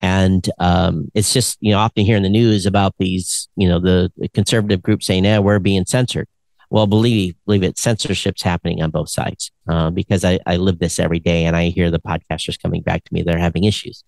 And 0.00 0.48
um, 0.58 1.10
it's 1.14 1.32
just, 1.32 1.56
you 1.60 1.72
know, 1.72 1.78
often 1.78 2.04
hear 2.04 2.16
in 2.16 2.22
the 2.22 2.28
news 2.28 2.66
about 2.66 2.94
these, 2.98 3.48
you 3.56 3.68
know, 3.68 3.80
the, 3.80 4.12
the 4.16 4.28
conservative 4.28 4.82
group 4.82 5.02
saying, 5.02 5.24
yeah, 5.24 5.38
we're 5.38 5.58
being 5.58 5.86
censored. 5.86 6.28
Well, 6.70 6.86
believe 6.86 7.36
believe 7.46 7.62
it, 7.62 7.78
censorship's 7.78 8.42
happening 8.42 8.82
on 8.82 8.90
both 8.90 9.08
sides 9.08 9.50
uh, 9.68 9.90
because 9.90 10.24
I, 10.24 10.40
I 10.46 10.56
live 10.56 10.78
this 10.78 10.98
every 10.98 11.20
day 11.20 11.44
and 11.44 11.56
I 11.56 11.68
hear 11.68 11.90
the 11.90 12.00
podcasters 12.00 12.60
coming 12.60 12.82
back 12.82 13.04
to 13.04 13.14
me. 13.14 13.22
They're 13.22 13.38
having 13.38 13.64
issues, 13.64 14.02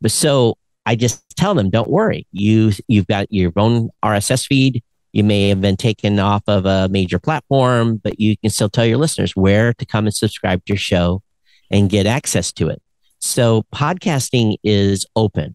but 0.00 0.10
so 0.10 0.58
I 0.84 0.94
just 0.96 1.24
tell 1.36 1.54
them, 1.54 1.70
don't 1.70 1.88
worry. 1.88 2.26
You 2.32 2.72
you've 2.86 3.06
got 3.06 3.32
your 3.32 3.52
own 3.56 3.90
RSS 4.04 4.46
feed. 4.46 4.82
You 5.12 5.24
may 5.24 5.48
have 5.50 5.60
been 5.60 5.76
taken 5.76 6.18
off 6.18 6.42
of 6.46 6.64
a 6.64 6.88
major 6.88 7.18
platform, 7.18 8.00
but 8.02 8.18
you 8.18 8.36
can 8.38 8.50
still 8.50 8.70
tell 8.70 8.86
your 8.86 8.98
listeners 8.98 9.36
where 9.36 9.74
to 9.74 9.84
come 9.84 10.06
and 10.06 10.14
subscribe 10.14 10.64
to 10.64 10.72
your 10.72 10.78
show 10.78 11.22
and 11.70 11.90
get 11.90 12.06
access 12.06 12.50
to 12.52 12.68
it. 12.68 12.82
So 13.18 13.64
podcasting 13.74 14.56
is 14.64 15.06
open. 15.14 15.54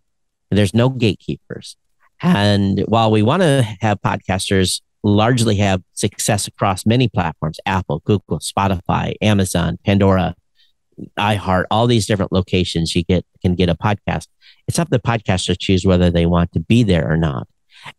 There's 0.51 0.73
no 0.73 0.89
gatekeepers. 0.89 1.75
And 2.21 2.79
while 2.87 3.11
we 3.11 3.21
want 3.21 3.41
to 3.41 3.63
have 3.81 3.99
podcasters 4.01 4.81
largely 5.03 5.55
have 5.57 5.81
success 5.93 6.47
across 6.47 6.85
many 6.85 7.07
platforms 7.07 7.59
Apple, 7.65 8.01
Google, 8.05 8.39
Spotify, 8.39 9.15
Amazon, 9.21 9.77
Pandora, 9.85 10.35
iHeart, 11.17 11.65
all 11.69 11.87
these 11.87 12.07
different 12.07 12.31
locations 12.31 12.95
you 12.95 13.03
get 13.03 13.25
can 13.41 13.55
get 13.55 13.69
a 13.69 13.75
podcast. 13.75 14.27
It's 14.67 14.79
up 14.79 14.89
to 14.89 14.97
the 14.97 14.99
podcaster 14.99 15.47
to 15.47 15.55
choose 15.55 15.85
whether 15.85 16.09
they 16.09 16.25
want 16.25 16.51
to 16.53 16.59
be 16.59 16.83
there 16.83 17.11
or 17.11 17.17
not. 17.17 17.47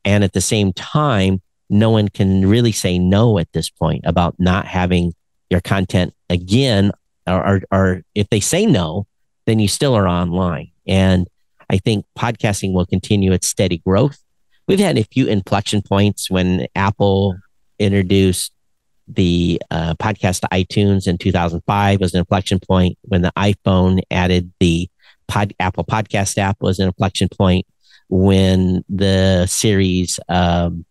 And 0.04 0.24
at 0.24 0.32
the 0.32 0.40
same 0.40 0.72
time, 0.72 1.40
no 1.70 1.90
one 1.90 2.08
can 2.08 2.46
really 2.46 2.72
say 2.72 2.98
no 2.98 3.38
at 3.38 3.52
this 3.52 3.70
point 3.70 4.02
about 4.04 4.34
not 4.38 4.66
having 4.66 5.14
your 5.50 5.60
content 5.60 6.14
again. 6.30 6.92
Or, 7.26 7.46
or, 7.46 7.62
or 7.70 8.02
if 8.14 8.28
they 8.30 8.40
say 8.40 8.64
no, 8.64 9.06
then 9.46 9.58
you 9.58 9.68
still 9.68 9.94
are 9.94 10.08
online. 10.08 10.70
And 10.86 11.26
I 11.70 11.78
think 11.78 12.06
podcasting 12.18 12.72
will 12.72 12.86
continue 12.86 13.32
its 13.32 13.48
steady 13.48 13.78
growth. 13.78 14.18
We've 14.66 14.78
had 14.78 14.98
a 14.98 15.04
few 15.04 15.26
inflection 15.26 15.82
points 15.82 16.30
when 16.30 16.66
Apple 16.74 17.36
introduced 17.78 18.52
the 19.08 19.60
uh, 19.70 19.94
podcast 19.94 20.40
to 20.40 20.48
iTunes 20.48 21.06
in 21.06 21.18
2005 21.18 22.00
was 22.00 22.14
an 22.14 22.20
inflection 22.20 22.60
point. 22.60 22.98
When 23.02 23.22
the 23.22 23.32
iPhone 23.36 24.00
added 24.10 24.52
the 24.60 24.88
pod, 25.26 25.54
Apple 25.58 25.84
Podcast 25.84 26.36
app 26.38 26.58
was 26.60 26.78
an 26.78 26.86
inflection 26.86 27.28
point. 27.28 27.66
When 28.10 28.84
the 28.88 29.46
series, 29.46 30.20
um, 30.28 30.84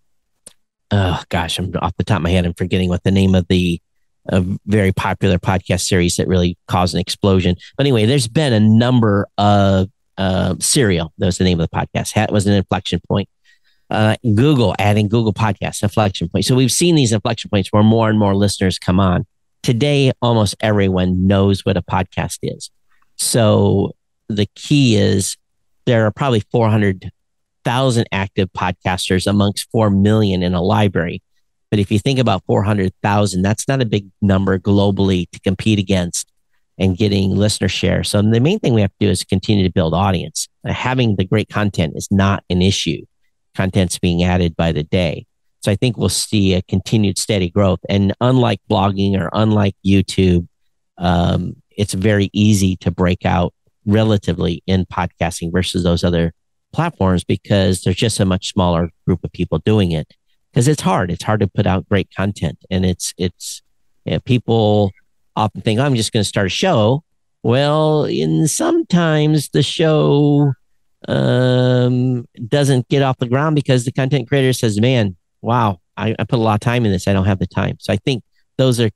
oh 0.91 1.21
gosh, 1.29 1.59
I'm 1.59 1.71
off 1.81 1.95
the 1.97 2.03
top 2.03 2.17
of 2.17 2.23
my 2.23 2.29
head. 2.29 2.45
I'm 2.45 2.53
forgetting 2.53 2.89
what 2.89 3.03
the 3.03 3.11
name 3.11 3.35
of 3.35 3.47
the 3.47 3.81
a 4.29 4.43
very 4.65 4.91
popular 4.91 5.38
podcast 5.38 5.81
series 5.81 6.17
that 6.17 6.27
really 6.27 6.57
caused 6.67 6.93
an 6.93 6.99
explosion. 6.99 7.55
But 7.77 7.85
anyway, 7.85 8.05
there's 8.05 8.27
been 8.27 8.53
a 8.53 8.59
number 8.59 9.27
of 9.38 9.89
uh, 10.17 10.55
Serial. 10.59 11.13
That 11.17 11.27
was 11.27 11.38
the 11.38 11.43
name 11.43 11.59
of 11.59 11.69
the 11.69 11.75
podcast. 11.75 12.13
That 12.13 12.31
was 12.31 12.45
an 12.47 12.53
inflection 12.53 12.99
point. 13.07 13.29
Uh, 13.89 14.17
Google 14.35 14.75
adding 14.79 15.07
Google 15.07 15.33
Podcast 15.33 15.81
inflection 15.81 16.27
point. 16.27 16.43
So 16.43 16.55
we've 16.55 16.71
seen 16.71 16.95
these 16.95 17.13
inflection 17.13 17.49
points 17.49 17.69
where 17.71 17.83
more 17.83 18.09
and 18.09 18.19
more 18.19 18.35
listeners 18.35 18.77
come 18.77 18.99
on. 18.99 19.25
Today, 19.63 20.11
almost 20.21 20.55
everyone 20.59 21.25
knows 21.25 21.65
what 21.65 21.77
a 21.77 21.81
podcast 21.81 22.39
is. 22.41 22.69
So 23.15 23.93
the 24.27 24.47
key 24.55 24.97
is 24.97 25.38
there 25.85 26.05
are 26.05 26.11
probably 26.11 26.41
400,000 27.68 28.07
active 28.13 28.49
podcasters 28.53 29.28
amongst 29.28 29.70
4 29.72 29.89
million 29.89 30.41
in 30.41 30.53
a 30.53 30.61
library. 30.61 31.22
But 31.70 31.80
if 31.80 31.91
you 31.91 31.99
think 31.99 32.18
about 32.18 32.45
400,000, 32.45 33.41
that's 33.41 33.68
not 33.68 33.82
a 33.82 33.86
big 33.86 34.07
number 34.22 34.57
globally 34.57 35.30
to 35.32 35.39
compete 35.41 35.78
against 35.78 36.32
and 36.78 36.95
getting 36.95 37.36
listener 37.36 37.68
share. 37.68 38.05
So 38.05 38.22
the 38.22 38.39
main 38.39 38.59
thing 38.59 38.74
we 38.74 38.80
have 38.80 38.91
to 39.01 39.07
do 39.07 39.09
is 39.09 39.26
continue 39.26 39.65
to 39.65 39.72
build 39.72 39.93
audience. 39.93 40.47
Having 40.65 41.18
the 41.18 41.26
great 41.26 41.49
content 41.49 41.93
is 41.97 42.07
not 42.09 42.41
an 42.49 42.61
issue. 42.61 43.03
Content's 43.53 43.99
being 43.99 44.24
added 44.24 44.55
by 44.55 44.72
the 44.72 44.84
day. 44.84 45.26
So 45.61 45.70
I 45.70 45.76
think 45.76 45.97
we'll 45.97 46.07
see 46.07 46.53
a 46.53 46.61
continued 46.61 47.18
steady 47.18 47.49
growth. 47.49 47.80
And 47.89 48.13
unlike 48.22 48.61
blogging 48.72 49.20
or 49.20 49.30
unlike 49.34 49.76
YouTube, 49.86 50.47
um, 50.97 51.57
it's 51.72 51.93
very 51.93 52.30
easy 52.32 52.78
to 52.78 52.91
break 52.91 53.26
out 53.26 53.53
relatively 53.86 54.63
in 54.68 54.86
podcasting 54.86 55.51
versus 55.51 55.84
those 55.84 56.05
other 56.05 56.32
platforms 56.78 57.23
because 57.23 57.82
there's 57.82 57.95
just 57.95 58.19
a 58.19 58.25
much 58.25 58.53
smaller 58.53 58.91
group 59.07 59.23
of 59.23 59.32
people 59.32 59.57
doing 59.57 59.91
it 59.91 60.13
because 60.51 60.67
it's 60.67 60.84
hard. 60.84 61.09
It's 61.09 61.23
hard 61.23 61.39
to 61.39 61.47
put 61.47 61.65
out 61.65 61.89
great 61.89 62.09
content, 62.15 62.59
and 62.69 62.86
it's 62.86 63.15
it's 63.17 63.63
you 64.05 64.11
know, 64.13 64.19
people 64.19 64.91
often 65.36 65.61
think 65.61 65.80
I'm 65.80 65.95
just 65.95 66.13
going 66.13 66.21
to 66.21 66.30
start 66.30 66.45
a 66.45 66.49
show. 66.49 67.03
Well, 67.41 68.05
in 68.05 68.47
sometimes 68.47 69.49
the 69.49 69.63
show 69.63 70.53
um, 71.07 72.28
doesn't 72.47 72.88
get 72.89 73.01
off 73.01 73.17
the 73.17 73.28
ground 73.28 73.55
because 73.55 73.84
the 73.86 73.91
content 73.91 74.30
creator 74.30 74.53
says, 74.53 74.80
"Man, 74.80 75.15
wow, 75.41 75.80
I, 75.97 76.15
I 76.19 76.25
put 76.25 76.38
a 76.38 76.43
lot 76.43 76.53
of 76.53 76.59
time 76.59 76.86
in 76.86 76.91
this. 76.91 77.07
I 77.07 77.13
don't 77.13 77.25
have 77.25 77.39
the 77.39 77.47
time." 77.47 77.78
So 77.80 77.91
I 77.91 77.97
think 77.97 78.23
those 78.59 78.80
are 78.80 78.91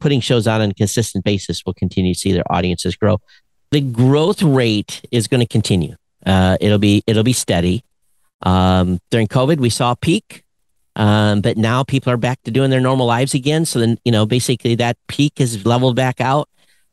putting 0.00 0.20
shows 0.20 0.48
out 0.48 0.60
on 0.60 0.70
a 0.70 0.74
consistent 0.74 1.24
basis 1.24 1.62
will 1.64 1.74
continue 1.74 2.12
to 2.12 2.18
see 2.18 2.32
their 2.32 2.50
audiences 2.50 2.96
grow. 2.96 3.18
The 3.70 3.82
growth 3.82 4.42
rate 4.42 5.02
is 5.12 5.28
going 5.28 5.42
to 5.42 5.46
continue. 5.46 5.94
Uh, 6.24 6.56
it'll 6.60 6.78
be 6.78 7.02
it'll 7.06 7.24
be 7.24 7.32
steady. 7.32 7.84
Um, 8.42 9.00
during 9.10 9.28
COVID, 9.28 9.58
we 9.58 9.70
saw 9.70 9.92
a 9.92 9.96
peak. 9.96 10.44
Um, 10.96 11.40
but 11.40 11.56
now 11.56 11.84
people 11.84 12.12
are 12.12 12.16
back 12.16 12.42
to 12.42 12.50
doing 12.50 12.70
their 12.70 12.80
normal 12.80 13.06
lives 13.06 13.32
again. 13.32 13.64
So 13.64 13.78
then, 13.78 13.98
you 14.04 14.12
know, 14.12 14.26
basically 14.26 14.74
that 14.76 14.96
peak 15.06 15.40
is 15.40 15.64
leveled 15.64 15.96
back 15.96 16.20
out. 16.20 16.48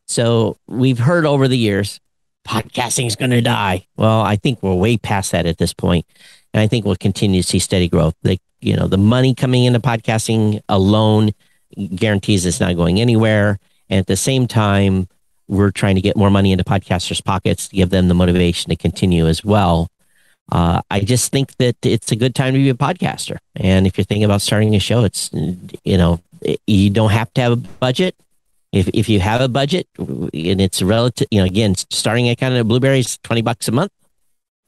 So 0.07 0.57
we've 0.67 0.99
heard 0.99 1.25
over 1.25 1.47
the 1.47 1.57
years, 1.57 1.99
podcasting 2.47 3.07
is 3.07 3.15
going 3.15 3.31
to 3.31 3.41
die. 3.41 3.85
Well, 3.97 4.21
I 4.21 4.37
think 4.37 4.63
we're 4.63 4.73
way 4.73 4.97
past 4.97 5.31
that 5.33 5.45
at 5.45 5.57
this 5.57 5.73
point, 5.73 6.05
and 6.53 6.61
I 6.61 6.67
think 6.67 6.85
we'll 6.85 6.95
continue 6.95 7.41
to 7.41 7.47
see 7.47 7.59
steady 7.59 7.89
growth. 7.89 8.15
The 8.23 8.39
you 8.61 8.75
know 8.75 8.87
the 8.87 8.97
money 8.97 9.35
coming 9.35 9.65
into 9.65 9.79
podcasting 9.79 10.61
alone 10.69 11.31
guarantees 11.95 12.45
it's 12.45 12.59
not 12.59 12.75
going 12.75 13.01
anywhere, 13.01 13.59
and 13.89 13.99
at 13.99 14.07
the 14.07 14.15
same 14.15 14.47
time, 14.47 15.09
we're 15.47 15.71
trying 15.71 15.95
to 15.95 16.01
get 16.01 16.15
more 16.15 16.29
money 16.29 16.51
into 16.51 16.63
podcasters' 16.63 17.23
pockets 17.23 17.67
to 17.69 17.75
give 17.75 17.89
them 17.89 18.07
the 18.07 18.13
motivation 18.13 18.69
to 18.69 18.75
continue 18.75 19.27
as 19.27 19.43
well 19.43 19.89
uh, 20.51 20.81
I 20.89 21.01
just 21.01 21.31
think 21.31 21.55
that 21.57 21.75
it's 21.83 22.11
a 22.11 22.15
good 22.15 22.33
time 22.33 22.53
to 22.53 22.59
be 22.59 22.69
a 22.69 22.73
podcaster. 22.73 23.37
And 23.55 23.85
if 23.85 23.97
you're 23.97 24.05
thinking 24.05 24.23
about 24.23 24.41
starting 24.41 24.75
a 24.75 24.79
show, 24.79 25.03
it's, 25.03 25.29
you 25.33 25.97
know, 25.97 26.21
you 26.65 26.89
don't 26.89 27.11
have 27.11 27.33
to 27.33 27.41
have 27.41 27.51
a 27.51 27.55
budget. 27.57 28.15
If, 28.71 28.89
if 28.93 29.09
you 29.09 29.19
have 29.19 29.41
a 29.41 29.47
budget 29.47 29.87
and 29.97 30.61
it's 30.61 30.81
relative, 30.81 31.27
you 31.31 31.39
know, 31.39 31.45
again, 31.45 31.75
starting 31.75 32.29
at 32.29 32.37
kind 32.37 32.55
of 32.55 32.67
Blubrry's, 32.67 33.17
20 33.23 33.41
bucks 33.41 33.67
a 33.67 33.71
month. 33.71 33.91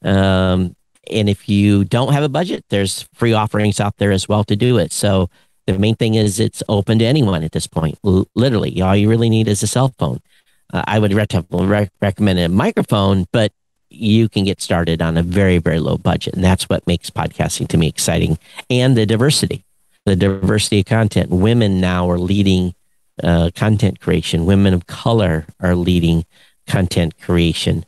Um, 0.02 0.74
and 1.10 1.28
if 1.28 1.48
you 1.48 1.84
don't 1.84 2.12
have 2.12 2.22
a 2.22 2.28
budget, 2.28 2.64
there's 2.70 3.08
free 3.14 3.32
offerings 3.32 3.80
out 3.80 3.96
there 3.96 4.12
as 4.12 4.28
well 4.28 4.44
to 4.44 4.56
do 4.56 4.78
it. 4.78 4.92
So 4.92 5.30
the 5.66 5.78
main 5.78 5.96
thing 5.96 6.14
is 6.14 6.40
it's 6.40 6.62
open 6.68 6.98
to 6.98 7.04
anyone 7.04 7.42
at 7.42 7.52
this 7.52 7.66
point. 7.66 7.98
L- 8.04 8.26
literally, 8.34 8.80
all 8.82 8.96
you 8.96 9.08
really 9.08 9.30
need 9.30 9.48
is 9.48 9.62
a 9.62 9.66
cell 9.66 9.94
phone. 9.98 10.20
Uh, 10.72 10.82
I 10.86 10.98
would 10.98 11.12
rec- 11.12 11.32
recommend 12.00 12.38
a 12.38 12.48
microphone, 12.48 13.26
but 13.32 13.52
you 13.90 14.28
can 14.28 14.44
get 14.44 14.60
started 14.60 15.02
on 15.02 15.16
a 15.16 15.22
very, 15.22 15.58
very 15.58 15.80
low 15.80 15.98
budget. 15.98 16.34
And 16.34 16.44
that's 16.44 16.68
what 16.68 16.86
makes 16.86 17.10
podcasting 17.10 17.68
to 17.68 17.76
me 17.76 17.88
exciting. 17.88 18.38
And 18.68 18.96
the 18.96 19.04
diversity, 19.04 19.64
the 20.06 20.16
diversity 20.16 20.80
of 20.80 20.86
content. 20.86 21.30
Women 21.30 21.80
now 21.80 22.08
are 22.08 22.18
leading 22.18 22.74
uh, 23.22 23.50
content 23.54 24.00
creation, 24.00 24.46
women 24.46 24.72
of 24.72 24.86
color 24.86 25.46
are 25.60 25.74
leading 25.74 26.24
content 26.66 27.20
creation. 27.20 27.84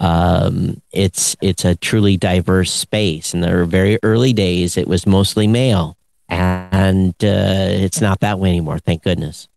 Um, 0.00 0.82
it's 0.90 1.36
it's 1.40 1.64
a 1.64 1.76
truly 1.76 2.16
diverse 2.16 2.72
space. 2.72 3.32
In 3.32 3.40
the 3.40 3.64
very 3.64 3.98
early 4.02 4.32
days, 4.32 4.76
it 4.76 4.88
was 4.88 5.06
mostly 5.06 5.46
male, 5.46 5.96
and 6.28 7.14
uh, 7.22 7.68
it's 7.70 8.00
not 8.00 8.20
that 8.20 8.38
way 8.40 8.48
anymore. 8.50 8.78
Thank 8.78 9.04
goodness. 9.04 9.48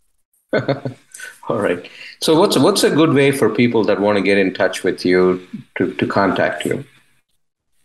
All 1.50 1.60
right. 1.60 1.90
So 2.22 2.38
what's 2.38 2.58
what's 2.58 2.84
a 2.84 2.90
good 2.90 3.14
way 3.14 3.32
for 3.32 3.50
people 3.50 3.84
that 3.86 4.00
want 4.02 4.18
to 4.18 4.22
get 4.22 4.38
in 4.38 4.54
touch 4.54 4.84
with 4.84 5.06
you 5.06 5.48
to, 5.78 5.94
to 5.94 6.08
contact 6.08 6.66
you? 6.66 6.84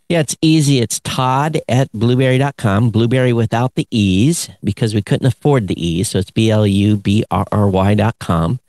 Yeah, 0.09 0.21
it's 0.21 0.37
easy. 0.43 0.81
It's 0.81 1.01
Todd 1.01 1.61
at 1.69 1.91
blubrry.com, 1.93 2.91
blueberry 2.91 3.33
without 3.33 3.77
the 3.77 3.87
E's 3.91 4.51
because 4.63 4.95
we 4.95 5.01
couldn't 5.01 5.27
afford 5.27 5.69
the 5.69 5.83
E's. 5.83 6.11
So 6.11 6.19
it's 6.19 6.31
B 6.31 6.51
L 6.51 6.67
U 6.67 6.97
B 6.97 7.25
R 7.31 7.47
R 7.53 7.69
Y.com. 7.69 8.61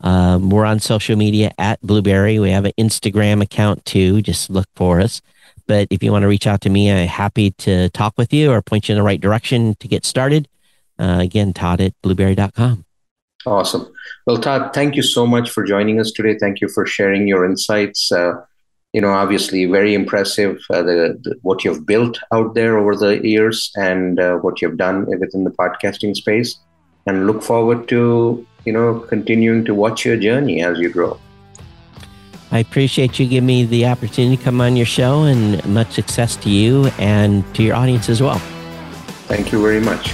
Um, 0.00 0.50
we're 0.50 0.64
on 0.64 0.78
social 0.78 1.16
media 1.16 1.52
at 1.58 1.80
Blubrry. 1.82 2.38
We 2.38 2.50
have 2.50 2.64
an 2.64 2.72
Instagram 2.78 3.42
account 3.42 3.84
too. 3.84 4.22
Just 4.22 4.48
look 4.48 4.68
for 4.76 5.00
us. 5.00 5.20
But 5.66 5.88
if 5.90 6.02
you 6.02 6.12
want 6.12 6.22
to 6.22 6.28
reach 6.28 6.46
out 6.46 6.60
to 6.62 6.70
me, 6.70 6.90
I'm 6.90 7.08
happy 7.08 7.50
to 7.52 7.88
talk 7.90 8.14
with 8.16 8.32
you 8.32 8.52
or 8.52 8.62
point 8.62 8.88
you 8.88 8.94
in 8.94 8.98
the 8.98 9.02
right 9.02 9.20
direction 9.20 9.74
to 9.80 9.88
get 9.88 10.06
started. 10.06 10.48
Uh, 10.98 11.18
again, 11.20 11.52
Todd 11.52 11.80
at 11.80 11.94
blubrry.com. 12.02 12.84
Awesome. 13.46 13.90
Well, 14.26 14.38
Todd, 14.38 14.74
thank 14.74 14.96
you 14.96 15.02
so 15.02 15.26
much 15.26 15.50
for 15.50 15.64
joining 15.64 16.00
us 16.00 16.10
today. 16.10 16.36
Thank 16.38 16.60
you 16.60 16.68
for 16.68 16.84
sharing 16.86 17.28
your 17.28 17.44
insights. 17.44 18.10
Uh, 18.10 18.34
you 18.92 19.00
know, 19.00 19.10
obviously, 19.10 19.66
very 19.66 19.94
impressive 19.94 20.58
uh, 20.70 20.82
the, 20.82 21.18
the, 21.22 21.36
what 21.42 21.64
you've 21.64 21.86
built 21.86 22.18
out 22.32 22.54
there 22.54 22.78
over 22.78 22.96
the 22.96 23.26
years 23.26 23.70
and 23.76 24.18
uh, 24.18 24.36
what 24.36 24.60
you've 24.60 24.76
done 24.76 25.06
within 25.06 25.44
the 25.44 25.50
podcasting 25.50 26.16
space. 26.16 26.58
And 27.06 27.26
look 27.26 27.42
forward 27.42 27.88
to 27.88 28.46
you 28.64 28.72
know 28.72 29.00
continuing 29.00 29.64
to 29.66 29.74
watch 29.74 30.04
your 30.04 30.16
journey 30.16 30.62
as 30.62 30.78
you 30.78 30.90
grow. 30.90 31.18
I 32.50 32.60
appreciate 32.60 33.18
you 33.18 33.26
giving 33.26 33.46
me 33.46 33.64
the 33.64 33.86
opportunity 33.86 34.36
to 34.36 34.42
come 34.42 34.60
on 34.60 34.76
your 34.76 34.86
show, 34.86 35.24
and 35.24 35.64
much 35.66 35.92
success 35.92 36.36
to 36.36 36.50
you 36.50 36.86
and 36.98 37.44
to 37.54 37.62
your 37.62 37.76
audience 37.76 38.08
as 38.08 38.22
well. 38.22 38.38
Thank 39.28 39.52
you 39.52 39.60
very 39.60 39.80
much. 39.80 40.12